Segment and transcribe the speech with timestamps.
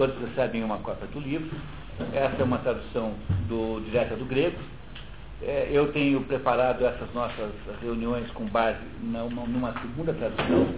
[0.00, 1.50] todos recebem uma cópia do livro.
[2.14, 3.12] Essa é uma tradução
[3.46, 4.56] do, direta do grego.
[5.42, 7.52] É, eu tenho preparado essas nossas
[7.82, 10.74] reuniões com base numa, numa segunda tradução,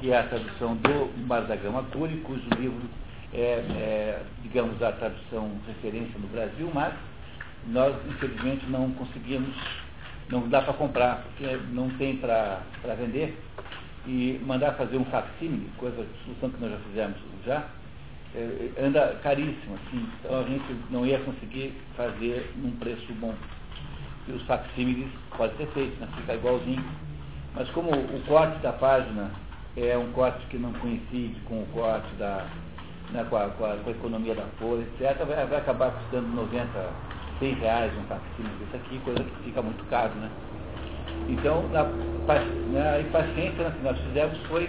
[0.00, 2.82] que é a tradução do Barzagama Curi, cujo livro
[3.32, 6.92] é, é, digamos, a tradução referência no Brasil, mas
[7.68, 9.54] nós, infelizmente, não conseguimos,
[10.28, 12.60] não dá para comprar, porque não tem para
[12.98, 13.38] vender,
[14.04, 17.16] e mandar fazer um facsímile, coisa, solução que nós já fizemos
[17.46, 17.68] já,
[18.82, 23.34] anda caríssimo, assim, então a gente não ia conseguir fazer num preço bom.
[24.26, 26.08] E os facsímiles pode ser feito, né?
[26.16, 26.84] fica igualzinho.
[27.54, 29.30] Mas como o corte da página
[29.76, 32.46] é um corte que não coincide com o corte da,
[33.12, 36.28] né, com, a, com, a, com, a, economia da folha, etc., vai, vai acabar custando
[36.28, 36.68] 90,
[37.38, 40.30] 100 reais um facsímile desse aqui, coisa que fica muito caro, né?
[41.28, 44.68] Então, na, na impaciência que nós fizemos foi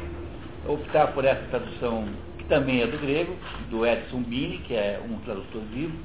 [0.67, 2.07] optar por essa tradução,
[2.45, 3.35] que também é do grego,
[3.70, 5.98] do Edson Bini, que é um tradutor vivo,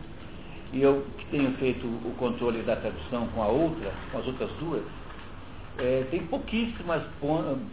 [0.73, 4.51] e eu que tenho feito o controle da tradução com a outra, com as outras
[4.59, 4.83] duas,
[5.79, 7.03] é, tem pouquíssimas,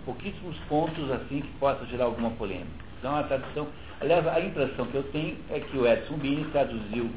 [0.05, 2.67] pouquíssimos pontos assim que possam gerar alguma polêmica.
[2.99, 3.67] Então a tradução,
[4.01, 7.09] aliás, a impressão que eu tenho é que o Edson Bini traduziu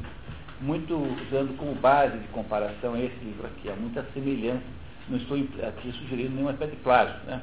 [0.59, 5.91] muito usando como base de comparação esse livro aqui, há muita semelhança não estou aqui
[5.91, 7.41] sugerindo nenhuma espécie de plágio, né?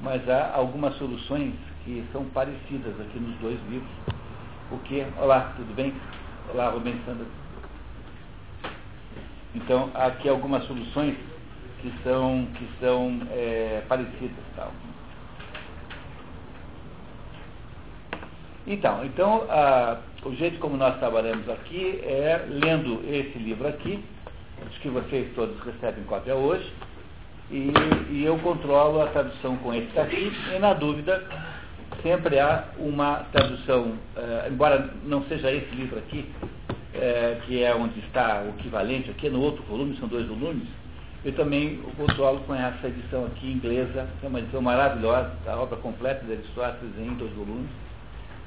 [0.00, 1.52] mas há algumas soluções
[1.84, 3.90] que são parecidas aqui nos dois livros.
[4.70, 5.04] O que?
[5.18, 5.92] Olá, tudo bem?
[6.52, 7.26] Olá, Rubens Sandra.
[9.54, 11.16] Então, há aqui algumas soluções
[11.80, 14.44] que são, que são é, parecidas.
[14.56, 14.72] Tal.
[18.66, 24.02] Então, então a, o jeito como nós trabalhamos aqui é lendo esse livro aqui,
[24.80, 26.72] que vocês todos recebem cópia hoje,
[27.50, 27.72] e,
[28.10, 31.22] e eu controlo a tradução com esse daqui, e na dúvida
[32.02, 36.28] sempre há uma tradução, eh, embora não seja esse livro aqui,
[36.94, 40.66] eh, que é onde está o equivalente aqui, no outro volume, são dois volumes,
[41.24, 45.56] eu também o controlo com essa edição aqui inglesa, que é uma edição maravilhosa, a
[45.56, 47.70] obra completa de Aristóteles em dois volumes.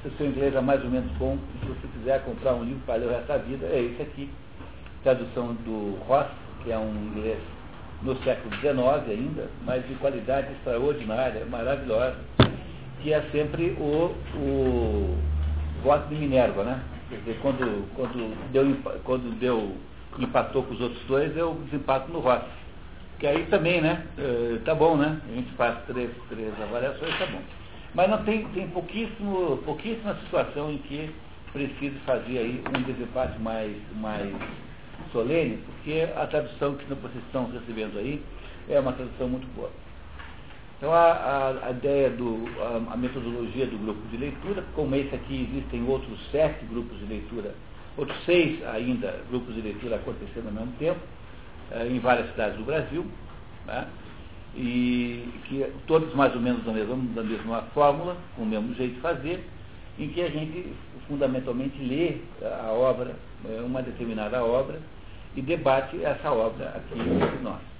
[0.01, 2.81] Se o seu inglês é mais ou menos bom, se você quiser comprar um livro
[2.85, 4.29] para ler o resto da vida, é esse aqui,
[5.03, 6.27] tradução do Ross,
[6.63, 7.39] que é um inglês
[8.01, 8.77] no século XIX
[9.09, 12.17] ainda, mas de qualidade extraordinária, maravilhosa,
[13.05, 15.17] que é sempre o, o
[15.83, 16.81] voto de Minerva, né?
[17.07, 19.77] Quer dizer, quando, quando, deu, quando deu,
[20.17, 22.49] empatou com os outros dois, eu desempato no Rossi.
[23.19, 24.07] Que aí também, né?
[24.17, 25.21] Uh, tá bom, né?
[25.29, 27.41] A gente faz três, três avaliações, tá bom.
[27.93, 31.13] Mas não tem, tem pouquíssimo, pouquíssima situação em que
[31.53, 34.33] precise fazer aí um desempate mais, mais
[35.11, 38.19] solene, porque a tradução que vocês estão recebendo aí
[38.67, 39.69] é uma tradução muito boa.
[40.77, 45.15] Então a, a, a ideia do a, a, metodologia do grupo de leitura, como esse
[45.15, 47.55] aqui existem outros sete grupos de leitura,
[47.97, 50.99] outros seis ainda grupos de leitura acontecendo ao mesmo tempo,
[51.71, 53.05] eh, em várias cidades do Brasil,
[53.65, 53.87] né?
[54.53, 58.95] e que todos mais ou menos da mesma, da mesma fórmula, com o mesmo jeito
[58.95, 59.45] de fazer,
[59.97, 60.73] em que a gente
[61.07, 63.15] fundamentalmente lê a obra,
[63.45, 64.79] eh, uma determinada obra,
[65.35, 67.74] e debate essa obra aqui entre nós.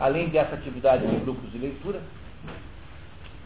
[0.00, 2.00] Além dessa atividade de grupos de leitura,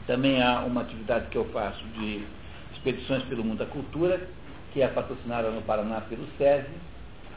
[0.06, 2.24] também há uma atividade que eu faço de
[2.72, 4.20] expedições pelo mundo da cultura,
[4.72, 6.70] que é patrocinada no Paraná pelo SESI,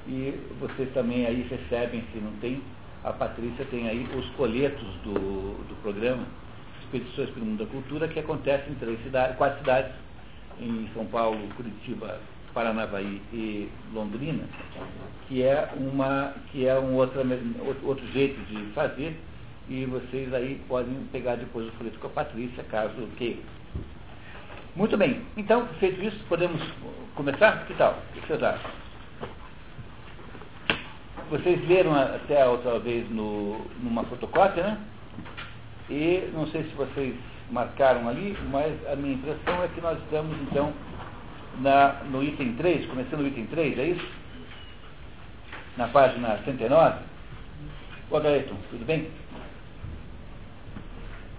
[0.07, 2.61] e vocês também aí recebem, se não tem,
[3.03, 5.13] a Patrícia tem aí os folhetos do,
[5.67, 6.23] do programa
[6.81, 9.91] Expedições pelo Mundo da Cultura, que acontece em três cidades, quatro cidades,
[10.59, 12.19] em São Paulo, Curitiba,
[12.57, 14.43] Paranavaí e Londrina,
[15.27, 17.21] que é, uma, que é um outro,
[17.83, 19.15] outro jeito de fazer,
[19.69, 23.43] e vocês aí podem pegar depois o folheto com a Patrícia, caso queiram.
[24.75, 26.59] Muito bem, então, feito isso, podemos
[27.13, 27.63] começar?
[27.67, 27.91] Que tal?
[27.91, 28.71] O que vocês acham?
[31.29, 34.79] Vocês leram até a outra vez no, numa fotocópia, né?
[35.91, 37.15] E não sei se vocês
[37.51, 40.73] marcaram ali, mas a minha impressão é que nós estamos, então,
[41.59, 44.07] na, no item 3, começando no item 3, é isso?
[45.77, 46.99] Na página 109.
[48.09, 49.09] Ô, Gaeton, tudo bem?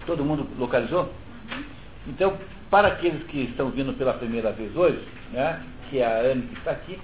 [0.05, 1.13] Todo mundo localizou?
[2.07, 2.37] Então,
[2.69, 6.57] para aqueles que estão vindo pela primeira vez hoje, né, que é a Anne que
[6.57, 6.99] está aqui,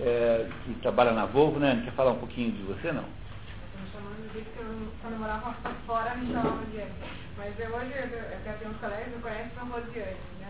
[0.00, 1.80] é, que trabalha na Volvo, né?
[1.84, 3.02] Quer falar um pouquinho de você, não?
[3.02, 5.54] me chamando de que eu, quando eu morava
[5.86, 6.92] fora, me chamavam de Anne.
[7.36, 10.48] Mas eu, hoje, eu, eu tenho uns colegas que me conhecem como Rosiane, né?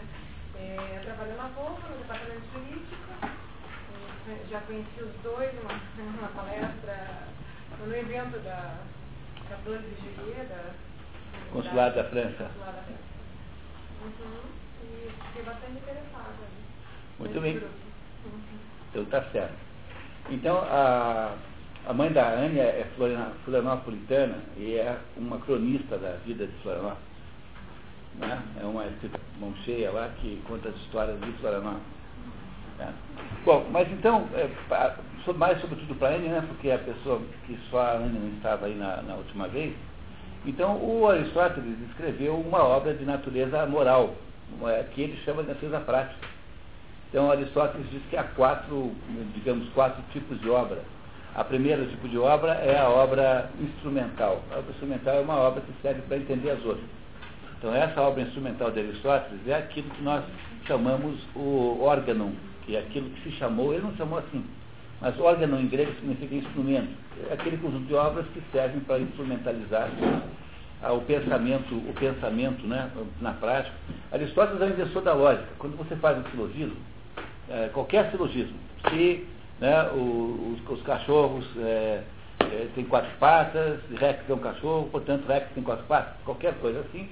[0.59, 3.37] É, trabalhou na Bolsa, no departamento de política.
[4.51, 7.29] Já conheci os dois numa, numa palestra,
[7.85, 8.79] no evento da,
[9.49, 10.75] da Flor de Juliet, da
[11.53, 12.45] Consulado da, França.
[12.45, 13.07] Consulado da França.
[14.03, 14.41] Uhum,
[14.83, 16.47] e fiquei bastante interessada.
[17.19, 17.63] Muito bem.
[18.91, 19.55] Então está certo.
[20.31, 21.37] Então, a,
[21.87, 27.16] a mãe da Ania é florianopolitana e é uma cronista da vida de Florianópolis.
[28.19, 28.43] Né?
[28.61, 28.85] É uma
[29.41, 31.83] mão cheia lá que conta as histórias de Florianópolis.
[32.79, 32.95] Né?
[33.45, 34.49] Bom, mas então, é,
[35.33, 36.45] mais sobretudo para Ania, né?
[36.49, 39.75] porque é a pessoa que só a Ania não estava aí na, na última vez,
[40.47, 44.15] então, o Aristóteles escreveu uma obra de natureza moral,
[44.95, 46.29] que ele chama de natureza prática.
[47.11, 48.93] Então, Aristóteles diz que há quatro,
[49.35, 50.79] digamos, quatro tipos de obra.
[51.35, 54.41] A primeira tipo de obra é a obra instrumental.
[54.53, 56.87] A obra instrumental é uma obra que serve para entender as outras.
[57.59, 60.25] Então, essa obra instrumental de Aristóteles é aquilo que nós
[60.67, 62.33] chamamos o órgão,
[62.65, 64.45] que é aquilo que se chamou, ele não chamou assim,
[65.01, 66.89] mas órgão em grego significa instrumento.
[67.31, 69.89] É aquele conjunto de obras que servem para instrumentalizar
[70.83, 73.75] o pensamento, o pensamento né, na prática.
[74.13, 75.49] Aristóteles é o inventor da lógica.
[75.59, 76.77] Quando você faz um silogismo,
[77.49, 78.57] é, qualquer silogismo,
[78.91, 79.27] se
[79.61, 82.03] né, os, os, cachorros é,
[82.41, 86.81] é, têm quatro patas, Rex é um cachorro, portanto Rex tem quatro patas, qualquer coisa
[86.81, 87.09] assim,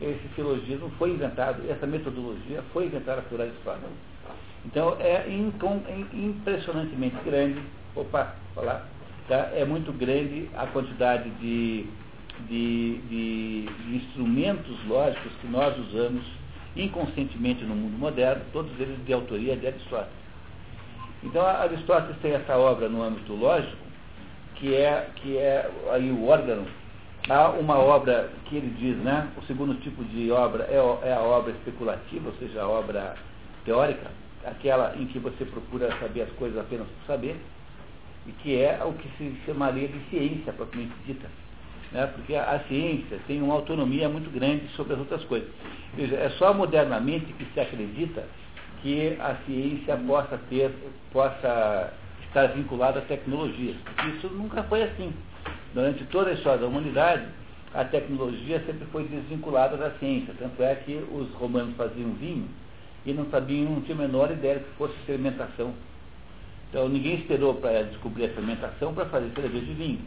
[0.00, 3.88] esse silogismo foi inventado, essa metodologia foi inventada por Aristóteles.
[4.64, 5.26] Então é
[6.12, 7.60] impressionantemente grande,
[7.94, 8.86] opa, falar,
[9.28, 9.50] tá?
[9.54, 11.86] é muito grande a quantidade de,
[12.48, 16.24] de, de, de instrumentos lógicos que nós usamos
[16.76, 20.26] inconscientemente no mundo moderno, todos eles de autoria de Aristóteles.
[21.22, 23.76] Então Aristóteles tem essa obra no âmbito lógico,
[24.56, 26.66] que é, que é aí o órgão.
[27.28, 29.28] Há uma obra que ele diz, né?
[29.36, 30.76] O segundo tipo de obra é,
[31.08, 33.16] é a obra especulativa, ou seja, a obra
[33.64, 34.10] teórica,
[34.44, 37.36] aquela em que você procura saber as coisas apenas por saber,
[38.28, 41.28] e que é o que se chamaria de ciência propriamente dita.
[41.90, 42.06] Né?
[42.14, 45.48] Porque a, a ciência tem uma autonomia muito grande sobre as outras coisas.
[45.94, 48.24] Veja, é só modernamente que se acredita
[48.82, 50.70] que a ciência possa ter,
[51.12, 51.92] possa
[52.28, 53.74] estar vinculada à tecnologia.
[54.14, 55.12] Isso nunca foi assim.
[55.76, 57.26] Durante toda a história da humanidade,
[57.74, 60.32] a tecnologia sempre foi desvinculada da ciência.
[60.38, 62.48] Tanto é que os romanos faziam vinho
[63.04, 65.74] e não sabiam, não tinham a menor ideia que fosse fermentação.
[66.70, 70.00] Então ninguém esperou para descobrir a fermentação para fazer cerveja de vinho.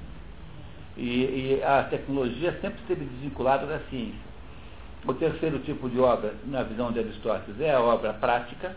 [0.98, 4.28] E, e, a tecnologia sempre esteve desvinculada da ciência.
[5.06, 8.76] O terceiro tipo de obra, na visão de Aristóteles, é a obra prática,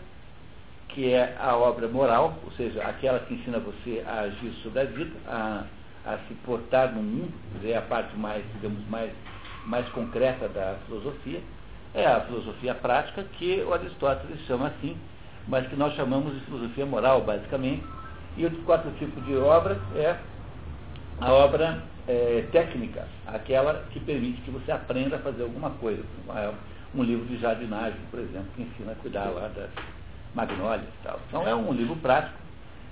[0.89, 4.85] que é a obra moral, ou seja, aquela que ensina você a agir sobre a
[4.85, 5.63] vida, a,
[6.05, 7.33] a se portar no mundo,
[7.63, 9.11] é a parte mais, digamos, mais,
[9.65, 11.41] mais concreta da filosofia
[11.93, 14.97] é a filosofia prática, que o Aristóteles chama assim,
[15.47, 17.83] mas que nós chamamos de filosofia moral, basicamente.
[18.35, 20.17] E o quarto tipo de obra é
[21.21, 26.03] a obra é, técnica, aquela que permite que você aprenda a fazer alguma coisa.
[26.95, 29.69] Um livro de jardinagem, por exemplo, que ensina a cuidar lá das
[30.33, 31.19] magnólias e tal.
[31.27, 32.42] Então é um livro prático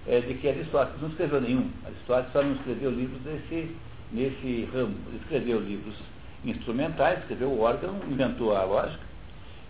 [0.08, 1.70] é, de que Aristóteles não escreveu nenhum.
[1.86, 3.76] Aristóteles só não escreveu livros desse,
[4.12, 4.96] nesse ramo.
[5.22, 5.96] Escreveu livros
[6.44, 9.04] instrumentais, escreveu o órgão, inventou a lógica,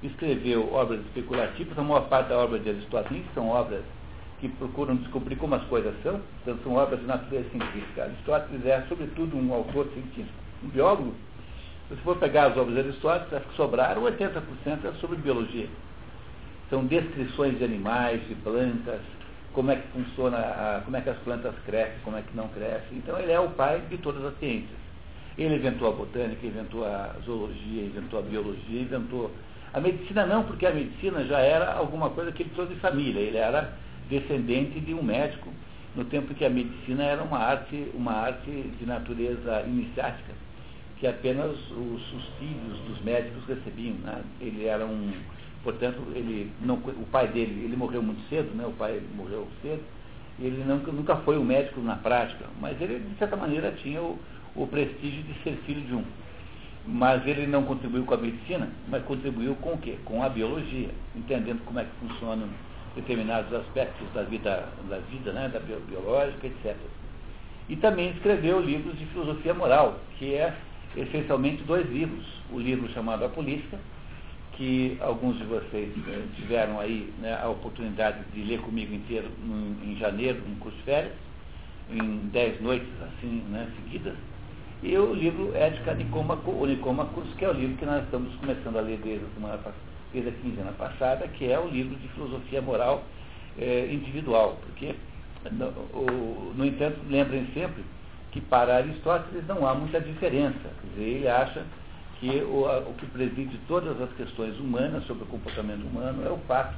[0.01, 3.83] escreveu obras especulativas, a maior parte da obra de Aristóteles são obras
[4.39, 8.03] que procuram descobrir como as coisas são, então são obras de natureza científica.
[8.03, 11.13] Aristóteles é, sobretudo, um autor científico, um biólogo.
[11.89, 14.41] Se for pegar as obras de Aristóteles, as que sobraram, 80%
[14.85, 15.67] é sobre biologia.
[16.69, 19.01] São descrições de animais, de plantas,
[19.53, 22.47] como é que funciona, a, como é que as plantas crescem, como é que não
[22.49, 22.97] crescem.
[22.97, 24.79] Então ele é o pai de todas as ciências.
[25.37, 29.31] Ele inventou a botânica, inventou a zoologia, inventou a biologia, inventou.
[29.73, 33.19] A medicina não, porque a medicina já era alguma coisa que ele trouxe de família.
[33.19, 33.73] Ele era
[34.09, 35.49] descendente de um médico,
[35.95, 40.33] no tempo que a medicina era uma arte, uma arte de natureza iniciática,
[40.99, 43.95] que apenas os, os filhos dos médicos recebiam.
[43.95, 44.21] Né?
[44.39, 45.11] Ele era um.
[45.63, 48.65] Portanto, ele não, o pai dele, ele morreu muito cedo, né?
[48.65, 49.83] o pai morreu cedo,
[50.39, 54.17] ele nunca, nunca foi um médico na prática, mas ele, de certa maneira, tinha o,
[54.55, 56.03] o prestígio de ser filho de um.
[56.85, 59.97] Mas ele não contribuiu com a medicina, mas contribuiu com o quê?
[60.03, 62.49] Com a biologia, entendendo como é que funcionam
[62.95, 66.75] determinados aspectos da vida, da vida, né, da biológica, etc.
[67.69, 70.53] E também escreveu livros de filosofia moral, que é
[70.97, 72.25] essencialmente dois livros.
[72.51, 73.79] O livro chamado A Política,
[74.61, 79.91] que alguns de vocês eh, tiveram aí né, a oportunidade de ler comigo inteiro em,
[79.91, 81.13] em janeiro, em curso de férias,
[81.89, 84.13] em dez noites assim, né, seguidas,
[84.83, 88.81] e o livro Ética Nicômaco, Nicômacos, que é o livro que nós estamos começando a
[88.81, 89.59] ler desde a, semana,
[90.13, 93.03] desde a quinzena passada, que é o livro de filosofia moral
[93.57, 94.59] é, individual.
[94.61, 94.93] Porque,
[95.51, 97.83] no, o, no entanto, lembrem sempre
[98.31, 100.69] que para Aristóteles não há muita diferença.
[100.81, 101.63] Quer dizer, ele acha
[102.21, 106.37] que o, o que preside todas as questões humanas sobre o comportamento humano é o
[106.47, 106.75] fato,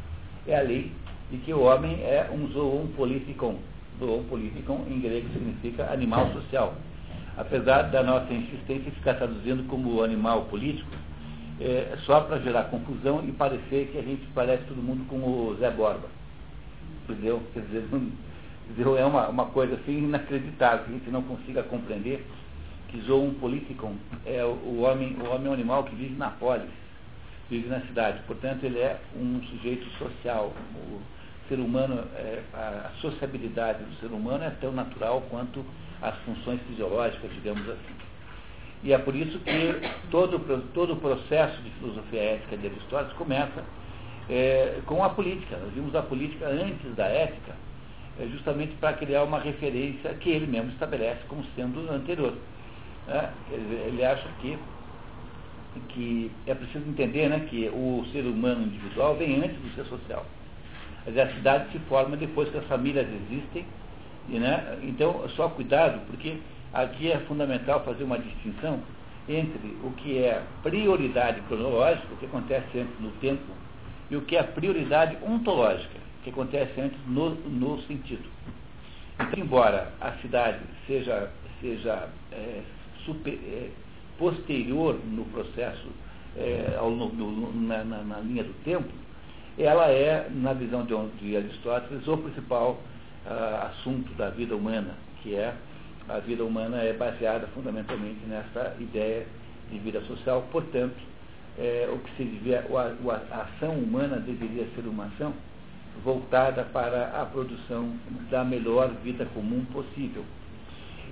[0.47, 0.89] é a lei,
[1.31, 3.57] e que o homem é um zoon politikon.
[3.99, 6.73] Zoon politikon em grego significa animal social.
[7.35, 10.89] Apesar da nossa insistência em ficar traduzindo como animal político,
[11.59, 15.57] é, só para gerar confusão e parecer que a gente parece todo mundo com o
[15.59, 16.07] Zé Borba.
[17.03, 17.43] Entendeu?
[17.53, 17.83] Quer dizer,
[18.97, 22.25] é uma, uma coisa assim inacreditável, que a gente não consiga compreender
[22.93, 26.29] que zoon politikon é o, o homem, o homem é um animal que vive na
[26.29, 26.69] polis,
[27.49, 28.19] vive na cidade.
[28.27, 30.53] Portanto, ele é um sujeito social.
[30.75, 31.01] O
[31.49, 35.65] ser humano, é, a sociabilidade do ser humano é tão natural quanto
[36.03, 37.95] as funções fisiológicas, digamos assim.
[38.83, 39.81] E é por isso que
[40.11, 40.37] todo,
[40.73, 43.63] todo o processo de filosofia ética de Aristóteles começa
[44.29, 45.57] é, com a política.
[45.57, 47.53] Nós vimos a política antes da ética,
[48.19, 52.33] é, justamente para criar uma referência que ele mesmo estabelece como sendo anterior.
[53.07, 54.57] É, ele acha que,
[55.89, 60.25] que é preciso entender né, que o ser humano individual vem antes do ser social.
[61.05, 63.65] A cidade se forma depois que as famílias existem.
[64.29, 66.37] E, né, então, só cuidado, porque
[66.73, 68.79] aqui é fundamental fazer uma distinção
[69.27, 73.43] entre o que é prioridade cronológica, o que acontece antes no tempo,
[74.09, 78.29] e o que é prioridade ontológica, o que acontece antes no, no sentido.
[79.19, 81.29] Então, embora a cidade seja,
[81.61, 82.61] seja é,
[83.05, 83.69] super, é,
[84.17, 85.87] posterior no processo,
[86.37, 88.89] é, ao, no, na, na, na, linha do tempo,
[89.57, 92.81] ela é, na visão de, de Aristóteles, o principal
[93.25, 95.53] uh, assunto da vida humana, que é
[96.09, 99.25] a vida humana é baseada fundamentalmente nessa ideia
[99.71, 100.45] de vida social.
[100.51, 100.97] Portanto,
[101.57, 105.33] é, o que se devia, a, a ação humana deveria ser uma ação
[106.03, 107.93] voltada para a produção
[108.29, 110.25] da melhor vida comum possível.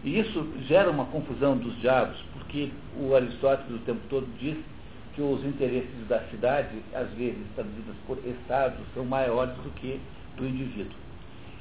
[0.04, 4.58] E isso gera uma confusão dos diabos, porque o Aristóteles o tempo todo diz
[5.14, 10.00] que os interesses da cidade, às vezes traduzidos por estados, são maiores do que
[10.38, 10.96] do indivíduo.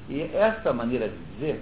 [0.09, 1.61] E essa maneira de dizer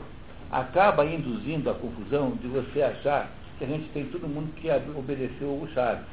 [0.52, 5.50] acaba induzindo a confusão de você achar que a gente tem todo mundo que obedeceu
[5.50, 6.06] o Chaves.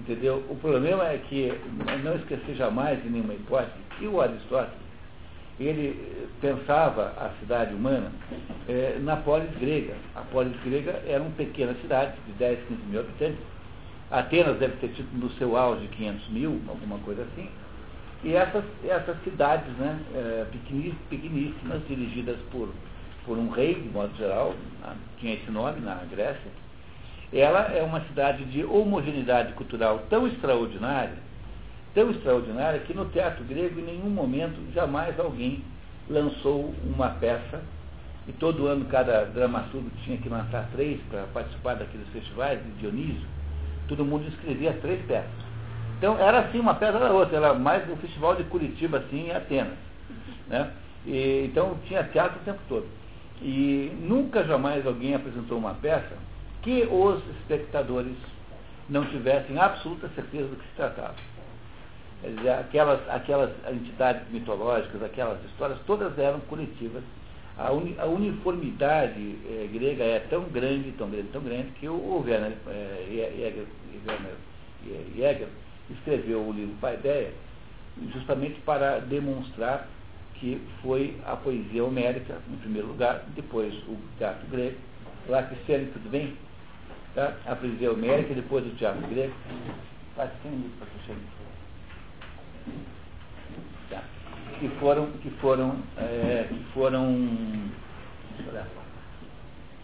[0.00, 0.42] Entendeu?
[0.48, 1.52] O problema é que,
[2.02, 4.81] não esquecer jamais, de nenhuma hipótese, que o Aristóteles,
[5.58, 8.10] ele pensava a cidade humana
[8.68, 9.94] é, na polis grega.
[10.14, 13.38] A polis grega era uma pequena cidade de 10, 15 mil habitantes.
[14.10, 17.48] Atenas deve ter tido no seu auge 500 mil, alguma coisa assim.
[18.24, 20.46] E essas, essas cidades né, é,
[21.08, 22.68] pequeníssimas, dirigidas por
[23.24, 24.54] por um rei, de modo geral,
[25.18, 26.50] tinha esse nome na Grécia,
[27.32, 31.14] ela é uma cidade de homogeneidade cultural tão extraordinária,
[31.94, 35.62] tão extraordinária, que no teatro grego, em nenhum momento, jamais alguém
[36.08, 37.60] lançou uma peça,
[38.26, 43.26] e todo ano cada dramaturgo tinha que lançar três para participar daqueles festivais de Dionísio,
[43.88, 45.30] todo mundo escrevia três peças.
[45.98, 49.32] Então era assim uma peça da outra, era mais o festival de Curitiba, assim, em
[49.32, 49.78] Atenas.
[50.48, 50.70] Né?
[51.06, 52.86] E, então tinha teatro o tempo todo.
[53.40, 56.16] E nunca jamais alguém apresentou uma peça
[56.62, 58.16] que os espectadores
[58.88, 61.14] não tivessem absoluta certeza do que se tratava.
[62.22, 67.02] Quer dizer, aquelas, aquelas entidades mitológicas, aquelas histórias, todas eram coletivas.
[67.58, 72.22] A, uni, a uniformidade é, grega é tão grande, tão grande, tão grande, que o,
[72.24, 73.66] Werner, é,
[75.16, 75.48] Jäger,
[75.90, 77.32] escreveu o livro Paideia
[78.12, 79.88] justamente para demonstrar
[80.34, 84.76] que foi a poesia homérica, em primeiro lugar, depois o teatro grego.
[85.28, 86.36] Lá, Cristiane, tudo bem?
[87.14, 87.36] Tá?
[87.46, 89.34] A poesia homérica, depois o teatro grego.
[90.16, 91.41] Faz 100 minutos para.
[93.90, 94.02] Tá.
[94.58, 97.06] Que foram, que foram, é, que foram,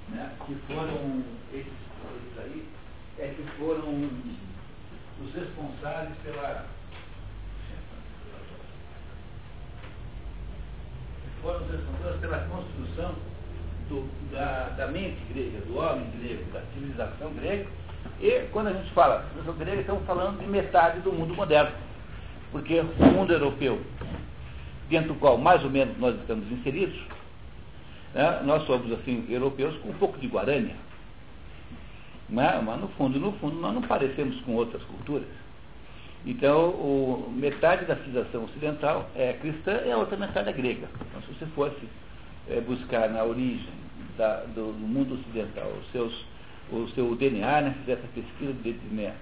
[0.08, 0.32] né?
[0.46, 2.68] que foram esses, esses aí,
[3.18, 4.10] é que foram
[5.20, 6.66] os responsáveis pela
[11.42, 13.14] foram responsáveis pela construção
[13.88, 17.66] do, da, da, mente grega, do homem grego, da civilização grega.
[18.20, 21.72] E quando a gente fala civilização grega, estamos falando de metade do mundo moderno.
[22.50, 23.80] Porque o mundo europeu,
[24.88, 26.98] dentro do qual mais ou menos nós estamos inseridos,
[28.14, 30.74] né, nós somos assim europeus com um pouco de Guarânia.
[32.28, 35.28] Né, mas no fundo, no fundo, nós não parecemos com outras culturas.
[36.26, 40.88] Então, o, metade da civilização ocidental é cristã e a outra metade é grega.
[41.08, 41.88] Então, se você fosse
[42.48, 43.68] é, buscar na origem
[44.16, 46.24] da, do, do, mundo ocidental os seus,
[46.72, 49.12] o seu DNA, né, fizesse a pesquisa de DNA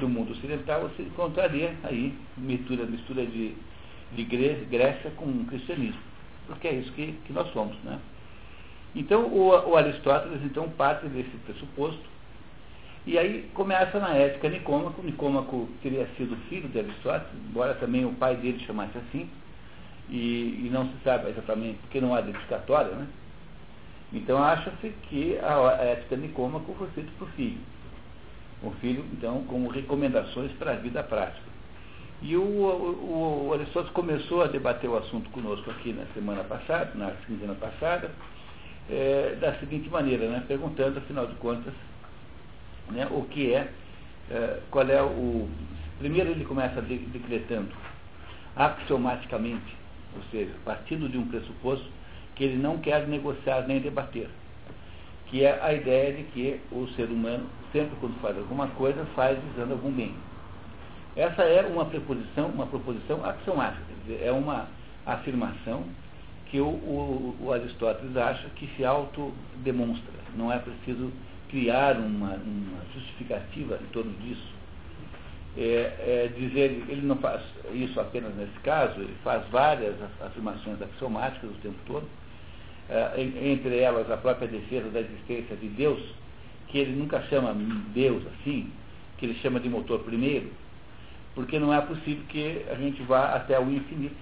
[0.00, 3.54] do mundo ocidental, você encontraria aí mistura, mistura de,
[4.12, 6.00] de Grécia com cristianismo.
[6.46, 7.76] Porque é isso que, que nós somos.
[7.84, 7.98] Né?
[8.94, 12.12] Então, o, o Aristóteles então parte desse pressuposto
[13.04, 15.02] e aí começa na ética Nicômaco.
[15.02, 19.28] Nicômaco teria sido filho de Aristóteles, embora também o pai dele chamasse assim.
[20.08, 23.06] e, e não se sabe exatamente porque não há dedicatória, né?
[24.12, 27.58] Então acha-se que a ética nicômaco foi feita para o filho.
[28.62, 31.52] O filho, então, como recomendações para a vida prática.
[32.22, 36.92] E o, o, o Aristóteles começou a debater o assunto conosco aqui na semana passada,
[36.94, 38.10] na quinzena passada,
[38.88, 41.74] é, da seguinte maneira, né, perguntando, afinal de contas,
[42.90, 43.68] né, o que é,
[44.30, 45.48] é, qual é o.
[45.98, 47.72] Primeiro ele começa decretando
[48.54, 49.76] axiomaticamente,
[50.16, 51.88] ou seja, partindo de um pressuposto
[52.36, 54.28] que ele não quer negociar nem debater,
[55.32, 59.38] que é a ideia de que o ser humano, sempre quando faz alguma coisa, faz
[59.48, 60.14] visando algum bem.
[61.16, 63.82] Essa é uma preposição, uma proposição axiomática,
[64.20, 64.68] é uma
[65.06, 65.84] afirmação
[66.50, 70.12] que o, o, o, Aristóteles acha que se autodemonstra.
[70.36, 71.10] Não é preciso
[71.48, 74.52] criar uma, uma justificativa em torno disso.
[75.56, 77.40] É, é dizer, ele não faz
[77.72, 82.06] isso apenas nesse caso, ele faz várias afirmações axiomáticas o tempo todo,
[82.88, 86.00] entre elas a própria defesa da existência de Deus,
[86.68, 87.54] que ele nunca chama
[87.94, 88.70] Deus assim,
[89.18, 90.50] que ele chama de motor primeiro,
[91.34, 94.16] porque não é possível que a gente vá até o infinito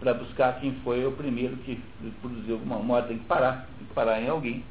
[0.00, 1.80] para buscar quem foi o primeiro que
[2.20, 4.64] produziu uma moda, tem que parar, tem que parar em alguém.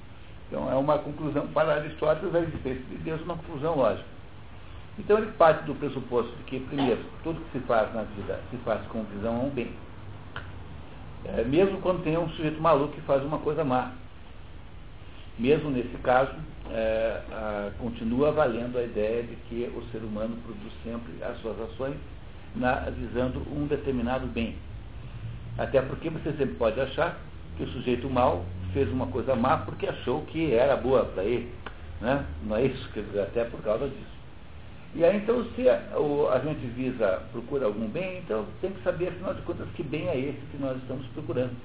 [0.47, 4.05] Então é uma conclusão, para Aristóteles, a existência de Deus é uma conclusão lógica.
[5.00, 8.57] Então ele parte do pressuposto de que, primeiro, tudo que se faz na vida se
[8.57, 9.71] faz com visão a um bem.
[11.25, 13.91] É, mesmo quando tem um sujeito maluco que faz uma coisa má.
[15.37, 16.33] Mesmo nesse caso,
[16.71, 21.59] é, a, continua valendo a ideia de que o ser humano produz sempre as suas
[21.61, 21.95] ações
[22.55, 24.55] na, visando um determinado bem.
[25.57, 27.19] Até porque você sempre pode achar
[27.57, 31.51] que o sujeito mal fez uma coisa má porque achou que era boa para ele.
[31.99, 32.25] Né?
[32.43, 32.89] Não é isso?
[33.21, 34.20] Até por causa disso.
[34.93, 38.83] E aí, então, se a, o, a gente visa, procura algum bem, então tem que
[38.83, 41.55] saber, afinal de contas, que bem é esse que nós estamos procurando.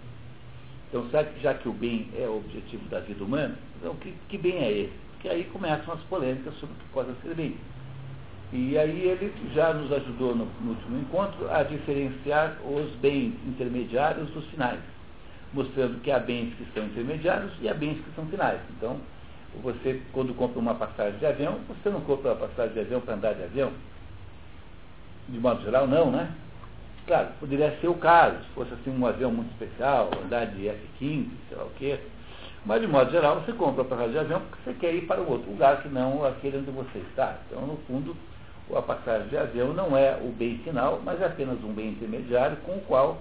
[0.88, 4.38] Então, sabe já que o bem é o objetivo da vida humana, então que, que
[4.38, 4.92] bem é esse?
[5.12, 7.56] Porque aí começam as polêmicas sobre o que pode ser bem.
[8.52, 14.30] E aí ele já nos ajudou no, no último encontro a diferenciar os bens intermediários
[14.30, 14.78] dos finais,
[15.52, 18.60] mostrando que há bens que são intermediários e há bens que são finais.
[18.76, 19.00] Então,
[19.62, 23.14] você, quando compra uma passagem de avião, você não compra uma passagem de avião para
[23.14, 23.72] andar de avião?
[25.28, 26.30] De modo geral, não, né?
[27.06, 31.28] Claro, poderia ser o caso, se fosse assim um avião muito especial, andar de F-15,
[31.48, 31.98] sei lá o quê.
[32.64, 35.20] Mas, de modo geral, você compra a passagem de avião porque você quer ir para
[35.20, 37.38] um outro lugar que não aquele onde você está.
[37.46, 38.16] Então, no fundo,
[38.74, 42.56] a passagem de avião não é o bem final, mas é apenas um bem intermediário
[42.58, 43.18] com o qual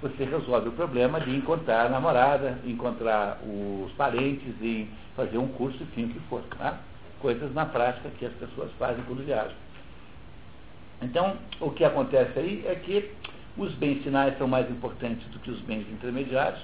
[0.00, 5.82] você resolve o problema de encontrar a namorada, encontrar os parentes e fazer um curso,
[5.82, 6.42] enfim, o que for.
[6.58, 6.78] Tá?
[7.20, 9.56] Coisas na prática que as pessoas fazem quando viajam.
[11.00, 13.10] Então, o que acontece aí é que
[13.56, 16.62] os bens finais são mais importantes do que os bens intermediários,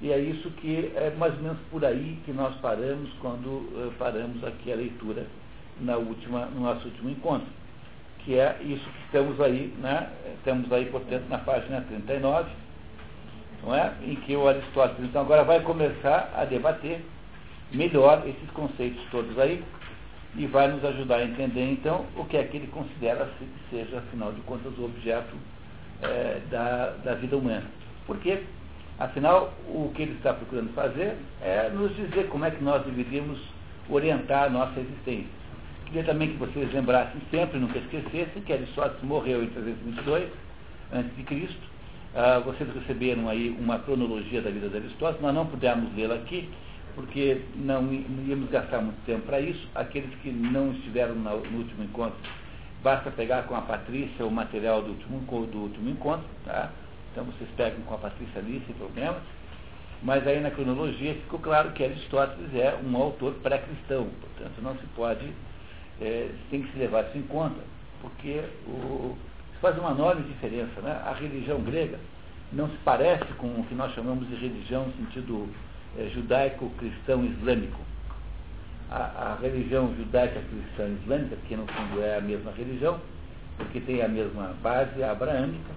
[0.00, 3.92] e é isso que é mais ou menos por aí que nós paramos quando uh,
[3.98, 5.26] paramos aqui a leitura
[5.80, 7.46] na última, no nosso último encontro,
[8.24, 10.08] que é isso que estamos aí, né?
[10.38, 12.50] Estamos aí, portanto, na página 39,
[13.62, 13.92] não é?
[14.02, 17.04] em que o Aristóteles então agora vai começar a debater
[17.72, 19.62] melhor esses conceitos todos aí
[20.36, 23.98] e vai nos ajudar a entender então o que é que ele considera que seja,
[23.98, 25.34] afinal de contas, o objeto
[26.02, 27.64] é, da, da vida humana.
[28.06, 28.42] Porque,
[28.98, 33.40] afinal, o que ele está procurando fazer é nos dizer como é que nós deveríamos
[33.88, 35.43] orientar a nossa existência.
[35.86, 40.28] Queria também que vocês lembrassem sempre, nunca esquecessem, que Aristóteles morreu em 322
[40.92, 41.48] a.C.
[42.16, 46.48] Ah, vocês receberam aí uma cronologia da vida de Aristóteles, nós não pudemos lê-la aqui,
[46.94, 49.68] porque não, íamos gastar muito tempo para isso.
[49.74, 52.16] Aqueles que não estiveram no, no último encontro,
[52.82, 56.70] basta pegar com a Patrícia o material do último, do último encontro, tá?
[57.10, 59.22] Então vocês pegam com a Patrícia ali, sem problemas.
[60.02, 64.86] Mas aí na cronologia ficou claro que Aristóteles é um autor pré-cristão, portanto não se
[64.94, 65.32] pode,
[66.00, 67.60] é, tem que se levar isso em conta,
[68.00, 69.16] porque o,
[69.60, 70.80] faz uma enorme diferença.
[70.82, 70.92] Né?
[71.06, 71.98] A religião grega
[72.52, 75.48] não se parece com o que nós chamamos de religião no sentido
[75.98, 77.80] é, judaico-cristão islâmico.
[78.90, 83.00] A, a, religião judaica cristã islâmica, que no fundo é a mesma religião,
[83.56, 85.72] porque tem a mesma base abraâmica,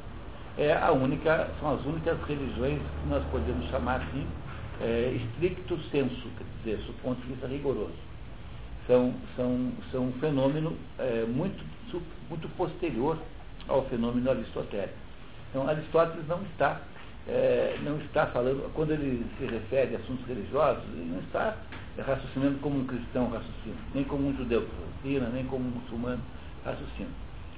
[0.57, 4.27] é a única, são as únicas religiões que nós podemos chamar assim,
[4.81, 7.93] é, stricto sensu, quer dizer, do ponto de vista rigoroso.
[8.87, 11.61] São, são, são um fenômeno é, muito,
[12.29, 13.17] muito posterior
[13.67, 14.97] ao fenômeno aristotélico.
[15.49, 16.81] Então, Aristóteles não está
[17.27, 21.57] é, não está falando, quando ele se refere a assuntos religiosos, ele não está
[21.97, 26.21] raciocinando como um cristão raciocina, nem como um judeu raciocina, nem como um muçulmano
[26.63, 27.09] raciocina.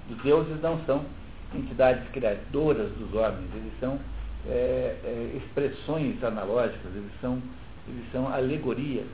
[0.10, 1.06] Os deuses não são
[1.54, 4.00] entidades criadoras dos homens, eles são
[4.48, 7.40] é, é, expressões analógicas, eles são,
[7.88, 9.06] eles são alegorias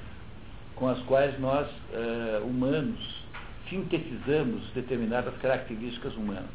[0.75, 3.23] com as quais nós, é, humanos,
[3.69, 6.49] sintetizamos determinadas características humanas.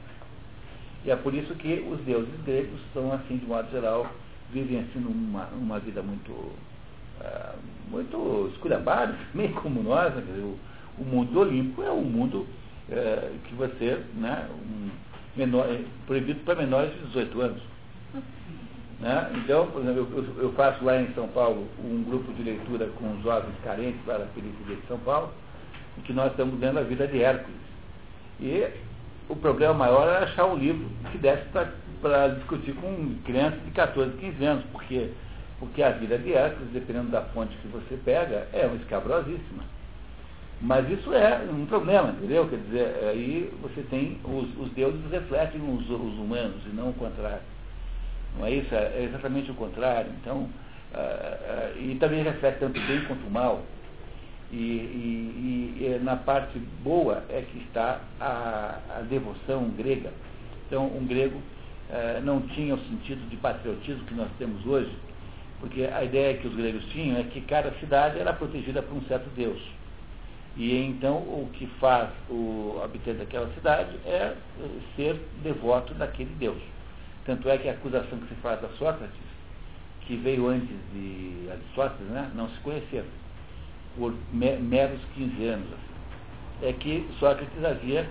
[1.04, 4.06] E é por isso que os deuses gregos são, assim, de modo geral,
[4.52, 7.58] vivem assim numa, vida muito, uh,
[7.90, 10.14] muito esculhambada, meio como nós.
[10.14, 10.22] Né?
[10.38, 10.58] O,
[11.00, 12.46] o mundo olímpico é um mundo
[12.88, 14.90] uh, que você, né, um
[15.36, 17.62] menor, é proibido para menores de 18 anos.
[19.00, 19.30] Né?
[19.36, 23.20] Então, por exemplo, eu, eu, faço lá em São Paulo um grupo de leitura com
[23.22, 25.30] jovens carentes lá da periferia de São Paulo,
[25.96, 27.56] em que nós estamos lendo a vida de Hércules.
[28.38, 28.68] E
[29.28, 31.44] o problema maior era achar um livro que desse
[32.02, 35.10] para discutir com crianças de 14, 15 anos, porque,
[35.58, 39.62] porque a vida de Hércules, dependendo da fonte que você pega, é uma escabrosíssima.
[40.60, 42.46] Mas isso é um problema, entendeu?
[42.48, 46.94] Quer dizer, aí você tem, os, os deuses refletem os, os, humanos e não o
[46.94, 47.40] contrário.
[48.38, 48.74] Não é isso?
[48.74, 50.10] É exatamente o contrário.
[50.20, 50.46] Então, uh,
[50.96, 53.62] uh, e também reflete tanto bem quanto mal.
[54.52, 60.10] E, e, e, na parte boa é que está a, a devoção grega.
[60.66, 61.40] Então, um grego
[61.92, 64.92] eh, não tinha o sentido de patriotismo que nós temos hoje,
[65.58, 69.02] porque a ideia que os gregos tinham é que cada cidade era protegida por um
[69.02, 69.60] certo deus.
[70.56, 74.36] E então o que faz o habitante daquela cidade é
[74.94, 76.62] ser devoto daquele deus.
[77.24, 79.20] Tanto é que a acusação que se faz a Sócrates,
[80.02, 83.06] que veio antes de Aristóteles, né, não se conheceram
[83.96, 85.68] por meros 15 anos.
[86.62, 88.08] É que Sócrates havia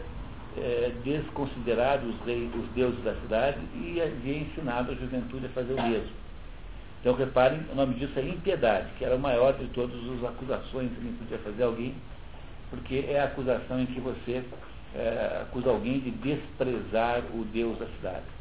[0.58, 5.82] é, desconsiderado os, os deuses da cidade e havia ensinado a juventude a fazer o
[5.82, 6.20] mesmo.
[7.00, 10.92] Então reparem, o nome disso é impiedade, que era o maior de todas as acusações
[10.92, 11.96] que podia fazer alguém,
[12.70, 14.44] porque é a acusação em que você
[14.96, 18.39] é, acusa alguém de desprezar o Deus da cidade.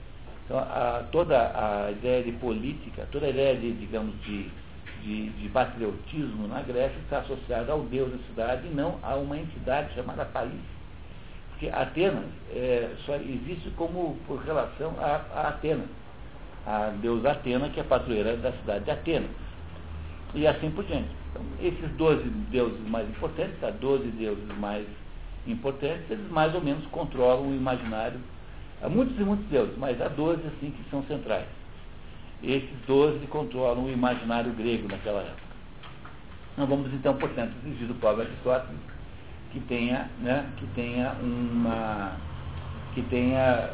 [0.49, 4.51] Então a, toda a ideia de política, toda a ideia de, digamos, de
[5.03, 9.39] de, de patriotismo na Grécia está associado ao deus da cidade e não a uma
[9.39, 10.61] entidade chamada país.
[11.51, 15.89] Porque Atenas é, só existe como por relação a, a Atenas,
[16.67, 19.31] a deusa Atena, que é padroeira da cidade de Atenas.
[20.35, 21.09] E assim por diante.
[21.31, 24.87] Então, esses 12 deuses mais importantes, há 12 deuses mais
[25.47, 28.21] importantes, eles mais ou menos controlam o imaginário.
[28.83, 31.47] Há muitos e muitos deuses, mas há 12 assim que são centrais.
[32.43, 35.49] Esses doze controlam o imaginário grego naquela época.
[36.57, 38.79] Não vamos então, portanto, exigir do pobre Aristóteles
[39.53, 42.17] que tenha, né, que tenha uma
[42.95, 43.71] que tenha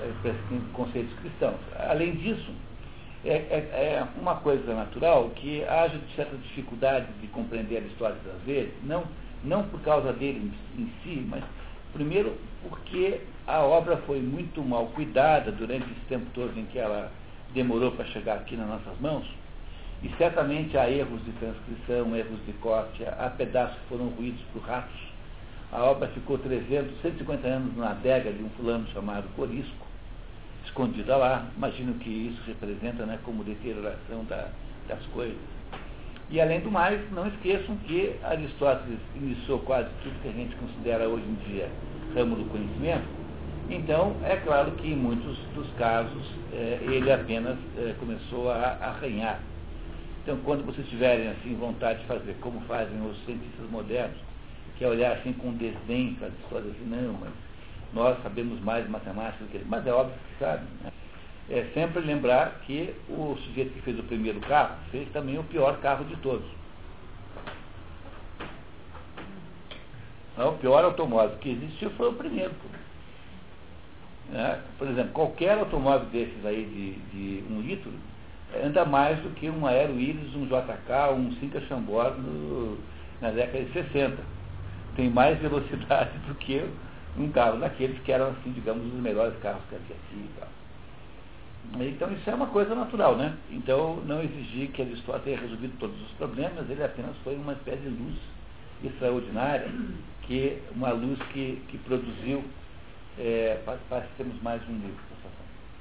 [0.73, 1.59] conceitos cristãos.
[1.79, 2.53] Além disso,
[3.25, 8.73] é, é, é, uma coisa natural que haja certa dificuldade de compreender Aristóteles às vezes,
[8.83, 9.05] não,
[9.43, 11.43] não por causa dele em si, mas
[11.95, 12.37] primeiro
[12.69, 17.11] porque a obra foi muito mal cuidada durante esse tempo todo em que ela
[17.55, 19.27] demorou para chegar aqui nas nossas mãos,
[20.03, 24.63] e certamente há erros de transcrição, erros de corte, há pedaços que foram ruídos por
[24.63, 25.01] ratos.
[25.73, 29.87] A obra ficou 300, 150 anos na adega de um fulano chamado Corisco,
[30.65, 31.47] escondida lá.
[31.57, 34.49] Imagino que isso representa né, como deterioração da,
[34.89, 35.54] das coisas.
[36.35, 41.09] E além do mais, não esqueçam que Aristóteles iniciou quase tudo que a gente considera
[41.09, 41.71] hoje em dia
[42.13, 43.05] ramo do conhecimento,
[43.71, 49.39] então, é claro que em muitos dos casos é, ele apenas é, começou a arranhar.
[50.25, 54.19] Então, quando vocês tiverem assim, vontade de fazer como fazem os cientistas modernos,
[54.77, 57.31] que é olhar assim com desdém para as histórias assim, não, mas
[57.93, 59.67] nós sabemos mais matemática do que ele.
[59.69, 60.65] Mas é óbvio que sabe.
[60.83, 60.91] Né?
[61.51, 65.79] É sempre lembrar que o sujeito que fez o primeiro carro fez também o pior
[65.81, 66.47] carro de todos.
[70.37, 72.53] Não, o pior automóvel que existiu foi o primeiro.
[74.31, 74.61] Né?
[74.79, 77.93] Por exemplo, qualquer automóvel desses aí de, de um litro
[78.63, 82.79] anda mais do que um Aero Iris, um JK, um Cinca Chambord no,
[83.21, 84.17] na década de 60.
[84.97, 86.65] Tem mais velocidade do que
[87.19, 90.49] um carro daqueles que eram, assim, digamos, os melhores carros que havia aqui e tal.
[91.81, 93.35] Então isso é uma coisa natural, né?
[93.51, 97.83] Então não exigir que Aristóteles tenha resolvido todos os problemas, ele apenas foi uma espécie
[97.83, 98.15] de luz
[98.85, 99.69] extraordinária,
[100.23, 102.45] que uma luz que, que produziu
[103.19, 105.01] é, parece que temos mais um livro.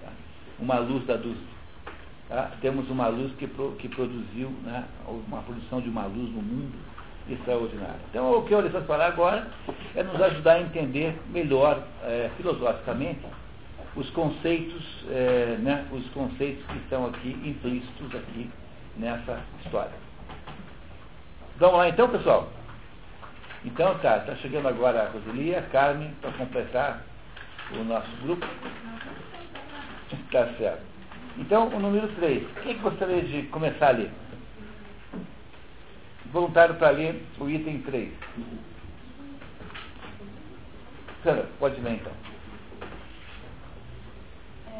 [0.02, 0.10] Tá?
[0.60, 1.38] Uma luz da luz.
[2.30, 2.52] Tá?
[2.62, 3.48] Temos uma luz que,
[3.80, 6.74] que produziu né, uma produção de uma luz no mundo
[7.30, 8.00] extraordinária.
[8.10, 9.48] Então, o que eu vou falar agora
[9.96, 13.22] é nos ajudar a entender melhor, é, filosoficamente,
[13.96, 18.50] os conceitos, é, né, os conceitos que estão aqui implícitos aqui
[18.98, 19.94] nessa história.
[21.58, 22.50] Vamos lá então, pessoal?
[23.66, 27.04] Então tá, está chegando agora a Roselia, a Carmen, para completar
[27.80, 28.46] o nosso grupo.
[30.32, 30.84] Tá certo.
[31.38, 32.44] Então, o número 3.
[32.62, 34.12] Quem gostaria de começar a ler?
[36.32, 38.12] Voluntário para ler o item 3.
[41.24, 42.33] Sandra, pode ler então.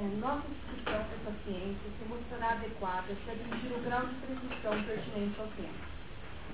[0.04, 5.40] É, nossa discussão essa ciência se mostrará adequada se atingir o grau de precisão pertinente
[5.40, 5.94] ao tema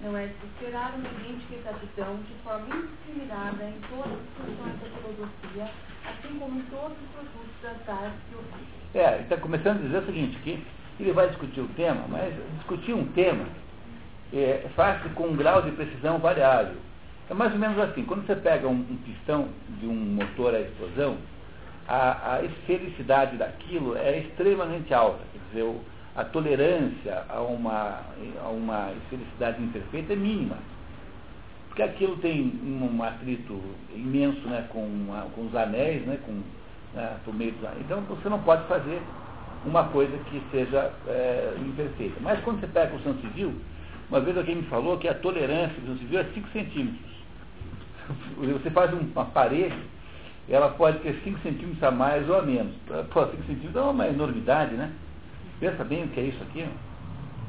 [0.04, 4.90] não é de esperar uma idêntica exatidão de forma indiscriminada em todas as funções da
[4.98, 5.72] filosofia,
[6.06, 8.96] assim como em todos os produtos das artes e ofícios.
[8.96, 10.64] É, está começando a dizer o seguinte, que
[11.00, 13.46] ele vai discutir o tema, mas discutir um tema
[14.34, 16.78] é, faz-se com um grau de precisão variável.
[17.30, 20.62] É mais ou menos assim, quando você pega um, um pistão de um motor à
[20.62, 21.18] explosão,
[21.90, 25.20] a, a esfericidade daquilo é extremamente alta.
[25.34, 25.82] Quer dizer, o,
[26.16, 28.02] a tolerância a uma,
[28.44, 30.58] a uma felicidade imperfeita é mínima.
[31.68, 33.60] Porque aquilo tem um atrito
[33.96, 34.88] imenso né, com,
[35.34, 36.42] com os anéis, né, com,
[36.94, 37.82] né, por meio dos anéis.
[37.86, 39.02] Então você não pode fazer
[39.66, 42.20] uma coisa que seja é, imperfeita.
[42.22, 43.54] Mas quando você pega a construção civil,
[44.10, 47.10] uma vez alguém me falou que a tolerância da construção civil é 5 centímetros.
[48.62, 49.78] Você faz uma parede,
[50.50, 52.74] ela pode ter 5 centímetros a mais ou a menos.
[53.12, 54.92] Pô, 5 centímetros é uma enormidade, né?
[55.60, 56.68] Pensa bem o que é isso aqui.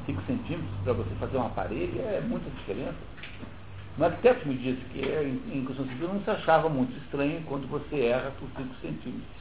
[0.07, 2.99] 5 centímetros para você fazer uma parede é muita diferença.
[3.99, 8.07] O arquiteto me disse que em construção civil não se achava muito estranho quando você
[8.07, 9.41] erra por 5 centímetros.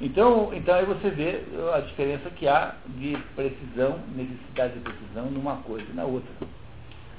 [0.00, 5.56] Então, então aí você vê a diferença que há de precisão, necessidade de precisão numa
[5.58, 6.30] coisa e na outra.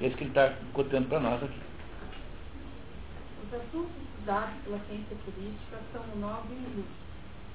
[0.01, 1.59] É isso que ele está contando para nós aqui.
[3.45, 7.05] Os assuntos estudados pela ciência política são nove minutos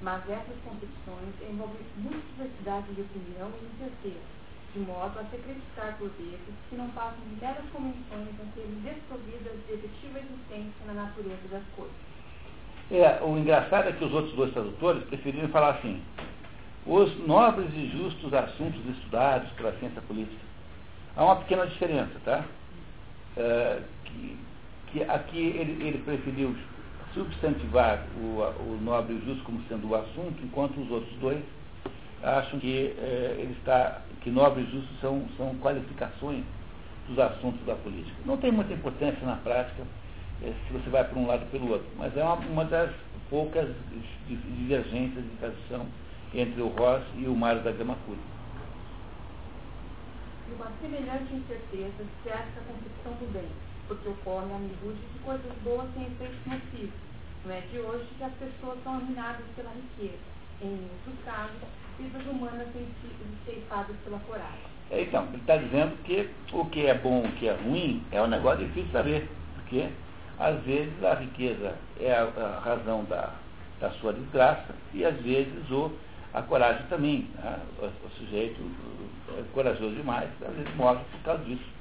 [0.01, 4.25] mas essas concepções envolvem muita diversidade de opinião e incerteza,
[4.73, 8.81] de modo a se acreditar por vezes que não passam de meras convenções a serem
[8.81, 11.93] desprovidas de efetiva existência na natureza das coisas.
[12.89, 16.01] É, o engraçado é que os outros dois tradutores preferiram falar assim,
[16.87, 20.41] os nobres e justos assuntos estudados pela ciência política.
[21.15, 22.43] Há uma pequena diferença, tá?
[23.37, 24.35] É, que,
[24.91, 26.55] que aqui ele, ele preferiu
[27.13, 31.43] substantivar o, o nobre e justo como sendo o assunto, enquanto os outros dois
[32.23, 36.43] acham que é, ele está, que nobre e justo são, são qualificações
[37.07, 38.15] dos assuntos da política.
[38.25, 39.83] Não tem muita importância na prática
[40.43, 42.91] é, se você vai para um lado ou pelo outro, mas é uma, uma das
[43.29, 43.69] poucas
[44.27, 45.85] divergências de tradução
[46.33, 48.19] entre o Ross e o Mário da Gama Curi.
[50.55, 53.47] Uma semelhante incerteza cerca a concepção do bem
[53.91, 56.93] porque ocorre a miúde de coisas boas sem efeitos nocivos.
[57.43, 60.23] Não é de hoje que as pessoas são arruinadas pela riqueza.
[60.61, 61.57] Em muitos casos,
[61.99, 64.71] vidas humanas têm sido ceifadas pela coragem.
[64.91, 68.21] É, então, ele está dizendo que o que é bom, o que é ruim, é
[68.21, 69.29] um negócio difícil de saber.
[69.55, 69.89] Porque,
[70.39, 73.33] às vezes, a riqueza é a, a razão da,
[73.81, 75.91] da sua desgraça e, às vezes, o,
[76.33, 77.27] a coragem também.
[77.35, 77.59] Né?
[77.77, 78.61] O, o, sujeito
[79.37, 81.80] é corajoso demais, às vezes morre por causa disso.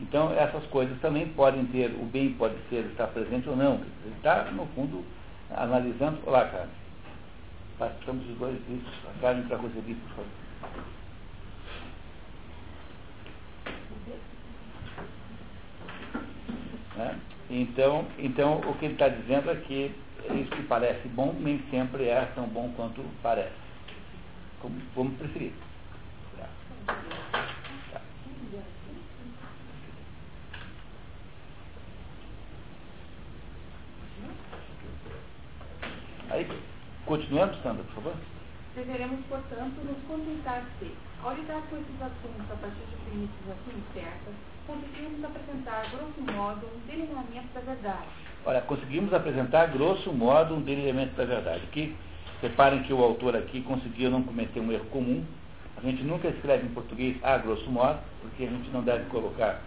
[0.00, 3.74] Então, essas coisas também podem ter, o bem pode ser, estar presente ou não.
[3.74, 5.04] Ele está, no fundo,
[5.50, 6.18] analisando.
[6.26, 6.74] Olá, Carmen.
[7.78, 8.92] Passamos os dois vídeos.
[9.08, 10.44] A Carmen para Roseli, por favor.
[16.96, 17.20] Né?
[17.50, 19.94] Então, então, o que ele está dizendo é que
[20.34, 23.52] isso que parece bom nem sempre é tão bom quanto parece.
[24.60, 25.52] Como, como preferir.
[36.30, 36.48] Aí,
[37.14, 38.14] continuando, Sandra, por favor.
[38.74, 40.90] Deveremos, portanto, nos contentar se,
[41.22, 44.34] ao lidar com esses assuntos a partir de premissas assim certas,
[44.66, 48.08] conseguimos apresentar, grosso modo, um delineamento da verdade.
[48.44, 51.62] Olha, conseguimos apresentar, grosso modo, um delineamento da verdade.
[51.62, 51.94] Aqui,
[52.42, 55.24] reparem que o autor aqui conseguiu não cometer um erro comum.
[55.76, 59.62] A gente nunca escreve em português a grosso modo, porque a gente não deve colocar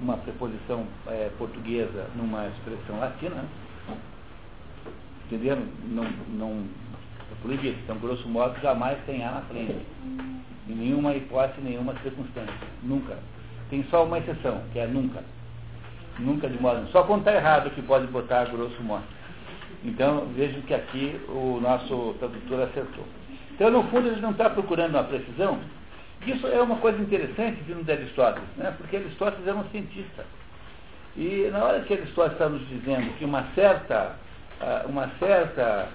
[0.00, 3.44] uma preposição é, portuguesa numa expressão latina.
[5.32, 5.62] Entenderam?
[5.88, 6.64] Não, não,
[7.30, 7.78] é proibido.
[7.82, 9.78] Então, grosso modo, jamais tem A na frente.
[10.68, 12.54] Em nenhuma hipótese, nenhuma circunstância.
[12.82, 13.16] Nunca.
[13.70, 15.24] Tem só uma exceção, que é nunca.
[16.18, 16.86] Nunca de modo.
[16.90, 19.04] Só quando está errado que pode botar grosso modo.
[19.82, 23.06] Então, vejo que aqui o nosso tradutor acertou.
[23.54, 25.58] Então, no fundo, ele não está procurando uma precisão.
[26.26, 28.74] Isso é uma coisa interessante vindo de Aristóteles, né?
[28.76, 30.26] porque Aristóteles era um cientista.
[31.16, 34.16] E na hora que Aristóteles está nos dizendo que uma certa
[34.88, 35.88] uma certa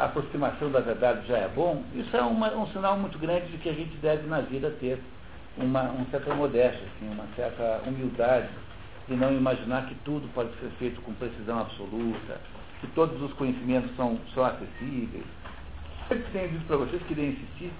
[0.00, 3.68] aproximação da verdade já é bom, isso é uma, um sinal muito grande de que
[3.68, 5.00] a gente deve na vida ter
[5.56, 8.48] uma, uma certa modéstia, assim, uma certa humildade,
[9.08, 12.40] de não imaginar que tudo pode ser feito com precisão absoluta,
[12.80, 15.24] que todos os conhecimentos são, são acessíveis.
[16.10, 17.72] Eu tenho dito para vocês, queria insistir,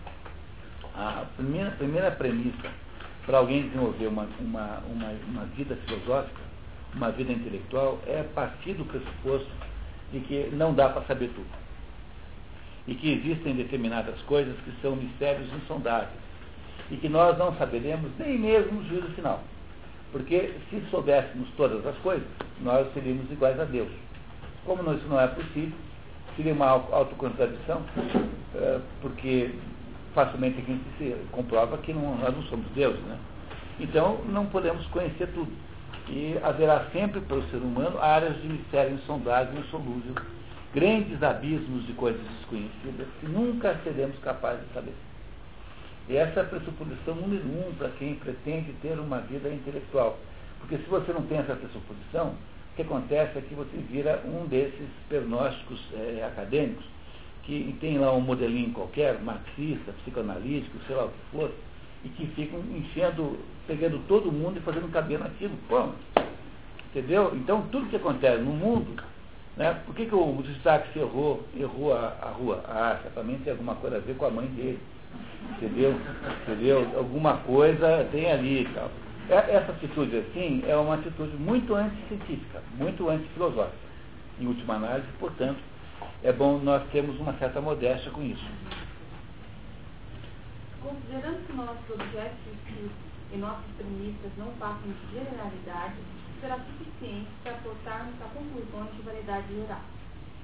[0.95, 2.69] A primeira, primeira premissa
[3.27, 6.41] para alguém desenvolver uma, uma, uma, uma vida filosófica,
[6.95, 9.51] uma vida intelectual, é partir do pressuposto
[10.13, 11.49] de que não dá para saber tudo.
[12.87, 16.11] E que existem determinadas coisas que são mistérios insondáveis.
[16.91, 19.41] E que nós não saberemos nem mesmo o juízo final.
[20.13, 22.27] Porque se soubéssemos todas as coisas,
[22.61, 23.91] nós seríamos iguais a Deus.
[24.67, 25.77] Como isso não é possível,
[26.37, 27.83] seria uma autocontradição,
[28.55, 29.55] é, porque
[30.15, 32.99] facilmente a gente se comprova que não, nós não somos Deus.
[33.01, 33.19] Né?
[33.79, 35.51] Então, não podemos conhecer tudo.
[36.11, 40.15] E haverá sempre para o ser humano áreas de mistério insondável e insolúvel,
[40.75, 44.95] grandes abismos de coisas desconhecidas que nunca seremos capazes de saber.
[46.09, 50.19] E essa é a pressuposição número um para quem pretende ter uma vida intelectual.
[50.59, 52.35] Porque se você não tem essa pressuposição,
[52.73, 56.85] o que acontece é que você vira um desses pernósticos é, acadêmicos
[57.45, 61.51] que tem lá um modelinho qualquer, marxista, psicanalítico, sei lá o que for,
[62.05, 65.55] e que ficam enchendo, pegando todo mundo e fazendo caber naquilo.
[65.69, 65.89] Pô,
[66.91, 67.33] entendeu?
[67.35, 69.03] Então, tudo que acontece no mundo,
[69.57, 72.65] né, por que, que o destaque errou, errou a, a rua?
[72.67, 74.81] Ah, certamente tem alguma coisa a ver com a mãe dele.
[75.57, 75.95] Entendeu?
[76.43, 76.87] Entendeu?
[76.97, 78.91] Alguma coisa tem ali tal.
[79.29, 83.91] É, essa atitude assim é uma atitude muito anticientífica, muito antifilosófica.
[84.41, 85.59] Em última análise, portanto,
[86.23, 88.45] é bom nós termos uma certa modéstia com isso.
[90.83, 92.93] Considerando que nossos objetos de estudo
[93.33, 95.97] e nossas premissas não passam de generalidade,
[96.41, 99.85] será suficiente para aportarmos a conclusões de validade geral.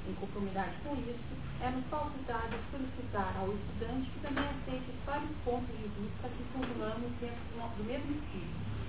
[0.07, 5.89] Em conformidade com isso, é-nos facultado solicitar ao estudante que também aceite vários pontos de
[5.89, 7.43] vista que formulamos dentro
[7.77, 8.86] do mesmo espírito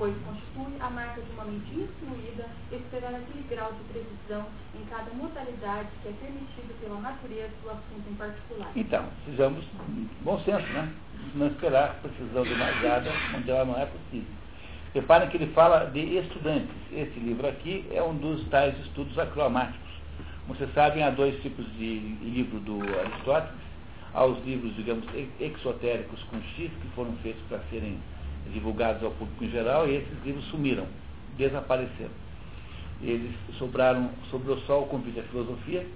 [0.00, 5.10] pois constitui a marca de uma mente instruída, esperando aquele grau de precisão em cada
[5.12, 8.72] modalidade que é permitido pela natureza do assunto em particular.
[8.74, 9.62] Então, sejamos
[10.22, 10.90] bom senso, né?
[11.34, 14.32] Não esperar precisão demasiada onde ela não é possível.
[14.94, 16.74] Reparem que ele fala de estudantes.
[16.90, 19.90] Esse livro aqui é um dos tais estudos acromáticos.
[20.46, 23.60] Como vocês sabem, há dois tipos de livro do Aristóteles.
[24.14, 25.04] Há os livros, digamos,
[25.38, 27.98] exotéricos com X, que foram feitos para serem
[28.52, 30.86] divulgados ao público em geral, e esses livros sumiram,
[31.36, 32.10] desapareceram.
[33.02, 35.86] Eles sobraram, sobrou só o convite à filosofia,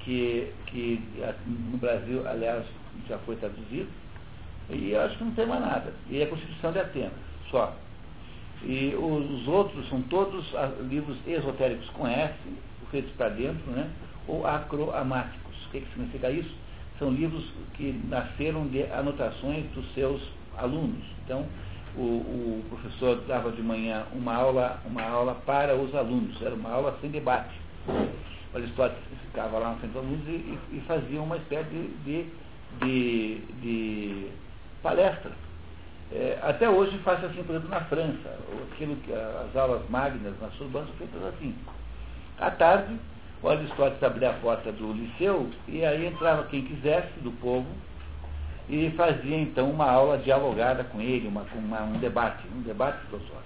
[0.00, 1.02] que, que
[1.46, 2.64] no Brasil, aliás,
[3.08, 3.88] já foi traduzido,
[4.70, 5.92] e eu acho que não tem mais nada.
[6.08, 7.12] E a Constituição de Atenas,
[7.50, 7.74] só.
[8.62, 10.46] E os outros são todos
[10.88, 12.34] livros esotéricos com S,
[12.90, 13.90] feitos para dentro, né?
[14.26, 15.66] ou acroamáticos.
[15.66, 16.54] O que, que significa isso?
[16.98, 20.20] São livros que nasceram de anotações dos seus
[20.56, 21.04] alunos.
[21.24, 21.46] Então,
[21.96, 26.70] o, o, professor dava de manhã uma aula, uma aula para os alunos, era uma
[26.70, 27.54] aula sem debate.
[27.88, 31.68] O Aristóteles ficava lá na frente dos alunos e, e fazia uma espécie
[32.04, 32.26] de,
[32.80, 34.26] de, de
[34.82, 35.32] palestra.
[36.12, 38.38] É, até hoje faz assim, por exemplo, na França,
[38.72, 41.54] aquilo que, as aulas magnas nas Sorbonne são feitas assim.
[42.38, 42.96] À tarde,
[43.42, 47.66] o Aristóteles abria a porta do liceu e aí entrava quem quisesse do povo
[48.70, 53.40] e fazia então uma aula dialogada com ele, uma, uma, um debate, um debate filosófico.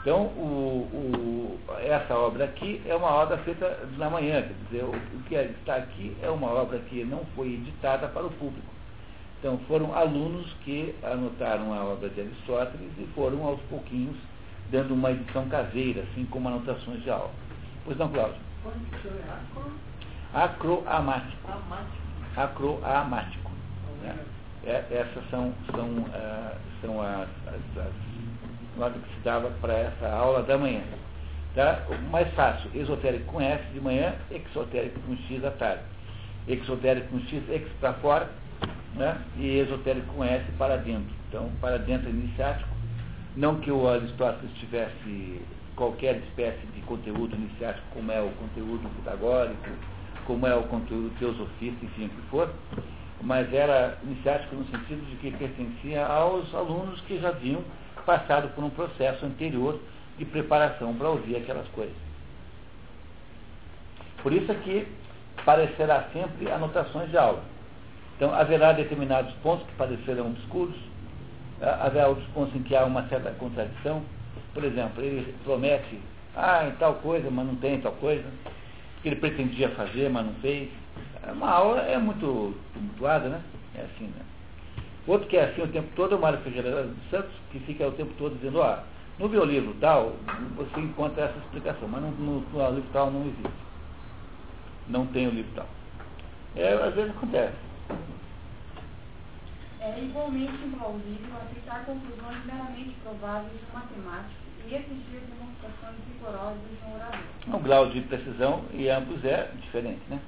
[0.00, 4.92] Então, o, o, essa obra aqui é uma obra feita na manhã, quer dizer, o,
[4.92, 8.66] o que está aqui é uma obra que não foi editada para o público.
[9.38, 14.16] Então, foram alunos que anotaram a obra de Aristóteles e foram aos pouquinhos
[14.70, 17.30] dando uma edição caseira, assim como anotações de aula.
[17.84, 18.40] Pois não, Cláudio?
[20.32, 21.50] Acroamático.
[22.36, 23.49] Acroamático.
[24.02, 24.16] Né?
[24.64, 27.92] É, essas são, são, uh, são as, as, as
[28.76, 30.82] notas que se dava para essa aula da manhã.
[31.54, 31.82] Tá?
[31.88, 35.82] O mais fácil, esotérico com S de manhã, exotérico com X à tarde.
[36.46, 37.42] Exotérico com X,
[37.80, 38.30] para fora,
[38.94, 39.18] né?
[39.36, 41.10] e esotérico com S para dentro.
[41.28, 42.68] Então, para dentro é iniciático.
[43.36, 45.40] Não que o Aristóteles tivesse
[45.76, 49.70] qualquer espécie de conteúdo iniciático, como é o conteúdo pitagórico,
[50.26, 52.52] como é o conteúdo teosofista, enfim, o que for,
[53.22, 57.62] mas era iniciático no sentido de que pertencia aos alunos que já haviam
[58.06, 59.78] passado por um processo anterior
[60.18, 61.96] de preparação para ouvir aquelas coisas.
[64.22, 64.86] Por isso aqui
[65.44, 67.42] parecerá sempre anotações de aula.
[68.16, 70.76] Então haverá determinados pontos que parecerão obscuros,
[71.60, 74.02] haverá outros pontos em que há uma certa contradição.
[74.52, 75.98] Por exemplo, ele promete,
[76.36, 78.24] ah, em tal coisa, mas não tem tal coisa,
[79.02, 80.68] que ele pretendia fazer, mas não fez.
[81.28, 83.42] Uma aula é muito tumultuada, né?
[83.74, 84.24] É assim, né?
[85.06, 87.86] Outro que é assim o tempo todo é o Mário Ferreira dos Santos, que fica
[87.86, 88.84] o tempo todo dizendo, ah,
[89.18, 90.16] no biolivro tal,
[90.56, 93.70] você encontra essa explicação, mas no, no, no livro tal não existe.
[94.88, 95.66] Não tem o livro tal.
[96.56, 97.54] É, às vezes acontece.
[99.80, 106.84] É igualmente implausível aceitar conclusões meramente prováveis de um matemático e exigir demonstrações rigorosas de
[106.84, 107.20] um orador.
[107.54, 110.20] O grau de precisão e ambos é diferente, né?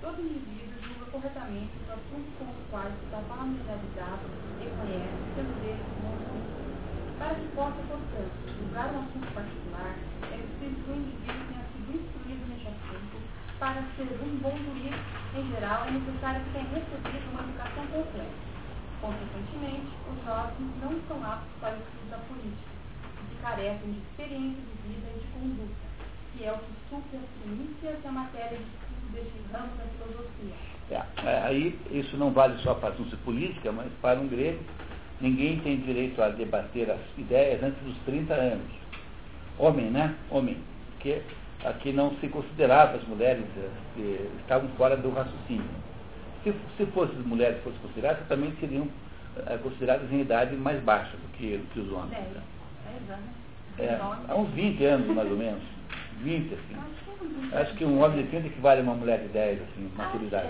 [0.00, 4.28] Todo indivíduo julga corretamente os assuntos com os quais está familiarizado
[4.60, 10.76] e conhece seus deles bons Para que possa, portanto, julgar um assunto particular, é preciso
[10.84, 13.16] que o indivíduo tenha sido instruído neste assunto.
[13.58, 15.00] Para ser um bom juiz,
[15.32, 18.36] em geral, é necessário que tenha recebido uma educação completa.
[19.00, 22.76] Consequentemente, os jovens não são aptos para o estudo da política,
[23.32, 25.86] que carecem de experiência de vida e de conduta,
[26.36, 28.85] que é o que supre as primícias da matéria de
[29.52, 31.02] da filosofia.
[31.24, 34.60] É, aí isso não vale só para a ciência política, mas para um grego,
[35.20, 38.66] ninguém tem direito a debater as ideias antes dos 30 anos.
[39.58, 40.14] Homem, né?
[40.30, 40.58] Homem.
[40.92, 41.22] Porque
[41.64, 45.64] aqui não se considerava as mulheres eh, estavam fora do raciocínio.
[46.44, 48.88] Se, se fossem mulheres fossem consideradas, também seriam
[49.46, 52.10] é, consideradas em idade mais baixa do que, do que os homens.
[52.12, 52.42] Né?
[53.78, 53.98] É,
[54.28, 55.62] há uns 20 anos, mais ou menos.
[56.22, 56.76] 20, assim.
[57.52, 60.48] Acho que um homem de 30 equivale a uma mulher de 10, assim, maturidade.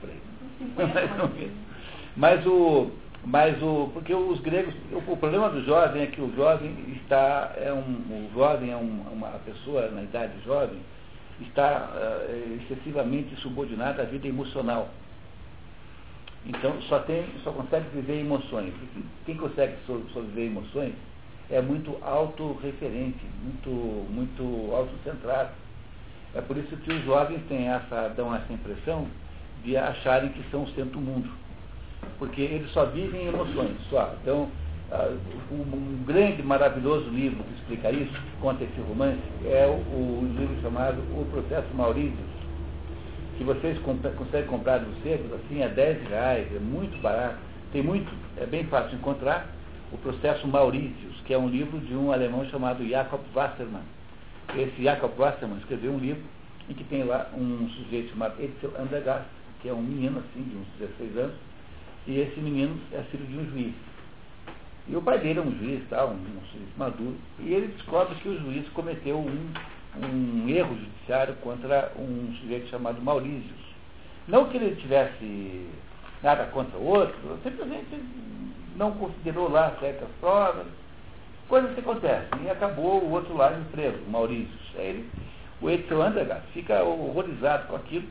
[0.00, 1.50] Por aí.
[2.16, 2.90] Mas o.
[3.24, 3.90] Mas o.
[3.92, 4.74] Porque os gregos.
[4.92, 7.52] O, o, problema do jovem é que o jovem está.
[7.56, 10.78] É um, o jovem é um, uma pessoa na idade jovem
[11.40, 14.88] está uh, excessivamente subordinada à vida emocional.
[16.46, 18.72] Então só tem, só consegue viver emoções.
[19.26, 20.94] Quem consegue sobreviver emoções
[21.50, 23.70] é muito autorreferente, muito,
[24.10, 25.50] muito autocentrado.
[26.34, 29.06] É por isso que os jovens têm essa, dão essa impressão
[29.64, 31.30] de acharem que são o centro do mundo.
[32.18, 34.14] Porque eles só vivem emoções, só.
[34.22, 34.48] Então,
[34.92, 35.18] uh,
[35.50, 40.60] um, grande, maravilhoso livro que explica isso, que conta esse romance, é o, o livro
[40.62, 42.24] chamado O Processo Maurício,
[43.36, 47.38] que vocês comp conseguem comprar nos secos, assim, a 10 reais, é muito barato,
[47.72, 49.46] tem muito, é bem fácil encontrar,
[49.92, 53.97] o Processo Maurícios, que é um livro de um alemão chamado Jakob Wassermann.
[54.56, 56.22] Esse Jakob Wassermann escreveu um livro
[56.68, 59.28] em que tem lá um sujeito chamado Etzel Andergast,
[59.60, 61.36] que é um menino assim, de uns 16 anos,
[62.06, 63.74] e esse menino é filho de um juiz.
[64.86, 68.14] E o pai dele é um juiz, tá, um, um juiz maduro, e ele descobre
[68.16, 69.52] que o juiz cometeu um,
[69.96, 73.68] um erro judiciário contra um sujeito chamado Maurícios.
[74.26, 75.66] Não que ele tivesse
[76.22, 78.02] nada contra o outro, simplesmente
[78.76, 80.66] não considerou lá certas provas,
[81.48, 82.28] coisas que acontecem.
[82.44, 84.48] E acabou o outro lado preso, Maurício.
[84.76, 85.08] Ele,
[85.60, 88.06] o Edson Andergast fica horrorizado com aquilo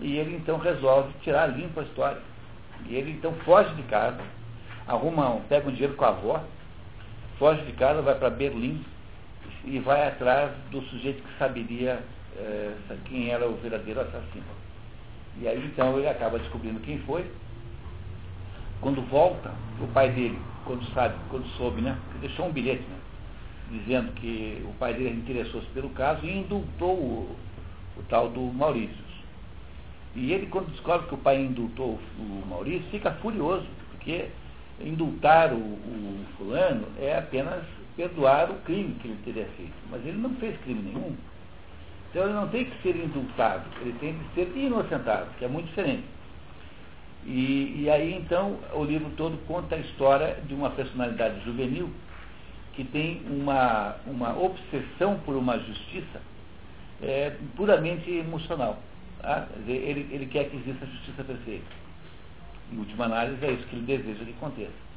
[0.00, 2.20] e ele então resolve tirar limpo a história.
[2.86, 4.20] E ele então foge de casa,
[4.86, 6.42] arruma, pega um dinheiro com a avó,
[7.38, 8.84] foge de casa, vai para Berlim
[9.64, 12.00] e vai atrás do sujeito que saberia
[12.36, 12.72] é,
[13.06, 14.44] quem era o verdadeiro assassino.
[15.40, 17.24] E aí então ele acaba descobrindo quem foi
[18.80, 21.98] quando volta, o pai dele, quando sabe, quando soube, né?
[22.20, 22.96] Deixou um bilhete, né?
[23.70, 27.36] Dizendo que o pai dele interessou-se pelo caso e indultou o,
[27.96, 29.08] o tal do Maurício.
[30.14, 34.28] E ele, quando descobre que o pai indultou o Maurício, fica furioso, porque
[34.80, 37.62] indultar o, o fulano é apenas
[37.96, 39.72] perdoar o crime que ele teria feito.
[39.90, 41.14] Mas ele não fez crime nenhum.
[42.10, 45.66] Então ele não tem que ser indultado, ele tem que ser inocentado, que é muito
[45.66, 46.04] diferente.
[47.26, 51.90] E, e aí então o livro todo conta a história de uma personalidade juvenil
[52.74, 56.20] que tem uma, uma obsessão por uma justiça
[57.02, 58.78] é, puramente emocional.
[59.20, 59.48] Tá?
[59.66, 61.66] Ele, ele quer que exista justiça perfeita.
[62.72, 64.88] Em última análise, é isso que ele deseja que aconteça.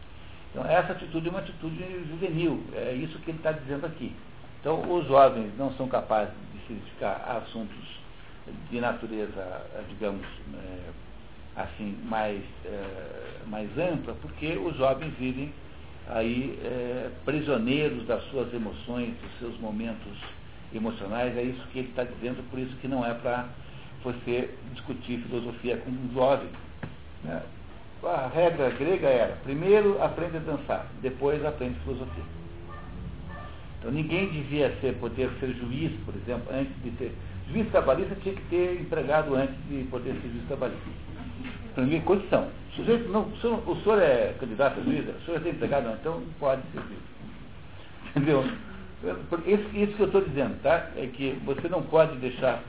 [0.52, 4.14] Então, essa atitude é uma atitude juvenil, é isso que ele está dizendo aqui.
[4.60, 8.02] Então, os jovens não são capazes de se dedicar a assuntos
[8.70, 10.90] de natureza, digamos, é,
[11.56, 15.52] assim mais, é, mais ampla, porque os jovens vivem
[16.08, 20.18] aí é, prisioneiros das suas emoções, dos seus momentos
[20.74, 23.46] emocionais, é isso que ele está dizendo, por isso que não é para
[24.04, 26.50] você discutir filosofia com um jovem.
[27.24, 27.42] Né?
[28.04, 32.24] A regra grega era, primeiro aprende a dançar, depois aprende filosofia.
[33.80, 37.12] Então ninguém devia ser, poder ser juiz, por exemplo, antes de ter.
[37.50, 41.11] Juiz trabalhista tinha que ter empregado antes de poder ser juiz trabalhista
[41.74, 42.48] primeira condição.
[42.72, 45.86] O sujeito não, o senhor, o senhor é candidato a juiz, o senhor é empregado,
[45.86, 47.02] não, então não pode ser juiz.
[48.16, 48.44] Entendeu?
[49.48, 50.92] Isso, isso que eu estou dizendo, tá?
[50.96, 52.62] É que você não pode deixar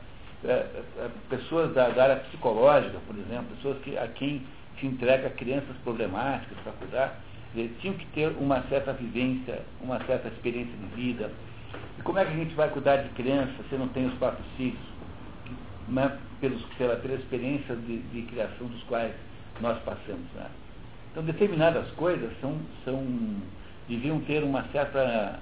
[0.45, 4.43] é, é, pessoas da, da, área psicológica, por exemplo, pessoas que, a quem
[4.81, 7.21] se entrega crianças problemáticas para cuidar,
[7.55, 11.31] eles tinham que ter uma certa vivência, uma certa experiência de vida.
[11.99, 14.43] E como é que a gente vai cuidar de criança se não tem os quatro
[14.57, 14.92] filhos?
[15.89, 16.19] Né?
[16.43, 19.15] pelos, pela, pela experiência de, de, criação dos quais
[19.61, 20.27] nós passamos.
[20.35, 20.47] Né?
[21.13, 23.07] Então, determinadas coisas são, são,
[23.89, 25.41] deviam ter uma certa.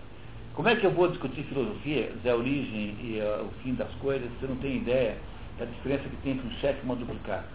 [0.55, 4.29] Como é que eu vou discutir filosofia, a origem e uh, o fim das coisas,
[4.39, 5.17] se eu não tenho ideia
[5.59, 7.49] da diferença que tem entre um chefe e uma duplicata?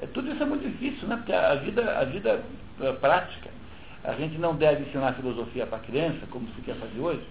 [0.00, 1.16] É, tudo isso é muito difícil, né?
[1.16, 2.42] Porque a vida, a vida
[2.80, 3.50] é, prática,
[4.02, 7.22] a gente não deve ensinar filosofia para criança, como se quer fazer hoje,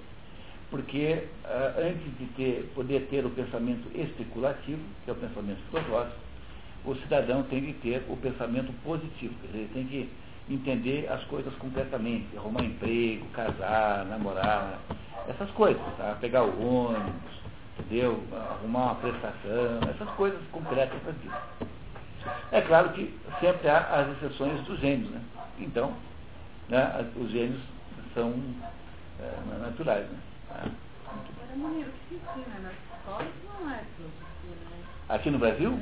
[0.69, 6.17] porque uh, antes de ter, poder ter o pensamento especulativo, que é o pensamento filosófico,
[6.85, 10.09] o cidadão tem que ter o pensamento positivo, quer dizer, ele tem que
[10.49, 14.79] entender as coisas concretamente, arrumar emprego, casar, namorar,
[15.27, 16.17] essas coisas, tá?
[16.19, 17.39] pegar o ônibus,
[17.77, 18.23] entendeu?
[18.33, 21.37] Arrumar uma prestação, essas coisas concretas da vida.
[22.51, 25.21] É claro que sempre há as exceções dos gênios, né?
[25.59, 25.93] Então,
[26.67, 27.61] né, os gênios
[28.13, 28.33] são
[29.19, 30.17] é, naturais, né?
[35.09, 35.79] Aqui no Brasil?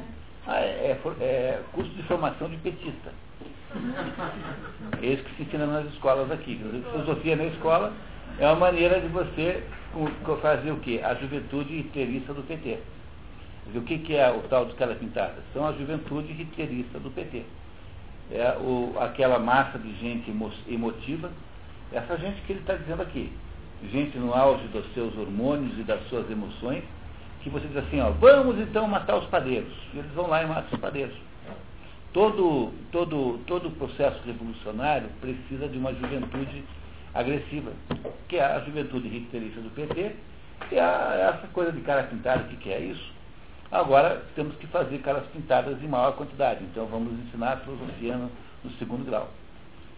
[0.48, 3.12] Ah, é, é, é, curso de formação de petista.
[5.02, 6.58] É isso que se ensina nas escolas aqui.
[6.92, 7.94] Filosofia na escola
[8.40, 9.64] é uma maneira de você
[10.42, 11.02] fazer o quê?
[11.04, 12.80] A juventude riterista do PT.
[13.76, 15.44] O que, é o tal dos caras pintadas?
[15.54, 17.44] São a juventude riterista do PT.
[18.32, 20.32] É o, aquela massa de gente
[20.70, 21.30] emotiva,
[21.92, 23.32] essa gente que ele está dizendo aqui
[23.92, 26.84] gente no auge dos seus hormônios e das suas emoções,
[27.42, 29.74] que você diz assim, ó, vamos então matar os padeiros.
[29.94, 31.16] E eles vão lá e matam os padeiros.
[32.14, 36.64] Todo, todo, todo processo revolucionário precisa de uma juventude
[37.14, 37.72] agressiva,
[38.28, 40.16] que é a juventude riterista do PT,
[40.72, 43.14] e a, essa coisa de cara pintada, o que, que é isso?
[43.72, 48.32] Agora temos que fazer caras pintadas em maior quantidade, então vamos ensinar a filosofia no,
[48.64, 49.30] no segundo grau.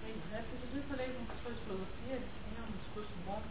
[0.05, 3.41] É, eu falei um professor de filosofia, tinha um discurso bom,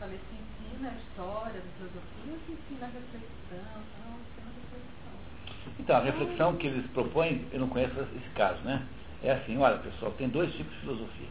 [0.00, 5.74] falei que ensina história, a filosofia, que ensina a reflexão, então, ensina a reflexão.
[5.78, 8.86] Então, a reflexão que eles propõem, eu não conheço esse caso, né?
[9.22, 11.28] É assim, olha pessoal, tem dois tipos de filosofia.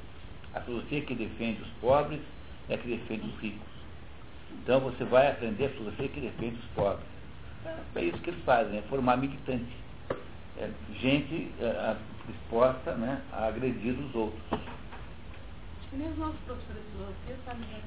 [0.54, 2.22] A filosofia que defende os pobres
[2.70, 3.74] é a que defende os ricos.
[4.64, 7.06] Então você vai aprender a filosofia que defende os pobres.
[7.66, 9.84] É, é isso que eles fazem, é formar militante.
[10.58, 10.70] É
[11.00, 11.96] gente é,
[12.98, 14.42] né, a agredir os outros.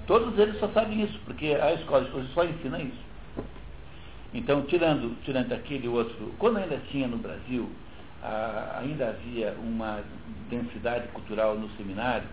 [0.06, 3.06] Todos eles só sabem isso, porque a escola de filosofia só ensina isso.
[4.34, 7.70] Então, tirando, tirando aquele outro, quando ainda tinha no Brasil,
[8.22, 10.02] a, ainda havia uma
[10.50, 12.28] densidade cultural no seminário,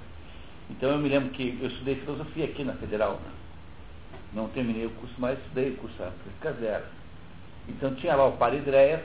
[0.69, 3.32] então eu me lembro que eu estudei filosofia aqui na Federal, né?
[4.34, 6.86] não terminei o curso, mas estudei o curso África Zero.
[7.69, 9.03] Então tinha lá o Paridreia,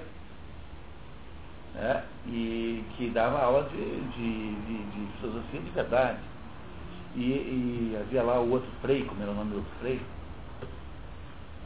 [1.75, 2.03] né?
[2.27, 6.19] e que dava aula de, de, de, de filosofia de verdade.
[7.15, 10.01] E, e, havia lá o outro frei, como era o nome do outro frei.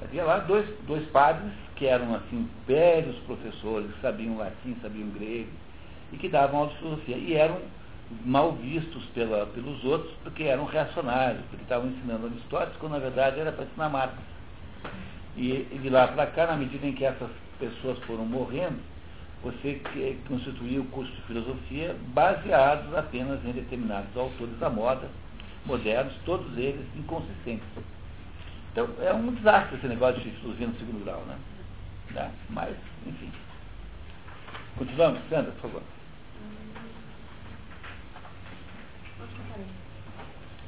[0.03, 5.51] Havia lá dois, dois padres que eram assim, velhos professores, sabiam latim, sabiam grego,
[6.13, 7.17] e que davam aula de filosofia.
[7.17, 7.59] E eram
[8.25, 13.41] mal vistos pela, pelos outros porque eram reacionários, porque estavam ensinando Aristóteles, quando na verdade
[13.41, 14.15] era para ensinar Marx.
[15.37, 18.79] E, e de lá para cá, na medida em que essas pessoas foram morrendo,
[19.43, 19.81] você
[20.29, 25.09] constituiu o curso de filosofia baseados apenas em determinados autores da moda,
[25.67, 27.67] modernos, todos eles inconsistentes.
[28.73, 31.39] Então, é um desastre esse negócio de filosofia no segundo grau, né?
[32.15, 32.31] Tá?
[32.49, 33.31] Mas, enfim.
[34.77, 35.83] Continuamos, Sandra, por favor.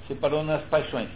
[0.06, 1.08] Você parou nas paixões.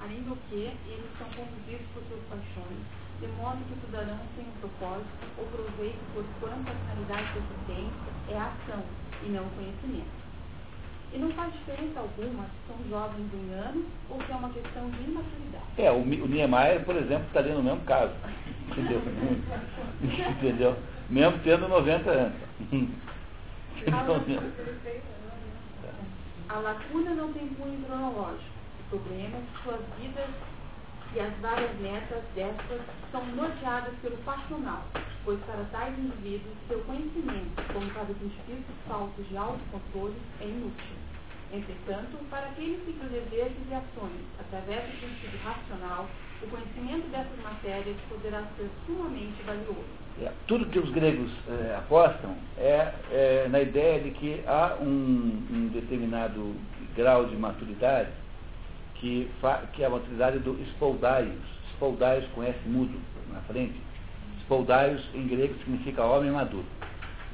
[0.00, 2.80] Além do que, eles são conduzidos por suas paixões,
[3.20, 7.40] de modo que o cidadão tem um propósito ou proveito por quanto a finalidade da
[7.40, 8.82] existência é a ação
[9.22, 10.27] e não o conhecimento.
[11.12, 14.90] E não faz diferença alguma se são jovens em anos ou se é uma questão
[14.90, 15.64] de imaturidade.
[15.78, 18.12] É, o, o Niemeyer, por exemplo, está ali no mesmo caso.
[18.68, 19.00] Entendeu?
[20.30, 20.76] Entendeu?
[21.08, 22.36] Mesmo tendo 90 anos.
[26.48, 28.58] A lacuna não tem cunho cronológico.
[28.92, 30.30] O problema é que suas vidas
[31.14, 32.80] e as várias metas destas
[33.10, 34.84] são norteadas pelo passional,
[35.24, 40.97] pois para tais indivíduos seu conhecimento, como para os indivíduos falsos de autocontrole, é inútil.
[41.52, 46.06] Entretanto, para aqueles que por desejos e ações, através do sentido racional,
[46.42, 50.08] o conhecimento dessas matérias poderá ser sumamente valioso.
[50.20, 55.46] É, tudo que os gregos é, apostam é, é, na ideia de que há um,
[55.50, 56.54] um determinado
[56.94, 58.10] grau de maturidade
[58.96, 59.30] que,
[59.72, 61.40] que é a maturidade do spoldaios.
[61.74, 62.98] Spoldaios conhece mudo
[63.32, 63.80] na frente.
[64.42, 66.66] Spoldaios em grego significa homem maduro.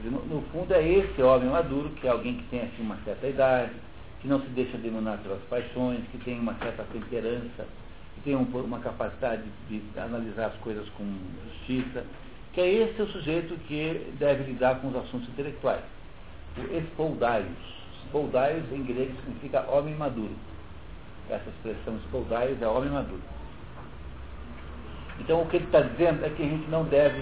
[0.04, 3.26] No, no, fundo é esse homem maduro, que é alguém que tem assim, uma certa
[3.26, 3.72] idade,
[4.24, 7.66] que não se deixa dominar pelas paixões, que tem uma certa temperança,
[8.14, 11.04] que tem um, uma capacidade de, de analisar as coisas com
[11.44, 12.06] justiça,
[12.54, 15.82] que é esse o sujeito que deve lidar com os assuntos intelectuais.
[16.56, 17.84] O espoldaios.
[18.06, 20.34] Espoldaios em grego significa homem maduro.
[21.28, 23.22] Essa expressão espoldaios é homem maduro.
[25.20, 27.20] Então o que ele está dizendo é que a gente não deve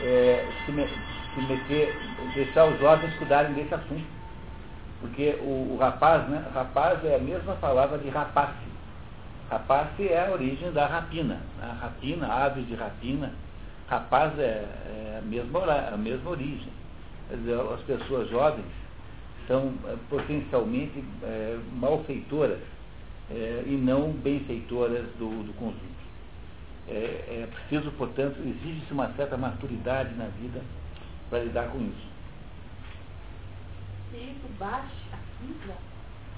[0.00, 1.94] é, se, me, se, meter,
[2.32, 4.13] deixar os jovens cuidarem desse assunto.
[5.00, 6.44] Porque o, o, rapaz, né?
[6.54, 8.54] Rapaz é a mesma palavra de rapace.
[9.50, 11.40] Rapace é a origem da rapina.
[11.60, 11.78] A né?
[11.80, 13.32] rapina, aves de rapina.
[13.88, 15.60] Rapaz é, é, a, mesma,
[15.92, 16.72] a mesma origem.
[17.30, 18.66] Dizer, as pessoas jovens
[19.46, 22.60] são é, potencialmente é, malfeitoras
[23.30, 25.94] é, e não benfeitoras do, do conjunto.
[26.88, 30.60] É, é preciso, portanto, exige-se uma certa maturidade na vida
[31.30, 32.13] para lidar com isso.
[34.14, 35.74] Se isso baixe a sigla,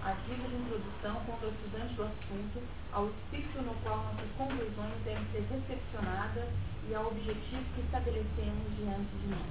[0.03, 5.45] a dica de introdução estudante do assunto ao espírito no qual nossas conclusões devem ser
[5.53, 6.49] recepcionadas
[6.89, 9.45] e ao objetivo que estabelecemos diante de nós.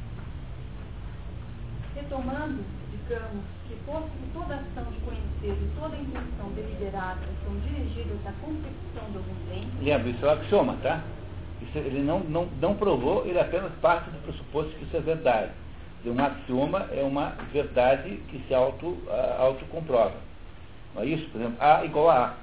[1.94, 8.26] Retomando, digamos, que posto que toda ação de conhecer e toda intenção deliberada são dirigidas
[8.26, 9.70] à concepção de algum bem.
[9.84, 11.04] Lembra, isso é o axioma, tá?
[11.62, 15.52] Isso, ele não, não, não provou, ele apenas parte do pressuposto que isso é verdade.
[16.06, 20.16] Um axioma é uma verdade que se auto, uh, autocomprova.
[20.94, 21.28] Não é isso?
[21.30, 22.34] Por exemplo, A igual a A.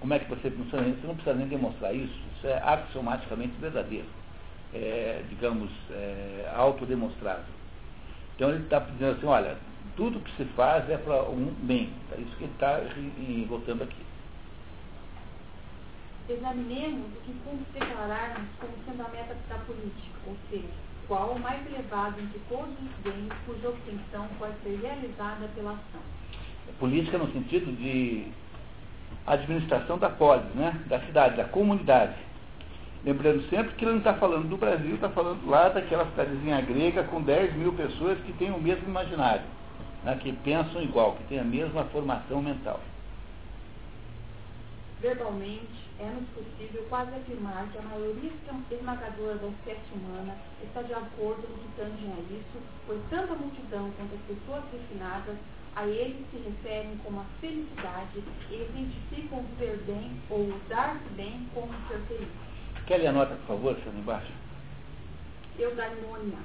[0.00, 0.84] Como é que você funciona?
[0.88, 2.14] Você não precisa nem demonstrar isso.
[2.36, 4.06] Isso é axiomaticamente verdadeiro.
[4.72, 7.44] É, digamos, é, autodemonstrável.
[8.36, 9.56] Então ele está dizendo assim, olha,
[9.96, 11.90] tudo que se faz é para um bem.
[12.16, 12.80] É isso que ele está
[13.48, 14.08] voltando aqui.
[16.28, 20.68] Examinemos o que podemos declararmos como sendo a meta da política, ou seja,
[21.08, 26.00] qual o mais elevado entre todos os bens cuja obtenção pode ser realizada pela ação.
[26.78, 28.30] Política no sentido de
[29.26, 30.80] administração da polis, né?
[30.86, 32.14] da cidade, da comunidade.
[33.04, 37.04] Lembrando sempre que ele não está falando do Brasil, está falando lá daquela cidadezinha grega
[37.04, 39.44] com 10 mil pessoas que têm o mesmo imaginário,
[40.04, 42.80] né, que pensam igual, que têm a mesma formação mental.
[45.00, 48.30] Verbalmente, é-nos possível quase afirmar que a maioria
[48.70, 53.36] esmagadora da espécie humana está de acordo no que tange a isso, pois tanto a
[53.36, 55.36] multidão quanto as pessoas refinadas
[55.74, 61.08] a ele se referem como a felicidade e identificam o ser bem ou o dar-se
[61.16, 62.28] bem como ser feliz.
[62.86, 64.32] Quer ler a nota, por favor, senhor embaixo?
[65.58, 66.38] Eudaimonia.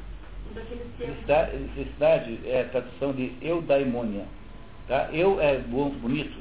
[0.49, 4.26] Um daqueles Felicidade, felicidade é a tradução de eudaimonia.
[4.88, 5.10] Tá?
[5.14, 6.38] Eu é bom, bonito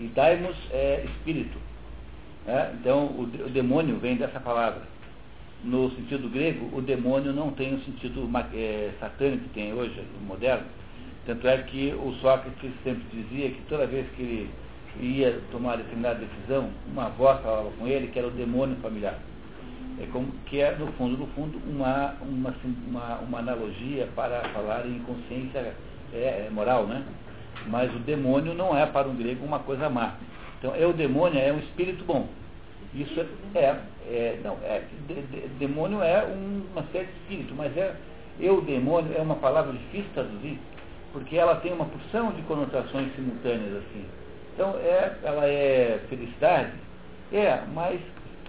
[0.00, 1.67] e daimos é espírito.
[2.48, 2.74] Né?
[2.80, 4.80] Então, o, o demônio vem dessa palavra.
[5.62, 10.64] No sentido grego, o demônio não tem o sentido é, satânico que tem hoje, moderno.
[11.26, 14.50] Tanto é que o Sócrates sempre dizia que toda vez que ele
[14.98, 19.18] ia tomar determinada decisão, uma voz falava com ele que era o demônio familiar.
[20.00, 22.54] É como que é, no fundo, no fundo, uma, uma,
[22.86, 25.74] uma, uma analogia para falar em consciência
[26.14, 27.04] é, é moral, né?
[27.66, 30.14] Mas o demônio não é para um grego uma coisa má.
[30.58, 32.28] Então, é o demônio é um espírito bom.
[32.94, 33.20] Isso
[33.54, 37.76] é, é, é não, é, de, de, demônio é um, uma série de espírito, mas
[37.76, 37.94] é,
[38.40, 40.58] eu demônio é uma palavra difícil de traduzir,
[41.12, 44.04] porque ela tem uma porção de conotações simultâneas assim.
[44.54, 46.72] Então, é, ela é felicidade?
[47.32, 48.00] É, mas,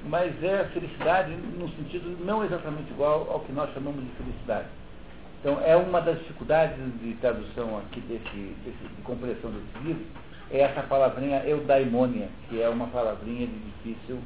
[0.05, 4.67] mas é felicidade no sentido não exatamente igual ao que nós chamamos de felicidade.
[5.41, 10.05] Então, é uma das dificuldades de tradução aqui, desse, desse, de compreensão desse livro,
[10.51, 14.19] é essa palavrinha eudaimonia, que é uma palavrinha de difícil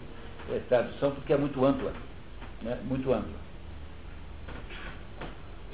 [0.50, 1.92] é, tradução, porque é muito ampla.
[2.62, 2.80] Né?
[2.84, 3.44] Muito ampla.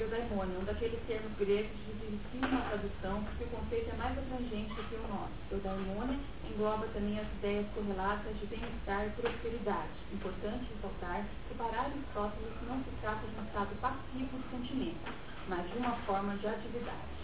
[0.00, 4.82] Eudaimonia, um daqueles termos gregos de difícil tradução, porque o conceito é mais abrangente do
[4.88, 5.30] que o nosso.
[5.52, 6.18] Eudaimonia
[6.50, 9.92] engloba também as ideias correlatas de bem-estar e prosperidade.
[10.12, 15.12] Importante ressaltar que para Aristóteles não se trata de um estado passivo de sentimento,
[15.48, 17.19] mas de uma forma de atividade.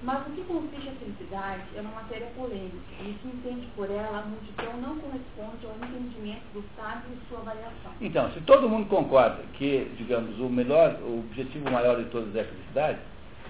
[0.00, 4.20] Mas o que consiste a felicidade é uma matéria polêmica, e que entende por ela
[4.20, 7.92] a multidão não corresponde ao entendimento do sábio e sua avaliação.
[8.00, 12.42] Então, se todo mundo concorda que, digamos, o melhor, o objetivo maior de todos é
[12.42, 12.98] a felicidade,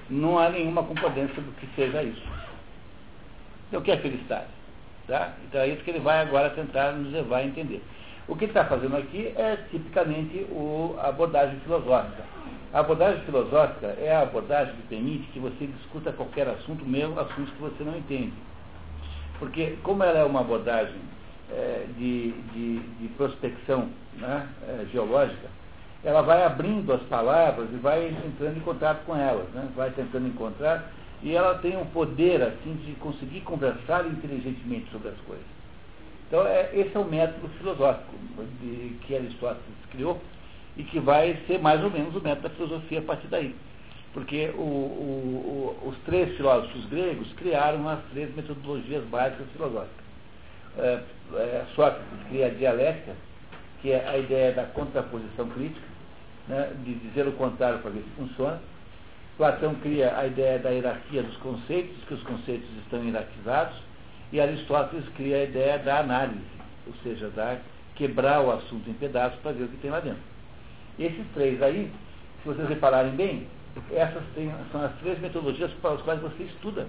[0.09, 2.27] não há nenhuma concordância do que seja isso.
[3.69, 4.49] Então, o que é felicidade?
[5.07, 5.35] Tá?
[5.47, 7.83] Então, é isso que ele vai agora tentar nos levar a entender.
[8.27, 10.47] O que ele está fazendo aqui é tipicamente
[10.99, 12.38] a abordagem filosófica
[12.73, 17.51] a abordagem filosófica é a abordagem que permite que você discuta qualquer assunto, mesmo assuntos
[17.55, 18.35] que você não entende.
[19.39, 21.01] Porque, como ela é uma abordagem
[21.51, 23.89] é, de, de, de, prospecção
[24.19, 25.49] né, é, geológica,
[26.05, 30.29] ela vai abrindo as palavras e vai entrando em contato com elas, né, vai tentando
[30.29, 30.91] encontrar,
[31.23, 35.47] e ela tem um poder assim de conseguir conversar inteligentemente sobre as coisas.
[36.27, 38.15] Então, é, esse é o método filosófico
[38.61, 40.21] de, que Aristóteles criou
[40.79, 43.55] e que vai ser mais ou menos o método da filosofia a partir daí.
[44.15, 50.05] Porque o, o, o, os três filósofos gregos criaram as três metodologias básicas filosóficas.
[50.79, 51.01] É,
[51.35, 53.13] é, Sócrates cria a dialética,
[53.83, 55.87] que é a ideia da contraposição crítica,
[56.47, 58.61] né, de dizer o contrário para ver se funciona.
[59.37, 63.77] Platão cria a ideia da hierarquia dos conceitos, que os conceitos estão hierarquizados,
[64.33, 66.41] e Aristóteles cria a ideia da análise,
[66.87, 67.59] ou seja, da
[67.95, 70.38] quebrar o assunto em pedaços para ver o que tem lá dentro.
[70.99, 71.91] Esses três aí,
[72.43, 73.47] se vocês repararem bem,
[73.93, 74.23] essas
[74.73, 76.87] são as três metodologias para as quais você estuda.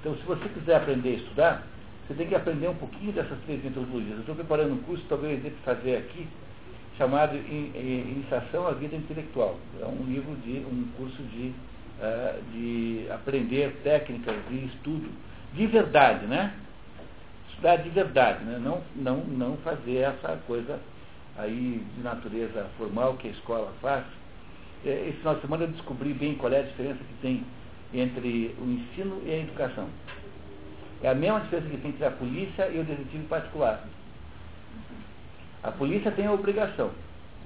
[0.00, 1.66] Então, se você quiser aprender a estudar,
[2.06, 4.14] você tem que aprender um pouquinho dessas três metodologias.
[4.14, 6.26] Eu estou preparando um curso, talvez eu fazer aqui,
[6.96, 9.58] chamado Iniciação à Vida Intelectual.
[9.80, 11.52] É um livro de um curso de,
[11.98, 15.08] uh, de aprender técnicas de estudo
[15.54, 16.54] de verdade, né?
[17.50, 18.60] Estudar de verdade, né?
[18.62, 20.78] Não, não, não fazer essa coisa
[21.36, 24.04] aí de natureza formal que a escola faz.
[24.84, 27.44] É, esse final de semana eu descobri bem qual é a diferença que tem
[27.94, 29.88] entre o ensino e a educação.
[31.02, 33.84] É a mesma diferença que tem entre a polícia e o detetive particular.
[35.62, 36.90] A polícia tem a obrigação,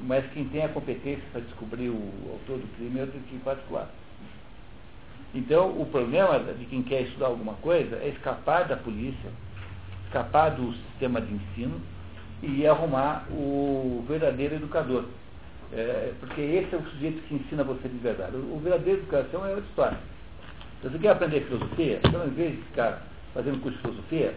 [0.00, 3.90] mas quem tem a competência para descobrir o autor do crime é o detetive particular.
[5.34, 9.30] Então, o problema de quem quer estudar alguma coisa é escapar da polícia,
[10.06, 11.80] escapar do sistema de ensino
[12.42, 15.04] e arrumar o verdadeiro educador.
[15.72, 18.36] É, porque esse é o sujeito que ensina você de verdade.
[18.36, 19.98] O, o verdadeiro educação é outra história.
[20.80, 23.02] Se você quer aprender filosofia, então, em vez de ficar
[23.34, 24.34] fazendo curso de filosofia,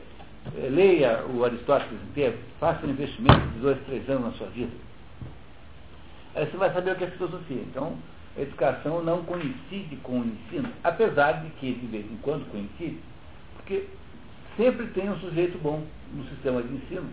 [0.57, 4.71] é, leia o Aristóteles inteiro, faça um investimento de dois, três anos na sua vida.
[6.35, 7.61] Aí você vai saber o que é filosofia.
[7.61, 7.95] Então,
[8.37, 12.99] a educação não coincide com o ensino, apesar de que, de vez em quando, coincide,
[13.57, 13.87] porque
[14.55, 15.83] sempre tem um sujeito bom
[16.13, 17.09] no sistema de ensino.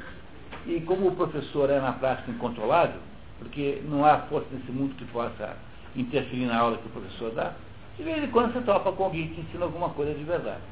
[0.67, 3.01] E como o professor é, na prática, incontrolável,
[3.39, 5.57] porque não há força nesse mundo que possa
[5.95, 7.53] interferir na aula que o professor dá,
[7.97, 10.63] de vez em quando você topa com alguém que ensina alguma coisa de verdade.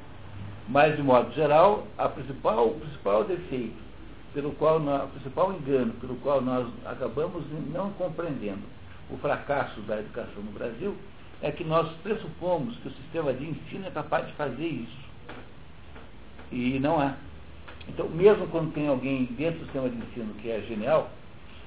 [0.69, 3.85] Mas, de modo geral, a principal, o principal defeito,
[4.35, 8.63] pelo qual o principal engano pelo qual nós acabamos não compreendendo
[9.09, 10.97] o fracasso da educação no Brasil
[11.41, 15.05] é que nós pressupomos que o sistema de ensino é capaz de fazer isso.
[16.51, 17.15] E não é.
[17.89, 21.11] Então, mesmo quando tem alguém dentro do sistema de ensino que é genial,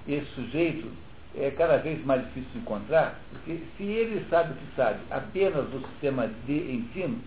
[0.07, 0.89] esse sujeito
[1.35, 5.65] é cada vez mais difícil de encontrar, porque se ele sabe o que sabe apenas
[5.69, 7.19] do sistema de ensino,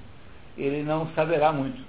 [0.59, 1.81] ele não saberá muito.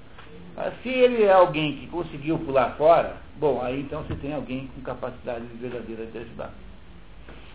[0.83, 4.81] Se ele é alguém que conseguiu pular fora, bom, aí então você tem alguém com
[4.81, 6.51] capacidade verdadeira de ajudar.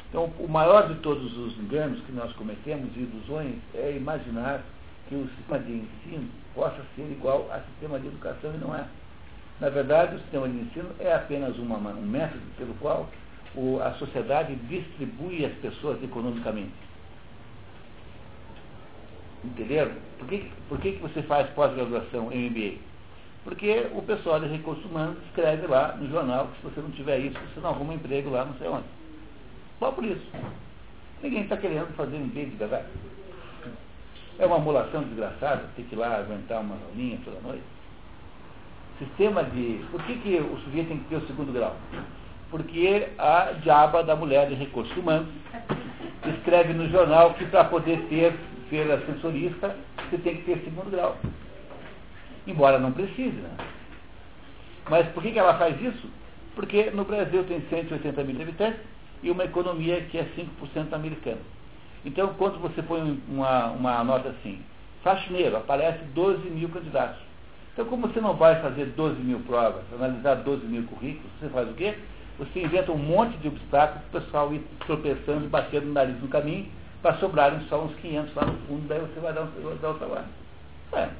[0.08, 4.62] Então, o maior de todos os enganos que nós cometemos, ilusões, é imaginar
[5.08, 8.84] que o sistema de ensino possa ser igual ao sistema de educação e não é.
[9.60, 13.08] Na verdade, o sistema de ensino é apenas uma, um método pelo qual
[13.54, 16.74] o, a sociedade distribui as pessoas economicamente.
[19.42, 19.92] Entenderam?
[20.18, 22.78] Por que, por que, que você faz pós-graduação em MBA?
[23.44, 27.18] Porque o pessoal de recursos humanos escreve lá no jornal que se você não tiver
[27.20, 28.86] isso, você não arruma emprego lá não sei onde.
[29.78, 30.26] Só por isso.
[31.22, 32.86] Ninguém está querendo fazer beijo de verdade.
[34.38, 37.75] É uma amolação desgraçada, ter que ir lá aguentar uma aulinha toda noite.
[38.98, 39.84] Sistema de.
[39.90, 41.76] Por que, que o sujeito tem que ter o segundo grau?
[42.50, 45.28] Porque a diaba da mulher de recursos humanos
[46.24, 48.34] escreve no jornal que para poder ter,
[48.70, 49.76] ser assessorista,
[50.08, 51.16] você tem que ter segundo grau.
[52.46, 53.50] Embora não precise, né?
[54.88, 56.08] Mas por que, que ela faz isso?
[56.54, 58.80] Porque no Brasil tem 180 mil habitantes
[59.22, 60.24] e uma economia que é
[60.62, 61.40] 5% americana.
[62.04, 64.60] Então, quando você põe uma, uma nota assim,
[65.02, 67.25] faxineiro, aparece 12 mil candidatos.
[67.76, 71.68] Então, como você não vai fazer 12 mil provas, analisar 12 mil currículos, você faz
[71.68, 71.94] o quê?
[72.38, 76.18] Você inventa um monte de obstáculos para o pessoal ir tropeçando e batendo o nariz
[76.22, 76.72] no caminho,
[77.02, 79.94] para sobrarem só uns 500 lá no fundo, daí você vai dar, um, dar o
[79.98, 80.24] trabalho.
[80.94, 81.10] É.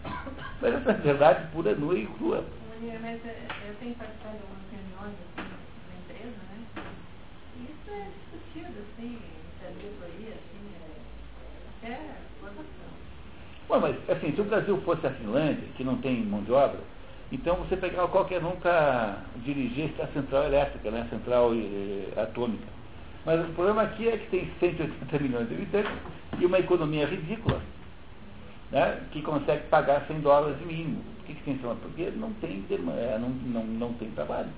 [0.62, 2.42] Mas essa é verdade pura, nua e crua.
[3.02, 5.50] Mas é, eu tenho participado de reuniões assim,
[5.90, 6.64] na empresa, né?
[7.68, 9.18] Isso é discutido, assim,
[9.68, 12.00] assim, é, até
[12.40, 13.05] formação.
[13.68, 16.78] Bom, mas assim, se o Brasil fosse a Finlândia, que não tem mão de obra,
[17.32, 22.68] então você pegava qualquer um para dirigir a central elétrica, né, a central eh, atômica.
[23.24, 25.90] Mas o problema aqui é que tem 180 milhões de habitantes
[26.38, 27.60] e uma economia ridícula,
[28.70, 31.02] né, que consegue pagar 100 dólares mínimo.
[31.16, 34.50] Por que, que tem Porque não tem, é, não, não, não tem trabalho.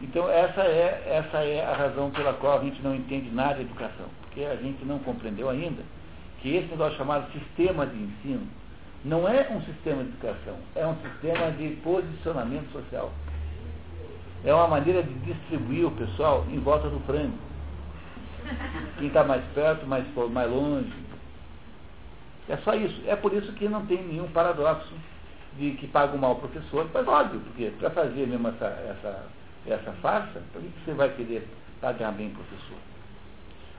[0.00, 3.62] Então essa é, essa é a razão pela qual a gente não entende nada de
[3.62, 5.82] educação, porque a gente não compreendeu ainda
[6.44, 8.46] que esse negócio chamado sistema de ensino
[9.02, 13.10] não é um sistema de educação, é um sistema de posicionamento social.
[14.44, 17.38] É uma maneira de distribuir o pessoal em volta do frango.
[18.98, 20.92] Quem está mais perto, mais, mais longe.
[22.50, 23.00] É só isso.
[23.06, 24.92] É por isso que não tem nenhum paradoxo
[25.56, 26.86] de que paga mal o professor.
[26.92, 29.26] Mas óbvio, porque para fazer mesmo essa, essa,
[29.66, 31.48] essa farsa, para que você vai querer
[31.80, 32.93] pagar bem o professor?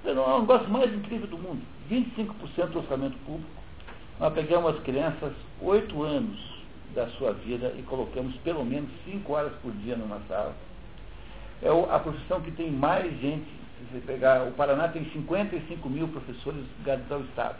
[0.05, 1.61] É o negócio mais incrível do mundo.
[1.89, 3.49] 25% do orçamento público.
[4.19, 6.39] Nós pegamos as crianças oito anos
[6.93, 10.55] da sua vida e colocamos pelo menos cinco horas por dia numa sala.
[11.61, 13.47] É a profissão que tem mais gente.
[13.79, 17.57] Se você pegar, o Paraná tem 55 mil professores ligados ao Estado.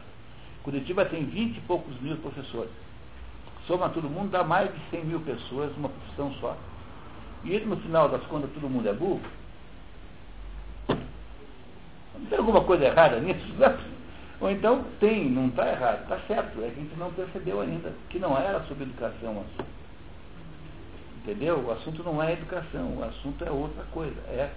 [0.63, 2.71] Curitiba tem 20 e poucos mil professores.
[3.67, 6.55] Soma todo mundo, dá mais de 100 mil pessoas numa profissão só.
[7.43, 9.21] E no final das contas todo mundo é burro,
[12.29, 13.45] tem alguma coisa errada nisso?
[14.41, 17.93] Ou então tem, não está errado, está certo, é que a gente não percebeu ainda,
[18.09, 19.75] que não era sobre educação o assunto.
[21.23, 21.63] Entendeu?
[21.65, 24.15] O assunto não é educação, o assunto é outra coisa.
[24.27, 24.51] É,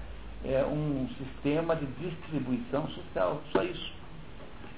[0.44, 3.92] é um sistema de distribuição social, só isso.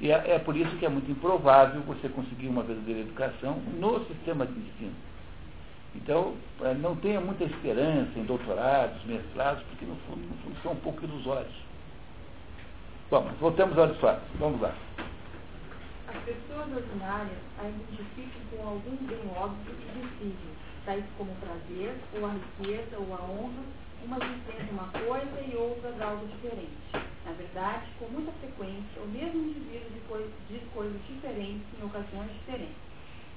[0.00, 4.04] E é, é por isso que é muito improvável você conseguir uma verdadeira educação no
[4.06, 4.94] sistema de ensino.
[5.94, 10.72] Então, é, não tenha muita esperança em doutorados, mestrados, porque no fundo, no fundo são
[10.72, 11.69] um pouco ilusórios.
[13.10, 14.22] Bom, voltamos ao história.
[14.38, 14.72] Vamos lá.
[16.06, 20.54] As pessoas ordinárias a identificam com algum bem óbvio e visível,
[20.86, 23.66] tais como o prazer, ou a riqueza, ou a honra,
[24.04, 26.78] umas dizendo uma coisa e outras algo diferente.
[27.26, 29.90] Na verdade, com muita frequência, o mesmo indivíduo
[30.48, 32.78] diz coisas diferentes em ocasiões diferentes.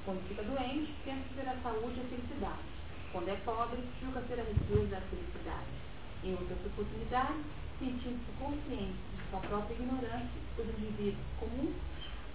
[0.05, 2.61] Quando fica doente, pensa ser a saúde e a felicidade.
[3.11, 5.73] Quando é pobre, julga ser a riqueza e a felicidade.
[6.23, 7.41] Em outras oportunidades,
[7.79, 10.29] sentindo-se consciente sua própria ignorância,
[10.59, 11.73] os indivíduos comuns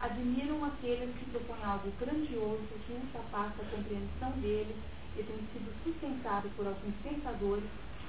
[0.00, 4.76] admiram aqueles que propõem algo grandioso que ultrapassa a compreensão deles
[5.16, 7.64] e tem sido sustentado por alguns pensadores.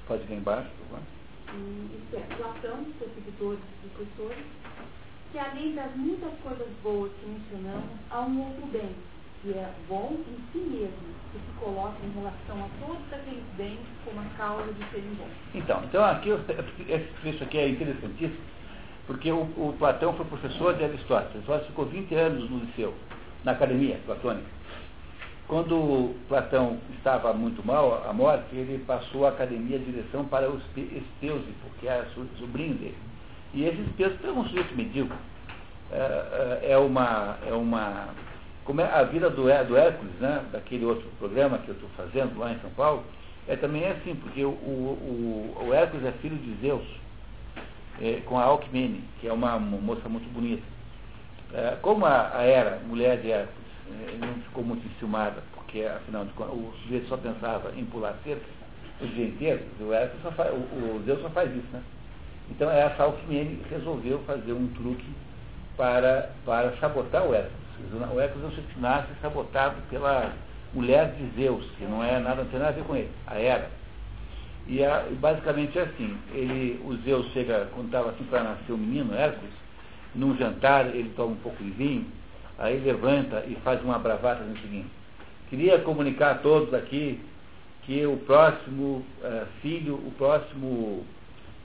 [0.08, 1.04] Pode vir embaixo, por favor.
[1.50, 4.46] Isto é, Platão, seus seguidores e professores,
[5.32, 8.96] que além das muitas coisas boas que mencionamos, há um outro bem,
[9.42, 13.80] que é bom em si mesmo, que se coloca em relação a todos aqueles bens
[14.06, 15.32] como a causa de serem bons.
[15.56, 16.30] Então, então aqui,
[16.88, 18.60] esse trecho aqui é interessantíssimo
[19.10, 21.34] porque o, o Platão foi professor de Aristóteles.
[21.38, 22.94] Aristóteles ficou 20 anos no liceu,
[23.44, 24.46] na academia platônica.
[25.48, 30.62] Quando Platão estava muito mal, a morte, ele passou a academia de direção para o
[30.78, 32.06] Espeusipo, que era
[32.38, 32.98] sobrinho dele.
[33.52, 35.18] E esse Espeusipo é um sujeito medíocre.
[35.92, 38.10] É, é, é, uma, é uma.
[38.64, 42.38] Como é a vida do, do Hércules, né, daquele outro programa que eu estou fazendo
[42.38, 43.04] lá em São Paulo,
[43.48, 46.86] é também assim, porque o, o, o Hércules é filho de Zeus
[48.02, 50.64] é, com a Alckmin, que é uma, moça muito bonita.
[51.54, 56.26] É, como a, a Era, mulher de Hércules, é, não ficou muito enciumada, porque afinal
[56.26, 58.46] de contas o sujeito só pensava em pular cerca
[59.02, 61.82] o dia inteiro, o, Hércules só faz, o, o Zeus só faz isso, né?
[62.50, 65.06] Então essa Alckmin resolveu fazer um truque
[65.78, 67.60] para, para sabotar o Hércules.
[68.14, 70.34] O Hércules não se nasce sabotado pela
[70.74, 73.40] mulher de Zeus, que não é nada, não tem nada a ver com ele, a
[73.40, 73.70] Hera.
[74.70, 78.78] E a, basicamente é assim, ele, o Zeus chega, quando estava assim para nascer o
[78.78, 79.52] menino, Hércules,
[80.14, 82.06] num jantar ele toma um pouco de vinho,
[82.56, 84.88] aí levanta e faz uma bravata no seguinte,
[85.50, 87.20] queria comunicar a todos aqui
[87.82, 91.04] que o próximo uh, filho, o próximo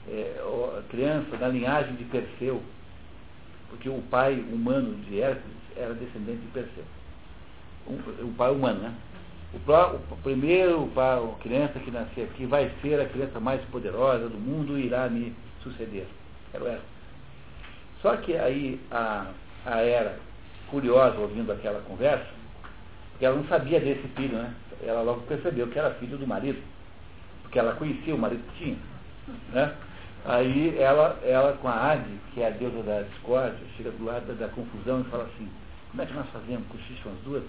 [0.07, 2.59] uh, criança da linhagem de Perseu,
[3.69, 6.83] porque o pai humano de Hércules era descendente de Perseu.
[7.87, 8.93] Um, o pai humano, né?
[9.55, 14.37] O, o primeiro a criança que nascer aqui vai ser a criança mais poderosa do
[14.37, 16.07] mundo e irá me suceder.
[16.53, 16.81] Era ela.
[18.01, 19.27] Só que aí a,
[19.65, 20.19] a Era,
[20.69, 22.27] curiosa ouvindo aquela conversa,
[23.11, 24.53] porque ela não sabia desse filho, né?
[24.83, 26.61] Ela logo percebeu que era filho do marido,
[27.41, 28.77] porque ela conhecia o marido que tinha.
[29.53, 29.73] Né?
[30.25, 34.25] Aí ela, ela com a Ade, que é a deusa da discórdia, chega do lado
[34.25, 35.49] da, da confusão e fala assim,
[35.91, 36.67] como é que nós fazemos?
[36.67, 37.43] Cochicham as duas?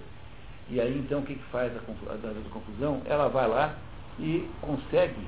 [0.69, 3.01] E aí então o que, que faz a, a, confusão?
[3.05, 3.75] Ela vai lá
[4.19, 5.27] e consegue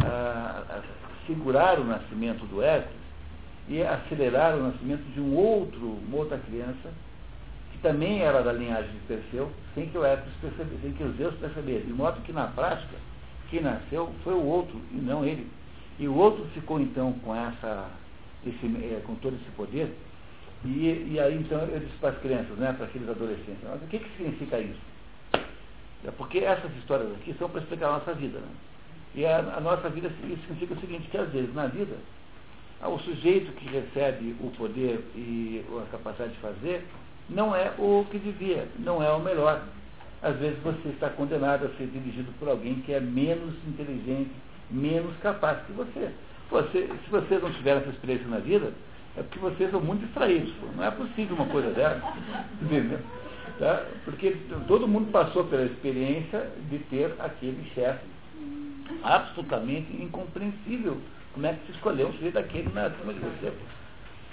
[0.00, 0.82] a,
[1.26, 3.04] segurar o nascimento do Hércules
[3.68, 6.90] e acelerar o nascimento de um outro, uma outra criança
[7.72, 11.16] que também era da linhagem de Perseu, sem que o Hércules percebesse, sem que os
[11.16, 11.86] Zeus percebessem.
[11.86, 12.96] De modo que na prática,
[13.50, 15.48] quem nasceu foi o outro e não ele.
[15.98, 17.88] E o outro ficou então com essa,
[18.44, 19.96] esse, eh, com todo esse poder
[20.64, 23.86] e, e aí então eu disse para as crianças, né, para aqueles adolescentes, mas o
[23.86, 24.80] que, que significa isso?
[26.06, 28.38] É porque essas histórias aqui são para explicar a nossa vida.
[28.38, 28.48] Né?
[29.14, 31.96] E a, a nossa vida significa o seguinte, que às vezes na vida,
[32.82, 36.86] o sujeito que recebe o poder e a capacidade de fazer
[37.30, 39.62] não é o que devia, não é o melhor.
[40.22, 44.30] Às vezes você está condenado a ser dirigido por alguém que é menos inteligente
[44.70, 46.10] menos capaz que você.
[46.50, 48.72] você se vocês não tiveram essa experiência na vida,
[49.16, 50.52] é porque vocês são muito distraídos.
[50.76, 52.02] Não é possível uma coisa dessa.
[52.60, 52.98] Entendeu?
[53.58, 53.84] Tá?
[54.04, 54.36] Porque
[54.66, 58.04] todo mundo passou pela experiência de ter aquele chefe
[59.02, 60.98] absolutamente incompreensível.
[61.32, 63.52] Como é que se escolheu um sujeito daquele na turma de você?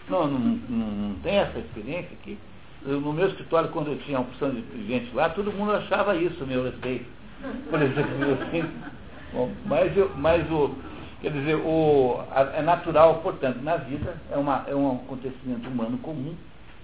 [0.10, 2.38] Não, não, não, não tem essa experiência aqui.
[2.84, 6.46] No meu escritório, quando eu tinha uma opção de gente lá, todo mundo achava isso,
[6.48, 7.06] meu respeito.
[7.70, 8.12] Por exemplo,
[8.42, 8.64] assim.
[9.34, 10.76] Bom, mas, eu, mas o,
[11.22, 12.24] quer dizer, o,
[12.56, 16.36] é natural, portanto, na vida, é, uma, é um acontecimento humano comum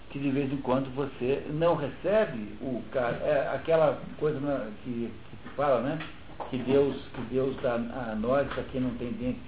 [0.10, 5.38] que de vez em quando você não recebe o é aquela coisa né, que, que
[5.44, 6.00] se fala, né?
[6.50, 9.42] Que Deus, que Deus dá a nós a quem não tem dentes.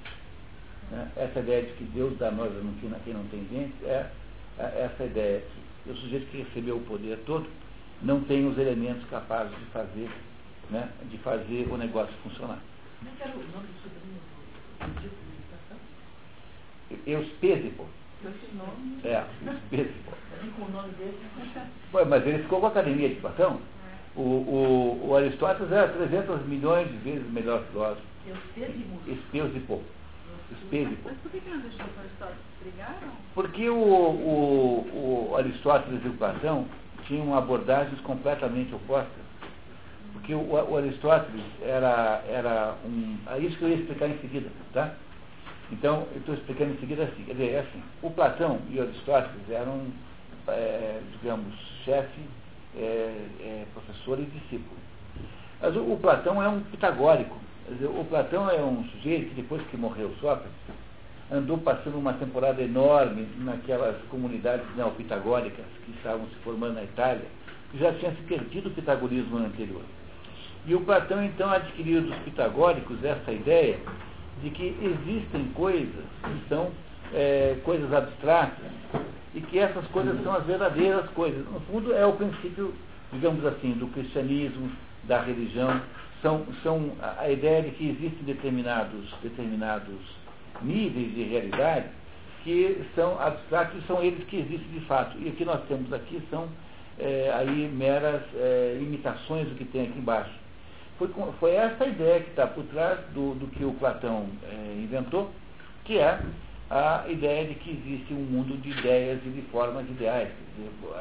[0.92, 1.08] Né?
[1.16, 4.10] Essa ideia de que Deus dá a nós a quem não tem dentes é,
[4.58, 5.92] é essa ideia aqui.
[5.92, 7.48] O sujeito que recebeu o poder todo
[8.02, 10.10] não tem os elementos capazes de fazer,
[10.70, 12.60] né, de fazer o negócio funcionar.
[13.00, 14.29] Como que era o nome do sobrinho
[14.80, 15.20] do
[17.06, 17.86] Euspésipo.
[19.04, 20.12] É, Euspésipo.
[20.56, 21.18] Com o nome dele.
[21.92, 23.60] Mas ele ficou com a academia de Platão.
[24.16, 28.02] O, o, o Aristóteles era 300 milhões de vezes melhor filósofo.
[29.08, 29.82] Euspésipo.
[30.52, 31.02] Euspésipo.
[31.06, 32.42] Mas por que não deixou o Aristóteles?
[32.62, 33.12] Brigaram?
[33.36, 36.68] Porque o, o, o Aristóteles e o Platão
[37.08, 39.29] tinham abordagens completamente opostas.
[40.30, 43.18] Porque o, o Aristóteles era, era um.
[43.32, 44.94] É isso que eu ia explicar em seguida, tá?
[45.72, 47.24] Então, eu estou explicando em seguida assim.
[47.24, 49.88] Quer dizer, é assim, o Platão e o Aristóteles eram,
[50.50, 51.52] é, digamos,
[51.84, 52.22] chefe,
[52.78, 54.78] é, é, professor e discípulo.
[55.60, 57.36] Mas o, o, Platão é um pitagórico.
[57.68, 60.52] Dizer, o Platão é um sujeito que, depois que morreu Sócrates,
[61.32, 67.26] andou passando uma temporada enorme naquelas comunidades neopitagóricas que estavam se formando na Itália,
[67.72, 69.82] que já tinha se perdido o pitagorismo anterior.
[70.70, 73.80] E o Platão, então, adquiriu dos pitagóricos essa ideia
[74.44, 76.70] de que existem coisas que são
[77.12, 78.70] é, coisas abstratas
[79.34, 81.44] e que essas coisas são as verdadeiras coisas.
[81.48, 82.72] No fundo, é o princípio,
[83.12, 84.72] digamos assim, do cristianismo,
[85.06, 85.82] da religião.
[86.22, 89.98] São, são a ideia de que existem determinados, determinados
[90.62, 91.88] níveis de realidade
[92.44, 95.18] que são abstratos e são eles que existem de fato.
[95.18, 96.48] E o que nós temos aqui são
[97.00, 100.39] é, aí meras é, imitações do que tem aqui embaixo.
[101.00, 105.32] Foi, foi essa ideia que está por trás do, do que o Platão é, inventou,
[105.86, 106.20] que é
[106.70, 110.30] a ideia de que existe um mundo de ideias e de formas ideais.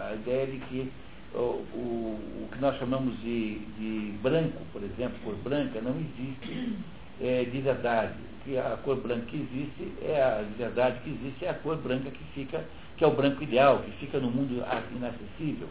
[0.08, 0.92] A ideia de que
[1.34, 6.78] o, o, o que nós chamamos de, de, branco, por exemplo, cor branca, não existe
[7.20, 8.14] é, de verdade.
[8.44, 11.76] Que a cor branca que existe é a de verdade que existe é a cor
[11.76, 12.64] branca que fica,
[12.96, 15.68] que é o branco ideal, que fica no mundo inacessível.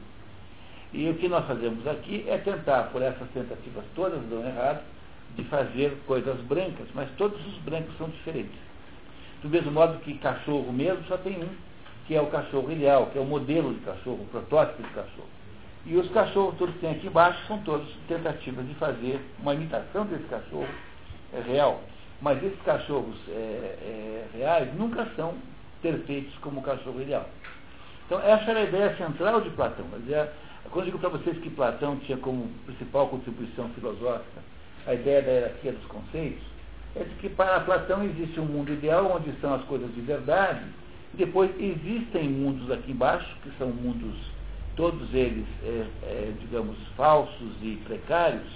[0.94, 4.82] E o que nós fazemos aqui é tentar, por essas tentativas todas dão errado,
[5.36, 8.58] de fazer coisas brancas, mas todos os brancos são diferentes.
[9.42, 11.50] Do mesmo modo que cachorro mesmo só tem um,
[12.08, 15.28] que é o cachorro ideal, que é o modelo de cachorro, o protótipo de cachorro.
[15.86, 20.06] E os cachorros todos que tem aqui embaixo são todos tentativas de fazer uma imitação
[20.06, 20.68] desse cachorro
[21.34, 21.82] é, real.
[22.22, 25.36] Mas esses cachorros é, é, reais nunca são
[25.82, 27.30] perfeitos como o cachorro ideal.
[28.06, 29.86] Então essa era a ideia central de Platão.
[30.00, 30.30] Dizer,
[30.72, 34.42] quando eu digo para vocês que Platão tinha como principal contribuição filosófica
[34.86, 36.44] a ideia da hierarquia dos conceitos,
[36.96, 40.64] é de que para Platão existe um mundo ideal onde estão as coisas de verdade,
[41.14, 44.16] e depois existem mundos aqui embaixo, que são mundos,
[44.76, 48.48] todos eles, é, é, digamos, falsos e precários,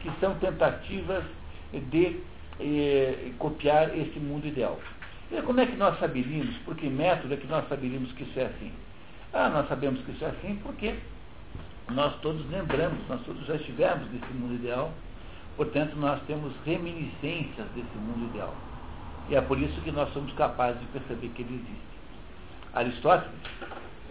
[0.00, 1.24] que são tentativas
[1.72, 2.20] de
[2.60, 4.78] é, copiar esse mundo ideal.
[5.30, 8.38] E como é que nós saberíamos, por que método é que nós saberíamos que isso
[8.38, 8.72] é assim?
[9.32, 10.94] Ah, nós sabemos que isso é assim porque
[11.90, 14.92] nós todos lembramos, nós todos já estivemos nesse mundo ideal,
[15.56, 18.54] portanto nós temos reminiscências desse mundo ideal.
[19.28, 21.88] E é por isso que nós somos capazes de perceber que ele existe.
[22.74, 23.34] Aristóteles,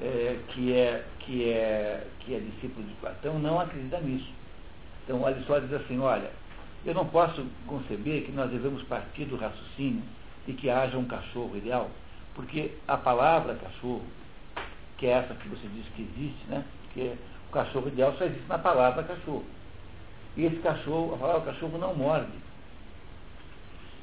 [0.02, 4.32] é, que, é, que, é, que é discípulo de Platão, não acredita nisso.
[5.04, 6.32] Então Aristóteles diz assim, olha,
[6.86, 10.04] eu não posso conceber que nós devemos partir do raciocínio
[10.48, 11.90] e que haja um cachorro ideal,
[12.36, 14.04] porque a palavra cachorro,
[14.98, 16.64] que é essa que você diz que existe, né?
[16.94, 17.14] Que
[17.50, 19.46] o cachorro ideal só existe na palavra cachorro.
[20.36, 22.32] E esse cachorro, a palavra cachorro não morde.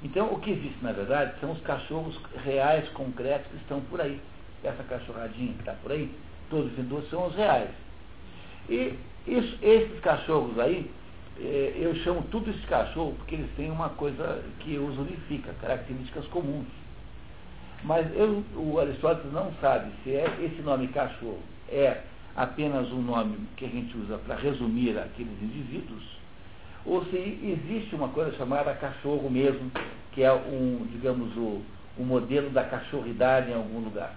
[0.02, 4.20] Então, o que existe, na verdade, são os cachorros reais, concretos, que estão por aí.
[4.62, 6.10] Essa cachorradinha que está por aí,
[6.50, 7.70] todos os dois são os reais.
[8.68, 10.90] E isso, esses cachorros aí,
[11.38, 16.26] eh, eu chamo tudo esse cachorro porque eles têm uma coisa que os unifica, características
[16.28, 16.66] comuns.
[17.82, 22.00] Mas eu, o Aristóteles não sabe se é esse nome cachorro é
[22.36, 26.02] apenas um nome que a gente usa para resumir aqueles indivíduos,
[26.84, 29.70] ou se existe uma coisa chamada cachorro mesmo,
[30.12, 31.62] que é um, digamos, o,
[31.96, 34.14] o modelo da cachorridade em algum lugar.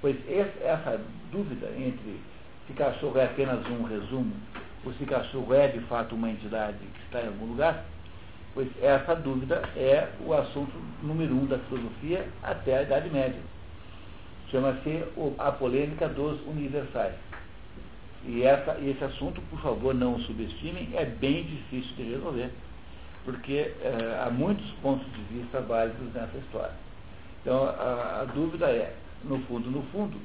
[0.00, 2.20] Pois essa dúvida entre
[2.66, 4.34] se cachorro é apenas um resumo,
[4.84, 7.84] ou se cachorro é de fato uma entidade que está em algum lugar,
[8.54, 10.72] pois essa dúvida é o assunto
[11.02, 13.40] número um da filosofia até a Idade Média.
[14.50, 15.04] Chama-se
[15.38, 17.14] a polêmica dos universais.
[18.26, 22.50] E essa, esse assunto, por favor, não o subestimem, é bem difícil de resolver,
[23.24, 26.74] porque é, há muitos pontos de vista válidos nessa história.
[27.42, 28.94] Então, a, a dúvida é,
[29.24, 30.18] no fundo, no fundo,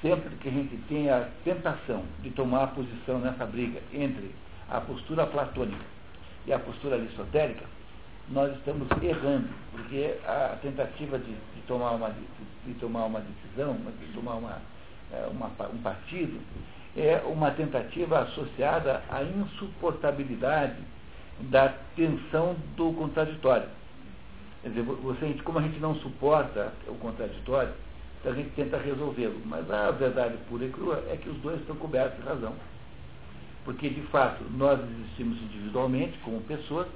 [0.00, 4.30] sempre que a gente tem a tentação de tomar posição nessa briga entre
[4.70, 5.84] a postura platônica
[6.46, 7.64] e a postura aristotélica,
[8.28, 12.22] nós estamos errando, porque a tentativa de, de tomar, uma, de,
[12.66, 14.58] de, tomar uma decisão, de tomar uma,
[15.12, 16.40] é, uma, um partido,
[16.96, 20.76] é uma tentativa associada à insuportabilidade
[21.40, 23.68] da tensão do contraditório.
[24.62, 27.72] Quer dizer, você, como a gente não suporta o contraditório,
[28.24, 29.40] a gente tenta resolvê-lo.
[29.44, 32.54] Mas a verdade pura e crua é que os dois estão cobertos de razão.
[33.64, 36.86] Porque, de fato, nós existimos individualmente, como pessoas,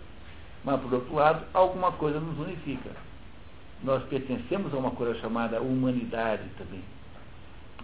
[0.65, 2.91] mas, por outro lado, alguma coisa nos unifica.
[3.83, 6.83] Nós pertencemos a uma coisa chamada humanidade também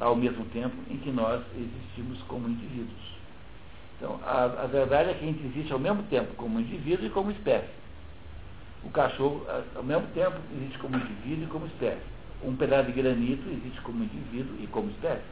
[0.01, 3.14] ao mesmo tempo em que nós existimos como indivíduos.
[3.97, 7.11] Então, a, a, verdade é que a gente existe ao mesmo tempo como indivíduo e
[7.11, 7.70] como espécie.
[8.82, 12.14] O cachorro, ao mesmo tempo, existe como indivíduo e como espécie.
[12.42, 15.22] Um pedaço de granito existe como indivíduo e como espécie.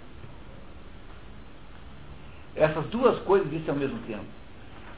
[2.54, 4.24] Essas duas coisas existem ao mesmo tempo.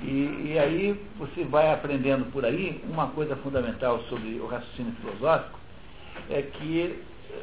[0.00, 5.58] E, e aí você vai aprendendo por aí uma coisa fundamental sobre o raciocínio filosófico,
[6.30, 7.02] é que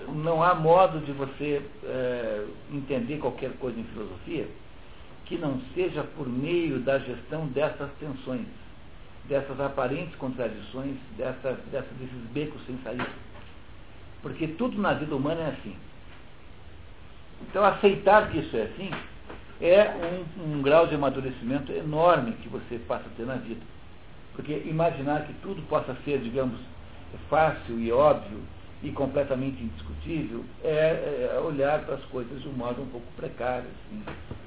[0.10, 4.48] não há modo de você é, entender qualquer coisa em filosofia
[5.26, 8.48] que não seja por meio da gestão dessas tensões,
[9.26, 13.08] dessas aparentes contradições, dessas, dessas, desses becos sem saída.
[14.22, 15.76] Porque tudo na vida humana é assim.
[17.44, 18.92] Então, aceitar que isso é assim
[19.62, 19.94] é
[20.38, 23.62] um, um grau de amadurecimento enorme que você passa a ter na vida.
[24.36, 26.60] Porque imaginar que tudo possa ser, digamos,
[27.30, 28.40] fácil e óbvio
[28.84, 33.66] e completamente indiscutível é, é olhar para as coisas de um modo um pouco precário.
[33.66, 34.04] Assim.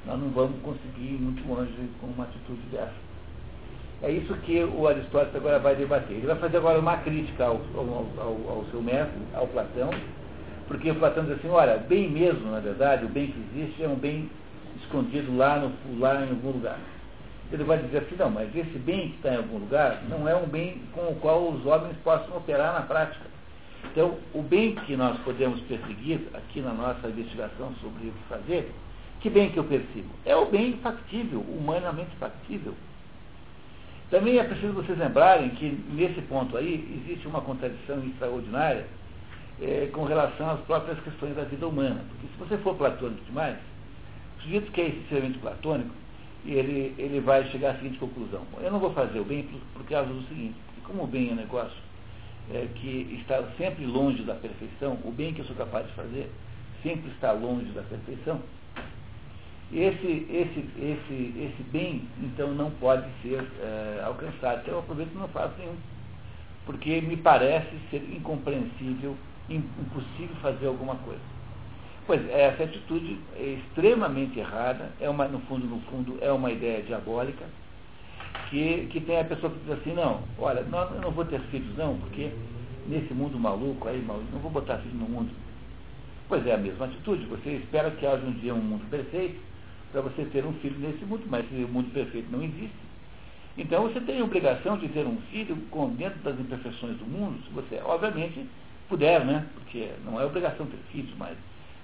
[0.07, 3.05] Nós não vamos conseguir ir muito longe com uma atitude dessa.
[4.03, 6.17] É isso que o Aristóteles agora vai debater.
[6.17, 9.91] Ele vai fazer agora uma crítica ao, ao, ao, ao seu mestre, ao Platão,
[10.67, 13.89] porque o Platão diz assim, olha, bem mesmo, na verdade, o bem que existe é
[13.89, 14.29] um bem
[14.83, 16.79] escondido lá, no, lá em algum lugar.
[17.53, 20.35] Ele vai dizer assim, não, mas esse bem que está em algum lugar não é
[20.35, 23.34] um bem com o qual os homens possam operar na prática.
[23.91, 28.73] Então, o bem que nós podemos perseguir aqui na nossa investigação sobre o que fazer,
[29.21, 30.09] que bem que eu persigo?
[30.25, 32.75] É o bem factível, humanamente factível.
[34.11, 38.87] Também é preciso vocês lembrarem que, nesse ponto aí, existe uma contradição extraordinária
[39.61, 42.05] é, com relação às próprias questões da vida humana.
[42.11, 43.57] Porque se você for platônico demais,
[44.39, 45.95] o sujeito que é excessivamente platônico,
[46.45, 48.43] ele, ele vai chegar à seguinte conclusão.
[48.61, 51.31] Eu não vou fazer o bem por, por causa do seguinte, porque como o bem
[51.31, 51.84] é negócio
[52.53, 56.31] é, que está sempre longe da perfeição, o bem que eu sou capaz de fazer
[56.83, 58.41] sempre está longe da perfeição,
[59.73, 64.61] esse, esse, esse, esse bem, então, não pode ser é, alcançado.
[64.61, 65.75] Então, eu aproveito e não faço nenhum.
[66.67, 69.17] Porque me parece ser incompreensível,
[69.49, 71.21] impossível fazer alguma coisa.
[72.07, 76.83] Pois essa atitude é extremamente errada, é uma, no fundo, no fundo, é uma ideia
[76.83, 77.45] diabólica,
[78.55, 81.41] que, que tem a pessoa que diz assim, não, olha, não, eu não vou ter
[81.51, 82.31] filhos não, porque
[82.87, 85.31] nesse mundo maluco aí, maluco, não vou botar filhos no mundo.
[86.29, 89.41] Pois é a mesma atitude, você espera que haja um dia um mundo perfeito
[89.91, 92.85] para você ter um filho nesse mundo, mas o mundo perfeito não existe.
[93.59, 97.43] Então você tem a obrigação de ter um filho com, dentro das imperfeições do mundo,
[97.45, 98.47] se você, obviamente,
[98.89, 99.47] puder, né?
[99.55, 101.37] Porque não é obrigação ter filhos, mas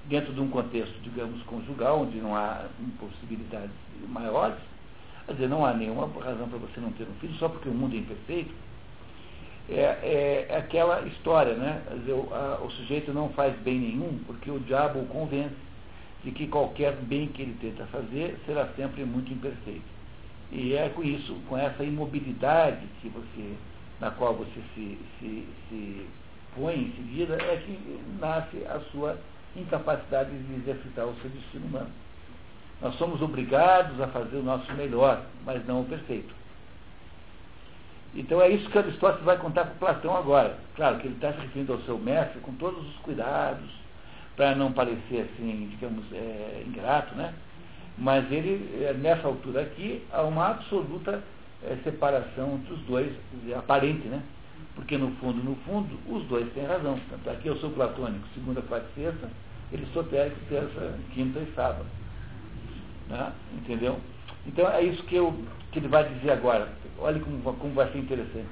[0.05, 2.66] dentro de um contexto, digamos, conjugal, onde não há
[2.98, 3.74] possibilidades
[4.09, 4.59] maiores,
[5.31, 7.73] Quer dizer, não há nenhuma razão para você não ter um filho só porque o
[7.73, 8.52] mundo é imperfeito.
[9.69, 11.81] É, é, aquela história, né?
[12.01, 15.55] Dizer, o, a, o, sujeito não faz bem nenhum porque o diabo o convence
[16.24, 19.85] de que qualquer bem que ele tenta fazer será sempre muito imperfeito.
[20.51, 23.55] E é com isso, com essa imobilidade que você,
[24.01, 26.07] na qual você se, se, se
[26.57, 29.16] põe em seguida, é que nasce a sua
[29.55, 31.90] incapacidade de exercitar o seu destino humano.
[32.81, 36.35] Nós somos obrigados a fazer o nosso melhor, mas não o perfeito.
[38.15, 40.59] Então é isso que Aristóteles vai contar para Platão agora.
[40.74, 43.70] Claro que ele está se referindo ao seu mestre com todos os cuidados,
[44.36, 47.35] para não parecer assim, digamos, é, ingrato, né?
[47.98, 51.23] Mas ele, é, nessa altura aqui, há uma absoluta
[51.62, 53.12] é, separação entre os dois,
[53.57, 54.23] aparente, né?
[54.74, 56.98] Porque no fundo, no fundo, os dois têm razão.
[57.11, 59.28] Tanto aqui eu sou platônico, segunda, quarta e sexta,
[59.73, 61.85] esotérico, terça, quinta e sábado.
[63.11, 63.32] Né?
[63.55, 64.01] Entendeu?
[64.47, 65.35] Então é isso que, eu,
[65.73, 66.73] que ele vai dizer agora.
[66.99, 68.49] Olha como, como vai ser interessante.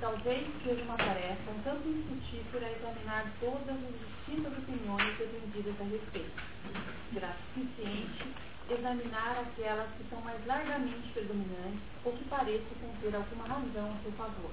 [0.00, 6.42] Talvez seja uma tarefa um tanto infrutífera examinar todas as distintas opiniões defendidas a respeito.
[7.12, 8.28] Será suficiente
[8.68, 14.12] examinar aquelas que são mais largamente predominantes ou que pareçam conter alguma razão a seu
[14.12, 14.50] favor.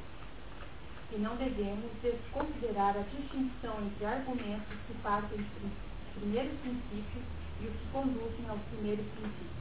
[1.11, 5.71] E não devemos desconsiderar a distinção entre argumentos que partem dos
[6.15, 7.23] primeiros princípios
[7.61, 9.57] e os que conduzem aos primeiros princípios.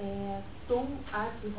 [0.00, 1.52] É, Tom Arthur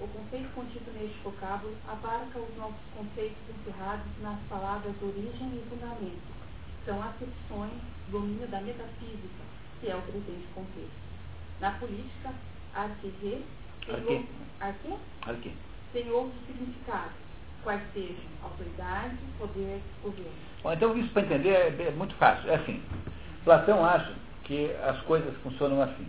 [0.00, 6.38] o conceito contido neste vocábulo abarca os nossos conceitos encerrados nas palavras origem e fundamento.
[6.84, 7.72] São acepções,
[8.08, 9.42] domínio da metafísica,
[9.80, 10.90] que é o presente conceito.
[11.60, 12.32] Na política,
[12.74, 13.44] arquê tem?
[14.60, 15.52] Arquê.
[15.92, 17.16] tem outros significados,
[17.64, 20.30] quais sejam autoridade, poder, governo.
[20.62, 22.50] Bom, então isso para entender é, é muito fácil.
[22.50, 22.82] É assim,
[23.44, 24.12] Platão acha
[24.44, 26.06] que as coisas funcionam assim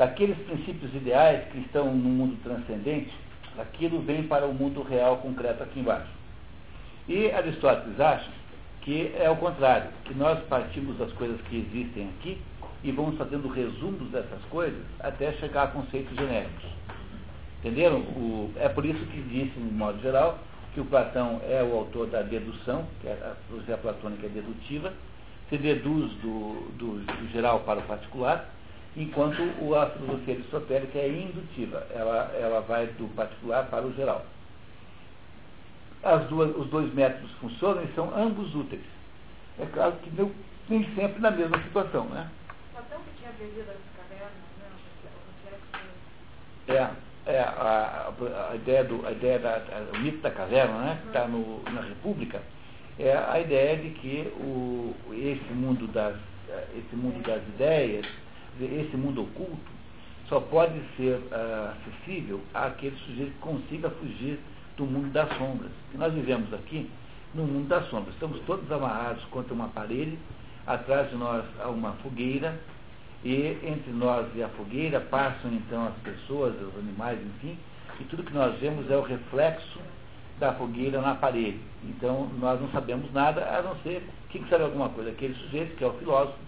[0.00, 3.12] daqueles princípios ideais que estão no mundo transcendente,
[3.58, 6.08] aquilo vem para o mundo real concreto aqui embaixo.
[7.06, 8.30] E Aristóteles acha
[8.80, 12.40] que é o contrário, que nós partimos das coisas que existem aqui
[12.82, 16.64] e vamos fazendo resumos dessas coisas até chegar a conceitos genéricos.
[17.58, 17.98] Entenderam?
[17.98, 20.38] O, é por isso que disse, de modo geral,
[20.72, 24.94] que o Platão é o autor da dedução, que é a filosofia platônica é dedutiva,
[25.50, 28.48] se deduz do, do, do geral para o particular,
[28.96, 29.42] enquanto
[29.74, 34.24] a filosofia aristotélica é indutiva, ela, ela vai do particular para o geral.
[36.04, 38.82] As duas, os dois métodos funcionam e são ambos úteis.
[39.58, 40.30] É claro que não,
[40.68, 42.30] nem sempre na mesma situação, né?
[42.72, 44.32] Platão que tinha bebido as cavernas,
[46.68, 46.94] né?
[47.26, 48.12] É, é a,
[48.50, 50.98] a, ideia do, a ideia da, a, o mito da caverna, né?
[51.02, 52.40] Que está na República,
[53.02, 56.16] é a ideia de que o, esse mundo das,
[56.76, 58.06] esse mundo das ideias
[58.60, 59.70] esse mundo oculto
[60.28, 64.38] só pode ser uh, acessível àquele sujeito que consiga fugir
[64.76, 65.72] do mundo das sombras.
[65.92, 66.88] E nós vivemos aqui
[67.34, 68.14] no mundo das sombras.
[68.14, 70.16] Estamos todos amarrados contra uma parede,
[70.66, 72.58] atrás de nós há uma fogueira,
[73.24, 77.58] e entre nós e a fogueira passam então as pessoas, os animais, enfim,
[77.98, 79.80] e tudo que nós vemos é o reflexo
[80.40, 81.60] da fogueira na parede.
[81.84, 85.10] Então nós não sabemos nada, a não ser, quem sabe alguma coisa?
[85.10, 86.38] Aquele sujeito que é o filósofo,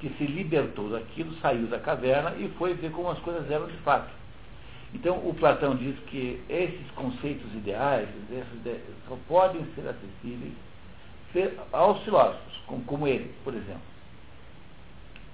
[0.00, 3.76] que se libertou daquilo, saiu da caverna e foi ver como as coisas eram de
[3.78, 4.10] fato.
[4.94, 10.54] Então, o Platão diz que esses conceitos ideais esses, só podem ser acessíveis
[11.72, 13.82] aos filósofos, como, ele, por exemplo.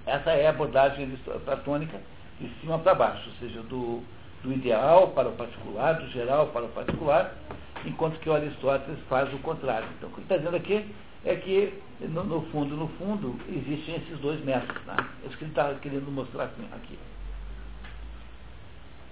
[0.05, 1.09] Essa é a abordagem
[1.45, 1.97] platônica
[2.39, 4.03] de cima para baixo, ou seja, do,
[4.43, 7.33] do ideal para o particular, do geral para o particular,
[7.85, 9.87] enquanto que o Aristóteles faz o contrário.
[9.97, 13.95] Então, o que ele está dizendo aqui é que, no, no, fundo, no fundo, existem
[13.95, 14.83] esses dois métodos.
[14.85, 14.95] Né?
[15.23, 16.99] É isso que ele está querendo mostrar aqui.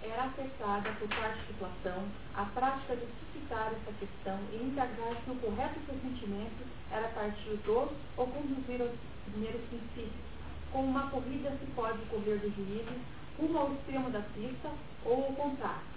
[0.04, 2.04] Era aceitada por parte de Platão
[2.36, 8.28] a prática de suscitar essa questão e integrar-se no correto pressentimento era partir do ou
[8.28, 8.92] conduzir aos
[9.32, 10.34] primeiros princípios.
[10.72, 12.94] Como uma corrida se pode correr do juízo
[13.40, 14.70] rumo ao extremo da pista
[15.06, 15.94] ou ao contrário.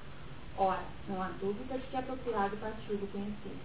[0.57, 3.61] Ora, não há dúvida de que é apropriado partir do conhecido.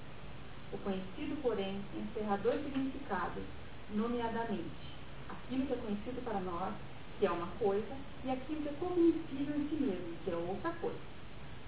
[0.71, 3.43] O conhecido, porém, encerra dois significados,
[3.89, 4.97] nomeadamente
[5.29, 6.73] aquilo que é conhecido para nós,
[7.19, 10.71] que é uma coisa, e aquilo que é cognoscível em si mesmo, que é outra
[10.73, 10.99] coisa.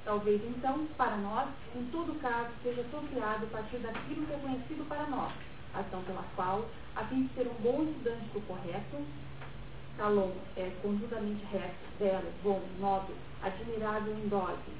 [0.05, 5.09] Talvez, então, para nós, em todo caso, seja apropriado partir daquilo que é conhecido para
[5.09, 5.33] nós,
[5.73, 9.07] ação pela qual, a fim de ser um bom estudante do correto,
[9.97, 14.71] Calon é conjugamente reto, belo, bom, nobre, admirável em dose,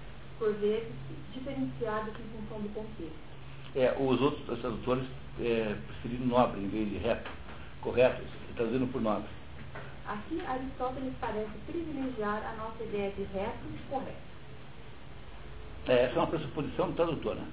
[0.43, 0.91] por vezes
[1.33, 3.15] diferenciado em função do contexto
[3.77, 5.05] é, os outros tradutores
[5.39, 7.31] é, preferiram nobre em vez de reto,
[7.81, 8.21] correto,
[8.55, 9.27] traduzindo por nobre.
[10.05, 14.21] Aqui Aristóteles parece privilegiar a nossa ideia de reto e correto.
[15.87, 17.47] É, essa é uma pressuposição do tradutor, né?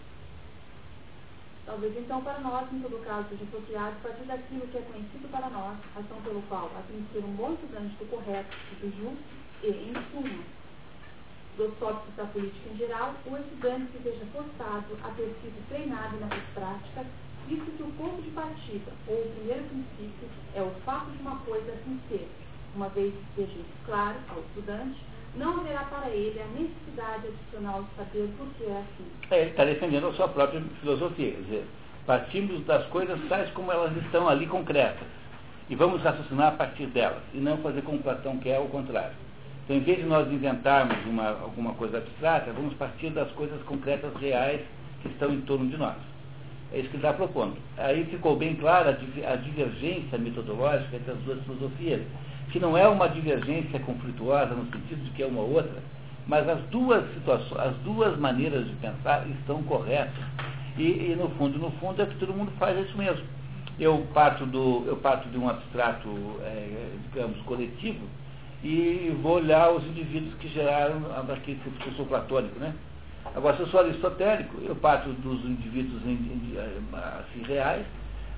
[1.64, 5.48] Talvez então para nós, em todo caso, seja apropriado partir daquilo que é conhecido para
[5.48, 8.90] nós, ação pelo qual, a fim de ser um bom estudante do correto e do
[8.98, 9.24] justo,
[9.62, 10.42] e, em suma,
[11.56, 16.16] dos tópicos da política em geral, o estudante que seja forçado a ter sido treinado
[16.16, 17.06] nessas práticas,
[17.48, 21.36] visto que o ponto de partida, ou o primeiro princípio, é o fato de uma
[21.40, 22.28] coisa assim ser.
[22.74, 25.00] Uma vez que seja claro ao estudante,
[25.34, 29.06] não haverá para ele a necessidade adicional de saber por que é assim.
[29.30, 31.64] É, ele está defendendo a sua própria filosofia, quer dizer,
[32.06, 35.06] partimos das coisas tais como elas estão ali concretas,
[35.68, 39.14] e vamos raciocinar a partir delas, e não fazer como Platão quer, o contrário.
[39.70, 44.12] Então, em vez de nós inventarmos uma, alguma coisa abstrata, vamos partir das coisas concretas
[44.20, 44.60] reais
[45.00, 45.94] que estão em torno de nós.
[46.72, 47.56] É isso que ele está propondo.
[47.78, 52.02] Aí ficou bem clara a divergência metodológica entre as duas filosofias,
[52.50, 55.80] que não é uma divergência conflituosa no sentido de que é uma outra,
[56.26, 60.24] mas as duas situações, as duas maneiras de pensar estão corretas.
[60.76, 63.24] E, e no fundo, no fundo, é que todo mundo faz isso mesmo.
[63.78, 66.08] Eu parto, do, eu parto de um abstrato,
[66.42, 68.04] é, digamos, coletivo,
[68.62, 72.74] e vou olhar os indivíduos que geraram aquele discurso platônico, né?
[73.34, 77.86] Agora, se eu sou aristotélico, eu parto dos indivíduos assim, reais,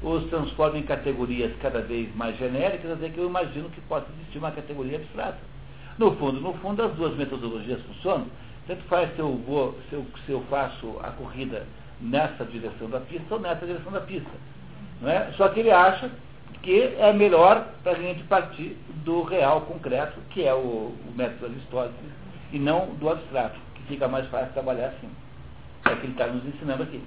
[0.03, 4.39] os transformo em categorias cada vez mais genéricas, até que eu imagino que possa existir
[4.39, 5.39] uma categoria abstrata.
[5.99, 8.27] No fundo, no fundo, as duas metodologias funcionam.
[8.67, 11.67] Tanto faz se eu, vou, se eu, se eu faço a corrida
[12.01, 14.31] nessa direção da pista ou nessa direção da pista.
[15.01, 15.33] Não é?
[15.37, 16.11] Só que ele acha
[16.63, 21.47] que é melhor para a gente partir do real concreto, que é o, o método
[21.47, 22.13] Aristóteles,
[22.53, 25.11] e não do abstrato que fica mais fácil trabalhar assim.
[25.85, 27.03] É o que ele está nos ensinando aqui.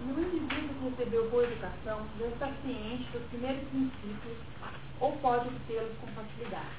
[0.00, 4.36] No indivíduo que recebeu boa educação, já está ciente dos primeiros princípios
[4.98, 6.74] ou pode obtê-los com facilidade.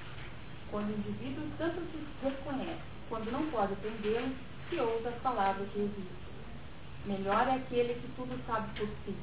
[0.70, 4.34] Quando o indivíduo tanto se reconhece, quando não pode aprendê-los,
[4.70, 6.24] se ousa as palavras que existem.
[7.06, 9.16] Melhor é aquele que tudo sabe por si,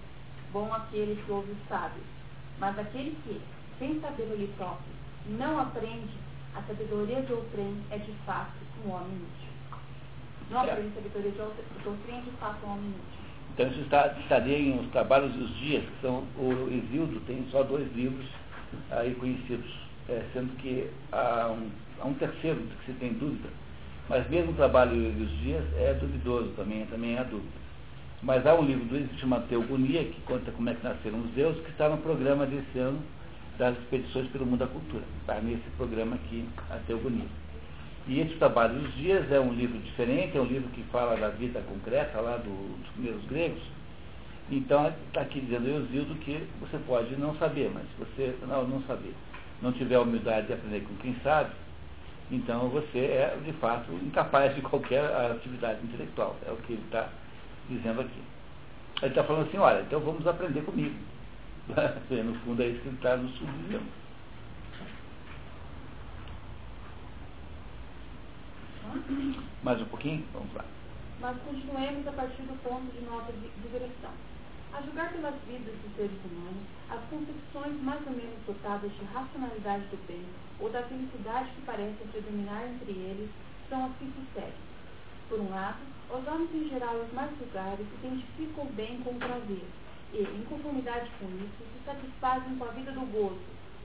[0.52, 2.04] bom aquele que ouve os sábios.
[2.58, 3.40] Mas aquele que,
[3.78, 4.92] sem saber ele próprio,
[5.26, 6.12] não aprende,
[6.54, 8.52] a sabedoria de outrem é de fato
[8.84, 9.50] um homem inútil.
[10.50, 13.20] Não aprende a sabedoria de outrem é de fato um homem inútil.
[13.54, 17.62] Então isso está, estaria em Os Trabalhos dos Dias, que são, o Exildo tem só
[17.62, 18.26] dois livros
[18.90, 19.70] aí conhecidos,
[20.08, 21.70] é, sendo que há um,
[22.00, 23.48] há um terceiro que se tem dúvida.
[24.08, 27.59] Mas mesmo o trabalho dos dias é duvidoso também, também há dúvida.
[28.22, 31.62] Mas há um livro do chamado Teogonia, que conta como é que nasceram os deuses,
[31.64, 33.00] que está no programa desse ano
[33.56, 35.02] das expedições pelo mundo da cultura.
[35.20, 37.26] Está nesse programa aqui, a Teogonia.
[38.06, 41.28] E esse Trabalho dos Dias é um livro diferente, é um livro que fala da
[41.28, 43.62] vida concreta lá do, dos primeiros gregos.
[44.50, 49.14] Então, está aqui dizendo Eusildo que você pode não saber, mas você não, não saber,
[49.62, 51.50] não tiver a humildade de aprender com quem sabe,
[52.30, 56.36] então você é, de fato, incapaz de qualquer atividade intelectual.
[56.46, 57.08] É o que ele está
[57.70, 58.22] dizendo aqui.
[59.02, 60.94] Ele está falando assim, olha, então vamos aprender comigo.
[61.70, 64.00] no fundo é isso que ele está nos dizendo.
[69.62, 70.24] Mais um pouquinho?
[70.32, 70.64] Vamos lá.
[71.20, 74.10] Mas continuemos a partir do ponto de nota de direção.
[74.72, 79.84] A julgar pelas vidas dos seres humanos, as concepções mais ou menos dotadas de racionalidade
[79.86, 80.24] do bem
[80.58, 83.30] ou da felicidade que parece predominar entre eles
[83.68, 84.69] são as que se seguem.
[85.30, 85.78] Por um lado,
[86.10, 89.62] os homens em geral os mais vulgares identificam o bem com o prazer
[90.12, 93.38] e, em conformidade com isso, se satisfazem com a vida do gozo,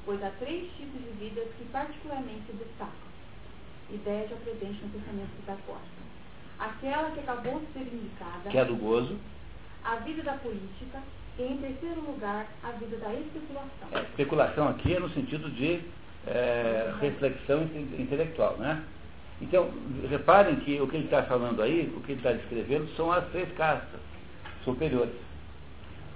[0.06, 3.06] pois há três tipos de vidas que particularmente se destacam.
[3.92, 6.06] Ideia já presente no pensamento da Costa.
[6.58, 8.50] Aquela que acabou de ser indicada.
[8.50, 9.16] Que é do gozo.
[9.84, 11.00] A vida da política.
[11.38, 13.88] E, em terceiro lugar, a vida da especulação.
[13.92, 15.82] É, especulação aqui é no sentido de
[16.26, 17.70] é, reflexão
[18.00, 18.84] intelectual, né?
[19.42, 19.70] Então,
[20.10, 23.26] reparem que o que ele está falando aí, o que ele está descrevendo, são as
[23.30, 24.00] três castas
[24.64, 25.14] superiores.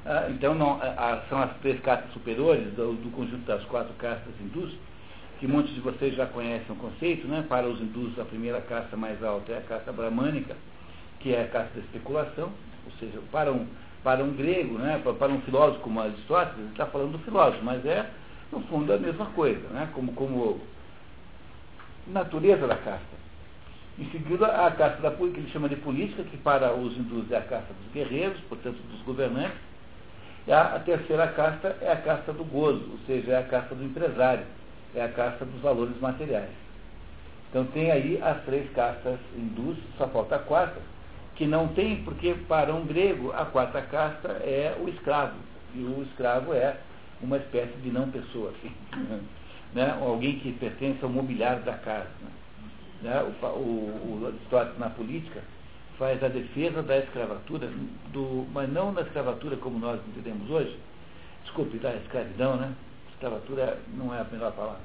[0.05, 4.33] Ah, então, não, ah, são as três castas superiores do, do, conjunto das quatro castas
[4.39, 4.73] hindus,
[5.39, 7.45] que muitos de vocês já conhecem o conceito, né?
[7.47, 10.55] Para os hindus, a primeira casta mais alta é a casta bramânica,
[11.19, 12.51] que é a casta da especulação,
[12.85, 13.67] ou seja, para um,
[14.03, 14.99] para um grego, né?
[15.03, 18.09] para, para um filósofo como Aristóteles, ele está falando do filósofo, mas é,
[18.51, 19.89] no fundo, a mesma coisa, né?
[19.93, 20.59] como, como
[22.11, 23.19] natureza da casta.
[23.97, 27.37] Em seguida, a casta da que ele chama de política, que para os hindus é
[27.37, 29.57] a casta dos guerreiros, portanto dos governantes.
[30.47, 33.75] E a, a terceira casta é a casta do gozo, ou seja, é a casta
[33.75, 34.45] do empresário,
[34.95, 36.49] é a casta dos valores materiais.
[37.49, 40.79] Então tem aí as três castas hindus, só falta a quarta,
[41.35, 45.35] que não tem, porque para um grego a quarta casta é o escravo.
[45.75, 46.77] E o escravo é
[47.21, 48.51] uma espécie de não pessoa.
[48.51, 48.71] Assim.
[49.73, 49.97] né?
[50.01, 52.09] alguém que pertence ao mobiliário da casa.
[53.01, 53.21] Né?
[53.21, 55.41] O, o, o Aristóteles na política
[55.97, 57.69] faz a defesa da escravatura,
[58.13, 60.79] do, mas não da escravatura como nós entendemos hoje,
[61.43, 62.73] desculpe, da escravidão, né?
[63.11, 64.81] Escravatura não é a melhor palavra.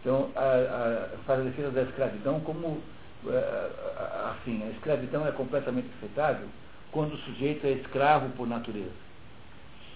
[0.00, 2.82] Então, a, a, faz a defesa da escravidão como,
[3.28, 3.70] é,
[4.32, 6.48] assim, a escravidão é completamente aceitável
[6.90, 8.90] quando o sujeito é escravo por natureza.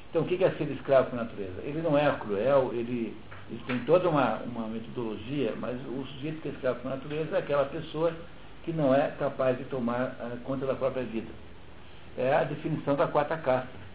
[0.08, 1.60] Então, o que é ser escravo por natureza?
[1.64, 3.16] Ele não é cruel, ele
[3.50, 7.38] eles têm toda uma, uma metodologia, mas o sujeito que é escravo por natureza é
[7.38, 8.12] aquela pessoa
[8.64, 11.30] que não é capaz de tomar uh, conta da própria vida.
[12.18, 13.86] É a definição da quarta casta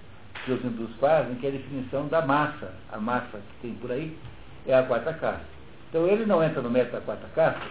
[0.46, 2.74] que os hindus fazem, que é a definição da massa.
[2.92, 4.18] A massa que tem por aí
[4.66, 5.46] é a quarta casta.
[5.90, 7.62] Então ele não entra no mérito da quarta casta,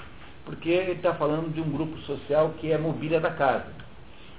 [0.44, 3.66] porque ele está falando de um grupo social que é mobília da casa.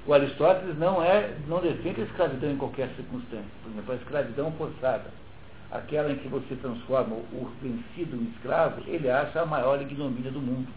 [0.05, 3.45] O Aristóteles não, é, não defende a escravidão em qualquer circunstância.
[3.63, 5.05] Por exemplo, a escravidão forçada,
[5.71, 10.41] aquela em que você transforma o vencido em escravo, ele acha a maior ignomínia do
[10.41, 10.67] mundo.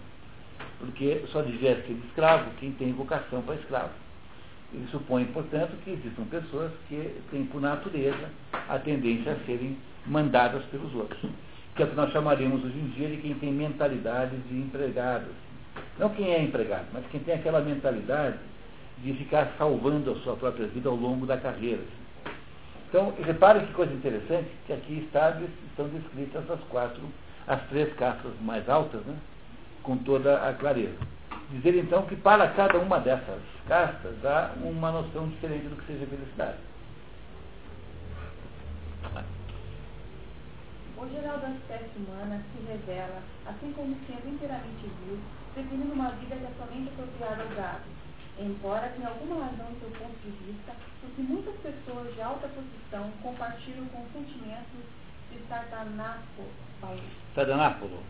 [0.79, 3.93] Porque só devia ser escravo quem tem vocação para escravo.
[4.73, 8.29] Ele supõe, portanto, que existam pessoas que têm por natureza
[8.69, 9.77] a tendência a serem
[10.07, 11.21] mandadas pelos outros.
[11.75, 15.27] Que é o que nós chamaríamos hoje em dia de quem tem mentalidade de empregado.
[15.99, 18.39] Não quem é empregado, mas quem tem aquela mentalidade
[18.99, 21.83] de ficar salvando a sua própria vida ao longo da carreira.
[22.95, 27.03] Então, reparem que coisa interessante, que aqui está, estão descritas as quatro,
[27.49, 29.17] as três castas mais altas, né,
[29.83, 30.97] com toda a clareza.
[31.51, 36.07] Dizer então que para cada uma dessas castas há uma noção diferente do que seja
[36.07, 36.59] felicidade.
[40.97, 45.19] O geral da espécie humana se revela, assim como sendo inteiramente vil,
[45.57, 48.04] definindo uma vida que é somente apropriada ao gado,
[48.39, 53.11] embora tenha alguma razão do seu ponto de vista, porque muitas pessoas de alta posição
[53.23, 54.85] compartilham com sentimentos
[55.31, 56.51] de Sardanápolo.
[57.35, 58.03] Sardanápolo.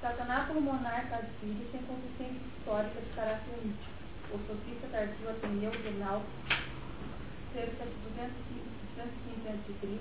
[0.00, 3.94] Sardanápolo, monarca assírio, tem consistência histórica de caráter mítico.
[4.32, 6.22] O sofista tardio Ateneu Renal,
[7.52, 9.98] cerca de 215 a.C.,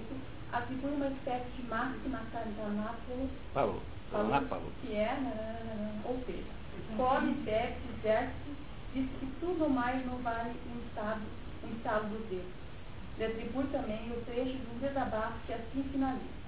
[0.51, 3.81] atribui uma espécie de máxima Sardanápolo, Paulo.
[4.11, 4.71] Sardanápolo.
[4.81, 5.17] que é,
[6.05, 6.43] ou seja,
[6.95, 8.62] come, bebe, diverte
[8.93, 11.21] diz que tudo mais não vale um estado,
[11.63, 12.63] um estado dos dedos.
[13.17, 16.43] Lhe atribui também o trecho do desabafo que assim finaliza.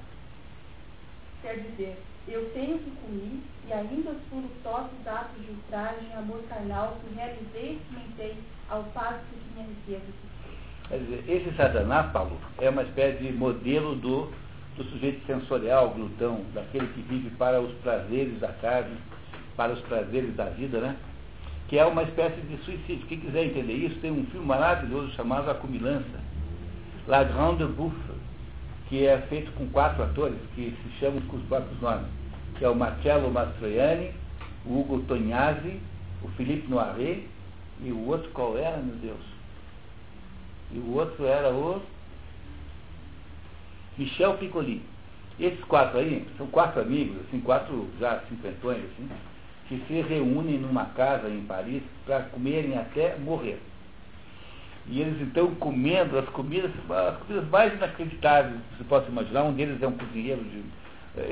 [1.42, 6.42] Quer dizer, eu tenho que comer e ainda os furtosos atos de ultraje e amor
[6.50, 8.38] carnal que realizei e experimentei
[8.70, 10.12] ao passo que minha riqueza
[10.88, 14.32] Quer dizer, esse Satanás, Paulo, é uma espécie de modelo do,
[14.76, 18.96] do sujeito sensorial, glutão, daquele que vive para os prazeres da carne,
[19.56, 20.96] para os prazeres da vida, né?
[21.68, 23.08] Que é uma espécie de suicídio.
[23.08, 26.20] Quem quiser entender isso, tem um filme maravilhoso chamado A Cumilança,
[27.08, 28.14] La Grande Bouffe,
[28.88, 32.08] que é feito com quatro atores que se chamam com os próprios nomes,
[32.58, 34.12] que é o Marcello Mastroianni,
[34.66, 35.80] o Hugo Tognazzi,
[36.24, 37.28] o Philippe Noiret
[37.82, 39.36] e o outro qual era, meu Deus?
[40.72, 41.82] E o outro era o
[43.98, 44.82] Michel Piccoli.
[45.40, 49.10] Esses quatro aí são quatro amigos, assim, quatro já cinquentões, assim,
[49.68, 53.60] que se reúnem numa casa em Paris para comerem até morrer.
[54.88, 59.54] E eles então comendo as comidas, as comidas mais inacreditáveis que você possa imaginar, um
[59.54, 60.64] deles é um cozinheiro de.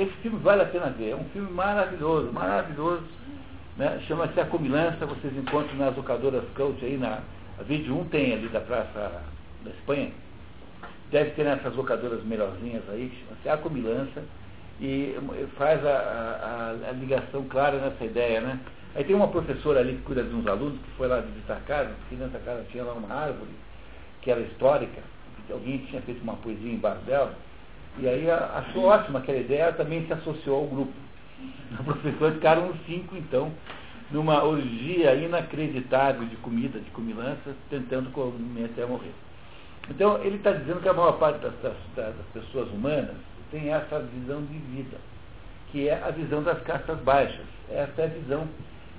[0.02, 3.04] Esse filme vale a pena ver, é um filme maravilhoso, maravilhoso.
[3.78, 4.00] Né?
[4.08, 7.20] Chama-se A Comilança, vocês encontram nas locadoras Coach aí, na
[7.60, 9.22] a Vídeo 1 tem ali da Praça
[9.64, 10.12] da Espanha.
[11.12, 14.24] Deve ter nessas locadoras melhorzinhas aí, chama-se A Comilança
[14.84, 18.60] e faz a, a, a, ligação clara nessa ideia, né?
[18.94, 21.62] Aí tem uma professora ali que cuida de uns alunos que foi lá visitar a
[21.62, 23.50] casa, porque da casa tinha lá uma árvore
[24.22, 25.02] que era histórica,
[25.48, 27.34] que alguém tinha feito uma poesia em bar dela,
[27.98, 30.94] e aí achou ótima aquela ideia, também se associou ao grupo.
[31.80, 33.52] A professora ficaram os cinco, então,
[34.12, 39.14] numa orgia inacreditável de comida, de comilanças, tentando comer até morrer.
[39.90, 43.16] Então, ele está dizendo que a maior parte das, das, das pessoas humanas
[43.54, 44.98] tem essa visão de vida,
[45.72, 47.46] que é a visão das castas baixas.
[47.70, 48.48] Essa é a visão.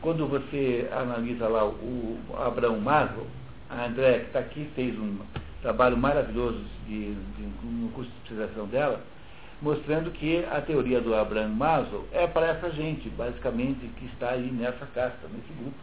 [0.01, 3.27] Quando você analisa lá o Abraão Maslow,
[3.69, 5.19] a André, que está aqui, fez um
[5.61, 9.01] trabalho maravilhoso de, de, no curso de especialização dela,
[9.61, 14.53] mostrando que a teoria do Abraham Maslow é para essa gente, basicamente, que está aí
[14.53, 15.77] nessa casta, nesse grupo.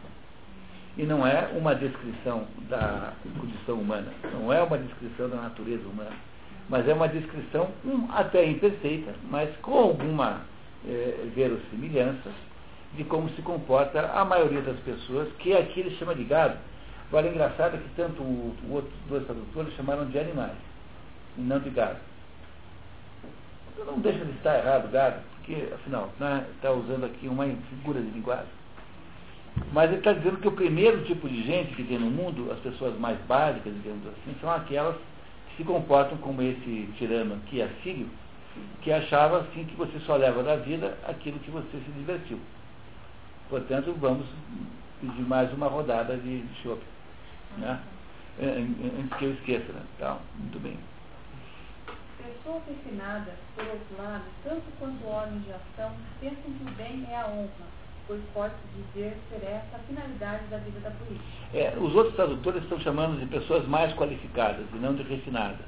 [0.96, 6.31] E não é uma descrição da condição humana, não é uma descrição da natureza humana
[6.72, 10.40] mas é uma descrição um, até imperfeita, mas com alguma
[10.88, 12.30] é, verossimilhança
[12.94, 16.56] de como se comporta a maioria das pessoas, que aqui ele chama de gado.
[17.08, 20.56] Agora, é engraçado é que tanto o, o outros dois tradutores chamaram de animais,
[21.36, 21.98] e não de gado.
[23.74, 28.00] Então, não deixa de estar errado gado, porque, afinal, né, está usando aqui uma figura
[28.00, 28.46] de linguagem.
[29.74, 32.58] Mas ele está dizendo que o primeiro tipo de gente que tem no mundo, as
[32.60, 34.96] pessoas mais básicas, digamos assim, são aquelas
[35.56, 38.08] se comportam como esse tirano aqui assírio,
[38.82, 42.38] que achava assim que você só leva da vida aquilo que você se divertiu.
[43.48, 44.26] Portanto, vamos
[45.00, 46.84] pedir mais uma rodada de, chope.
[47.58, 47.80] Né?
[48.40, 49.72] Antes que eu esqueça.
[49.72, 49.82] Né?
[49.96, 50.78] Então, muito bem.
[52.18, 57.16] Pessoas refinadas, por outro lado, tanto quanto homens de ação, pensam que o bem é
[57.16, 57.81] a honra
[58.12, 61.24] pois pode dizer ser essa a finalidade da vida da política.
[61.54, 65.64] É, os outros tradutores estão chamando de pessoas mais qualificadas e não de refinadas.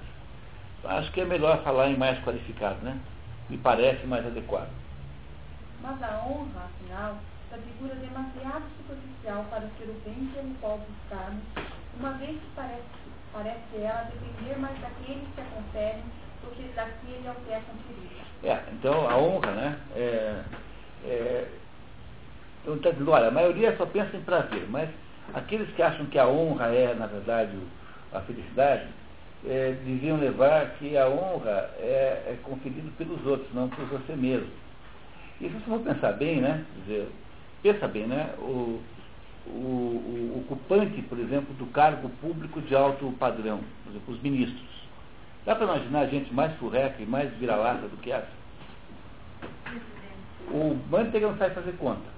[0.84, 3.00] Acho que é melhor falar em mais qualificado, né?
[3.48, 4.68] Me parece mais adequado.
[5.80, 7.16] Mas a honra, afinal,
[7.50, 11.42] da figura demasiado superficial para ser o bem pelo qual buscarmos,
[11.98, 12.82] uma vez que parece,
[13.32, 16.04] parece ela depender mais daqueles que a conferem
[16.42, 18.24] do que daquele ao que é conferida.
[18.42, 19.78] É, então a honra, né?
[19.96, 20.44] É,
[21.06, 21.48] é,
[22.64, 24.88] então está dizendo, olha, a maioria só pensa em prazer, mas
[25.34, 27.52] aqueles que acham que a honra é, na verdade,
[28.10, 28.86] a felicidade,
[29.46, 34.48] é, deviam levar que a honra é, é conferida pelos outros, não por você mesmo.
[35.42, 36.64] E se você for pensar bem, né?
[36.80, 37.06] Dizer,
[37.62, 38.30] pensa bem, né?
[38.38, 38.80] O,
[39.46, 44.88] o, o, ocupante, por exemplo, do cargo público de alto padrão, por exemplo, os ministros.
[45.44, 48.32] Dá para imaginar gente mais furreca e mais vira-lata do que essa?
[50.50, 52.14] O Manteiga não sabe fazer conta.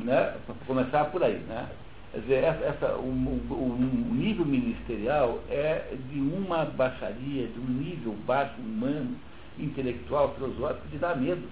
[0.00, 0.34] Né?
[0.46, 1.38] Para começar por aí.
[1.38, 1.68] Né?
[2.12, 7.64] Quer dizer, essa, essa, o, o, o, nível ministerial é de uma baixaria, de um
[7.64, 9.16] nível baixo, humano,
[9.58, 11.42] intelectual, filosófico, de dar medo.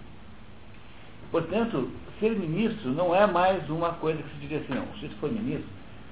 [1.31, 5.33] Portanto, ser ministro não é mais uma coisa que se diria assim, não, se for
[5.33, 5.69] ministro,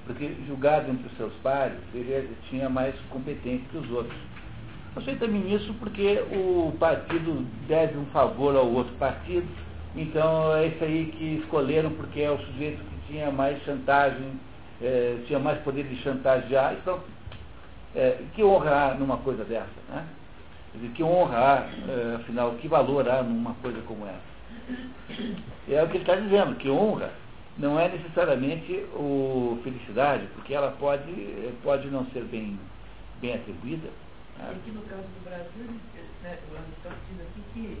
[0.07, 4.17] porque julgado entre os seus pares, ele tinha mais competência que os outros.
[4.95, 9.47] Você é ministro porque o partido deve um favor ao outro partido,
[9.95, 14.39] então é esse aí que escolheram porque é o sujeito que tinha mais chantagem,
[14.81, 16.99] é, tinha mais poder de chantagear, então,
[17.95, 20.05] é, que honra há numa coisa dessa, né?
[20.75, 24.29] Dizer, que honra há, é, afinal, que valor há numa coisa como essa?
[25.67, 27.11] É o que ele está dizendo, que honra
[27.57, 31.11] não é necessariamente o felicidade, porque ela pode,
[31.61, 32.57] pode não ser bem,
[33.19, 33.89] bem atribuída.
[34.37, 34.51] Né?
[34.51, 35.79] Aqui no caso do Brasil,
[36.23, 37.77] né, o dizendo aqui que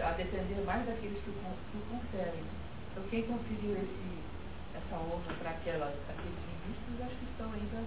[0.00, 2.42] a depender mais daqueles que o, conferem.
[2.92, 7.84] Então quem conferiu esse, essa honra para aqueles ministros, acho que estão ainda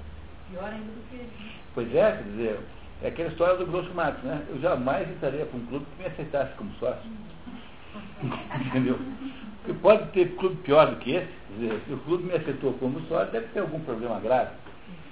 [0.49, 1.31] pior ainda do que eles.
[1.73, 2.59] Pois é, quer dizer,
[3.01, 4.43] é aquela história do Grosso Matos, né?
[4.49, 7.11] Eu jamais entraria para um clube que me aceitasse como sócio.
[8.65, 8.99] Entendeu?
[9.63, 11.29] Porque pode ter clube pior do que esse.
[11.57, 14.51] Dizer, se o clube me aceitou como sócio, deve ter algum problema grave.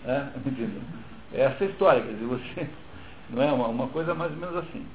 [0.04, 0.32] Né?
[0.46, 0.82] Entendeu?
[1.34, 2.68] É essa história, quer dizer, você.
[3.30, 4.86] Não é uma, uma coisa mais ou menos assim.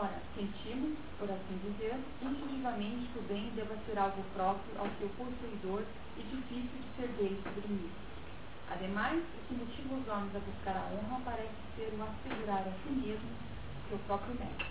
[0.00, 5.10] Ora, sentimos, por assim dizer, instintivamente que o bem deva ser algo próprio ao seu
[5.10, 5.84] possuidor
[6.16, 7.92] e difícil de ser dele suprimido.
[8.70, 12.72] Ademais, o que motiva os homens a buscar a honra parece ser o assegurar a
[12.80, 13.28] si mesmo
[13.90, 14.64] seu próprio mérito.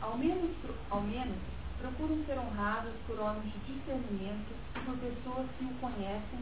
[0.00, 0.50] Ao menos,
[0.88, 1.42] ao menos
[1.78, 6.40] procuram ser honrados por homens de discernimento e por pessoas que o conhecem,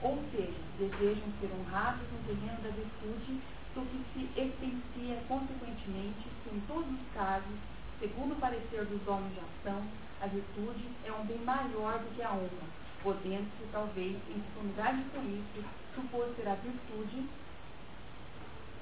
[0.00, 3.42] ou seja, desejam ser honrados no terreno da virtude,
[3.74, 7.56] do que se evidencia consequentemente que em todos os casos,
[8.00, 9.82] segundo o parecer dos homens de ação,
[10.20, 12.68] a virtude é um bem maior do que a honra,
[13.02, 15.64] podendo-se, talvez, em conformidade com isso,
[15.94, 17.28] supor ser a virtude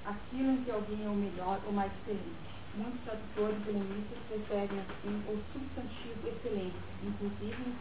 [0.09, 2.48] aquilo em que alguém é o melhor ou mais excelente.
[2.74, 7.74] Muitos tradutores helenistas preferem assim o substantivo excelente, inclusive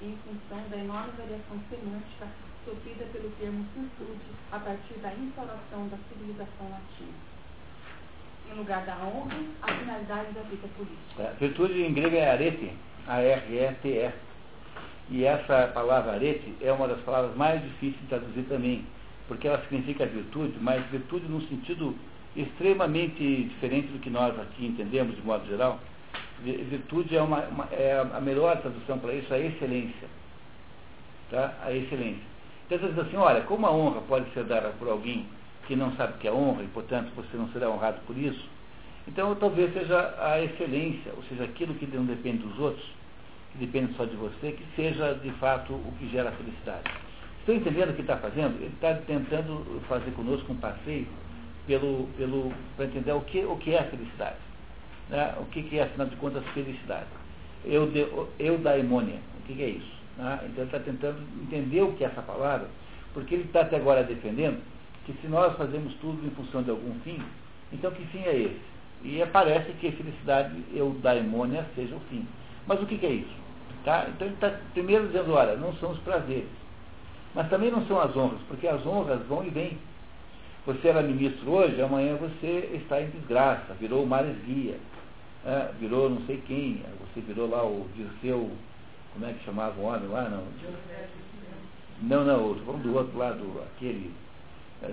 [0.00, 2.28] em função da enorme variação semântica
[2.64, 4.20] sofrida pelo termo virtude
[4.50, 7.12] a partir da instauração da civilização latina.
[8.50, 11.22] Em lugar da honra, a finalidade da vida política.
[11.22, 12.72] É, virtude em grego é arete,
[13.06, 14.12] A-R-E-T-E.
[15.10, 18.86] E essa palavra arete é uma das palavras mais difíceis de traduzir também,
[19.28, 21.94] porque ela significa virtude, mas virtude no sentido
[22.36, 25.78] extremamente diferente do que nós aqui entendemos de modo geral.
[26.42, 30.08] Virtude é, uma, uma é a melhor tradução para isso, a excelência.
[31.30, 31.54] Tá?
[31.62, 32.33] A excelência.
[32.66, 35.26] Então você diz assim, olha, como a honra pode ser dada por alguém
[35.66, 38.48] que não sabe o que é honra e, portanto, você não será honrado por isso,
[39.06, 42.84] então talvez seja a excelência, ou seja, aquilo que não depende dos outros,
[43.52, 46.90] que depende só de você, que seja de fato o que gera a felicidade.
[47.40, 48.56] Estão entendendo o que está fazendo?
[48.56, 51.06] Ele está tentando fazer conosco um passeio
[51.66, 54.38] pelo, pelo, para entender o que, o que é a felicidade.
[55.10, 55.34] Né?
[55.38, 57.06] O que, que é, afinal de contas, felicidade.
[57.64, 58.00] Eu, de,
[58.38, 60.03] eu o que, que é isso?
[60.16, 60.40] Né?
[60.44, 62.68] Então ele está tentando entender o que é essa palavra,
[63.12, 64.62] porque ele está até agora defendendo
[65.04, 67.20] que se nós fazemos tudo em função de algum fim,
[67.72, 68.74] então que fim é esse?
[69.02, 72.26] E aparece que felicidade, eu daimônia, seja o fim.
[72.66, 73.44] Mas o que, que é isso?
[73.84, 74.06] Tá?
[74.08, 76.48] Então ele está primeiro dizendo, olha, não são os prazeres.
[77.34, 79.76] Mas também não são as honras, porque as honras vão e vêm.
[80.64, 84.78] Você era ministro hoje, amanhã você está em desgraça, virou o Mares Guia,
[85.44, 88.50] é, virou não sei quem, você virou lá o Dirceu,
[89.14, 90.28] como é que chamava o homem lá?
[90.28, 90.42] Não,
[92.02, 94.12] não, não vamos do outro lado, aquele.
[94.82, 94.86] É,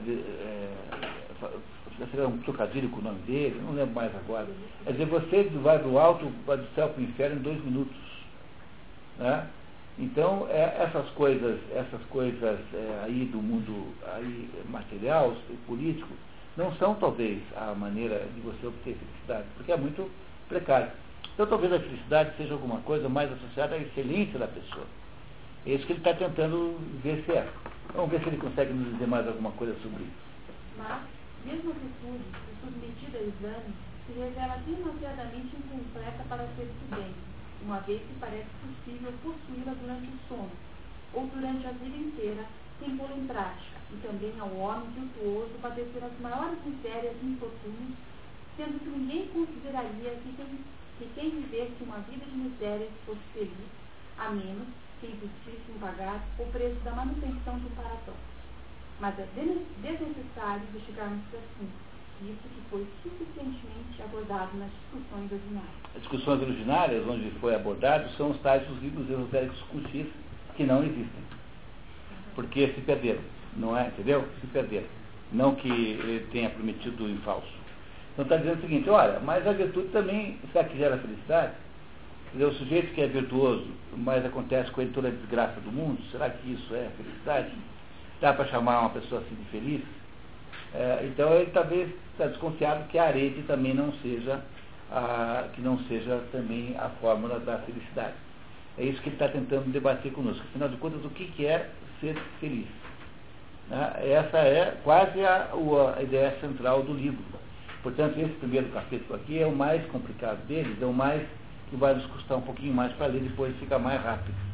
[2.13, 4.47] é, um trocadilho com o nome dele, não lembro mais agora.
[4.85, 7.97] Quer dizer, você vai do alto, vai do céu para o inferno em dois minutos.
[9.17, 9.47] Né?
[9.99, 15.35] Então, é, essas coisas, essas coisas é, aí do mundo aí, material
[15.67, 16.13] político,
[16.55, 20.09] não são talvez a maneira de você obter felicidade, porque é muito
[20.47, 20.91] precário.
[21.41, 24.85] Então talvez a felicidade seja alguma coisa mais associada à excelência da pessoa.
[25.65, 27.49] É isso que ele está tentando ver se é.
[27.95, 30.21] Vamos ver se ele consegue nos dizer mais alguma coisa sobre isso.
[30.77, 31.01] Mas,
[31.43, 32.21] mesmo a atitude,
[32.61, 33.73] submetida a exame,
[34.05, 37.17] se revela demasiadamente incompleta para ser prudente,
[37.65, 40.51] uma vez que parece possível possuí-la durante o sono,
[41.15, 42.45] ou durante a vida inteira,
[42.77, 47.97] sem pô-la em prática, e também ao homem virtuoso padecer as maiores misérias e infortúnios,
[48.55, 53.71] sendo que ninguém consideraria que quem, que quem vivesse uma vida de misérias fosse feliz,
[54.19, 54.67] a menos
[54.99, 58.31] que existisse em pagar o preço da manutenção do paradoxo.
[58.99, 61.73] Mas é desnecessário investigarmos esse assunto,
[62.21, 65.73] isso que foi suficientemente abordado nas discussões ordinárias.
[65.95, 70.83] As discussões ordinárias, onde foi abordado, são os tais dos livros esotéricos com que não
[70.83, 71.23] existem.
[72.35, 73.21] Porque se perderam,
[73.57, 73.87] não é?
[73.87, 74.27] Entendeu?
[74.39, 74.87] Se perderam.
[75.31, 77.60] Não que ele tenha prometido em falso.
[78.13, 81.53] Então está dizendo o seguinte, olha, mas a virtude também, será que gera felicidade?
[82.33, 83.67] Dizer, o sujeito que é virtuoso,
[83.97, 87.51] mas acontece com ele toda a desgraça do mundo, será que isso é felicidade?
[88.19, 89.81] Dá para chamar uma pessoa assim de feliz?
[90.73, 94.41] É, então ele talvez está desconfiado que a arete também não seja
[94.91, 98.13] a, que não seja também a fórmula da felicidade.
[98.77, 100.43] É isso que ele está tentando debater conosco.
[100.49, 101.69] Afinal de contas, o que, que é
[101.99, 102.67] ser feliz?
[103.69, 103.93] Né?
[104.03, 105.49] Essa é quase a,
[105.97, 107.40] a ideia central do livro.
[107.83, 111.21] Portanto, esse primeiro capítulo aqui é o mais complicado deles, é o mais
[111.69, 114.50] que vai nos custar um pouquinho mais para ler, depois fica mais rápido.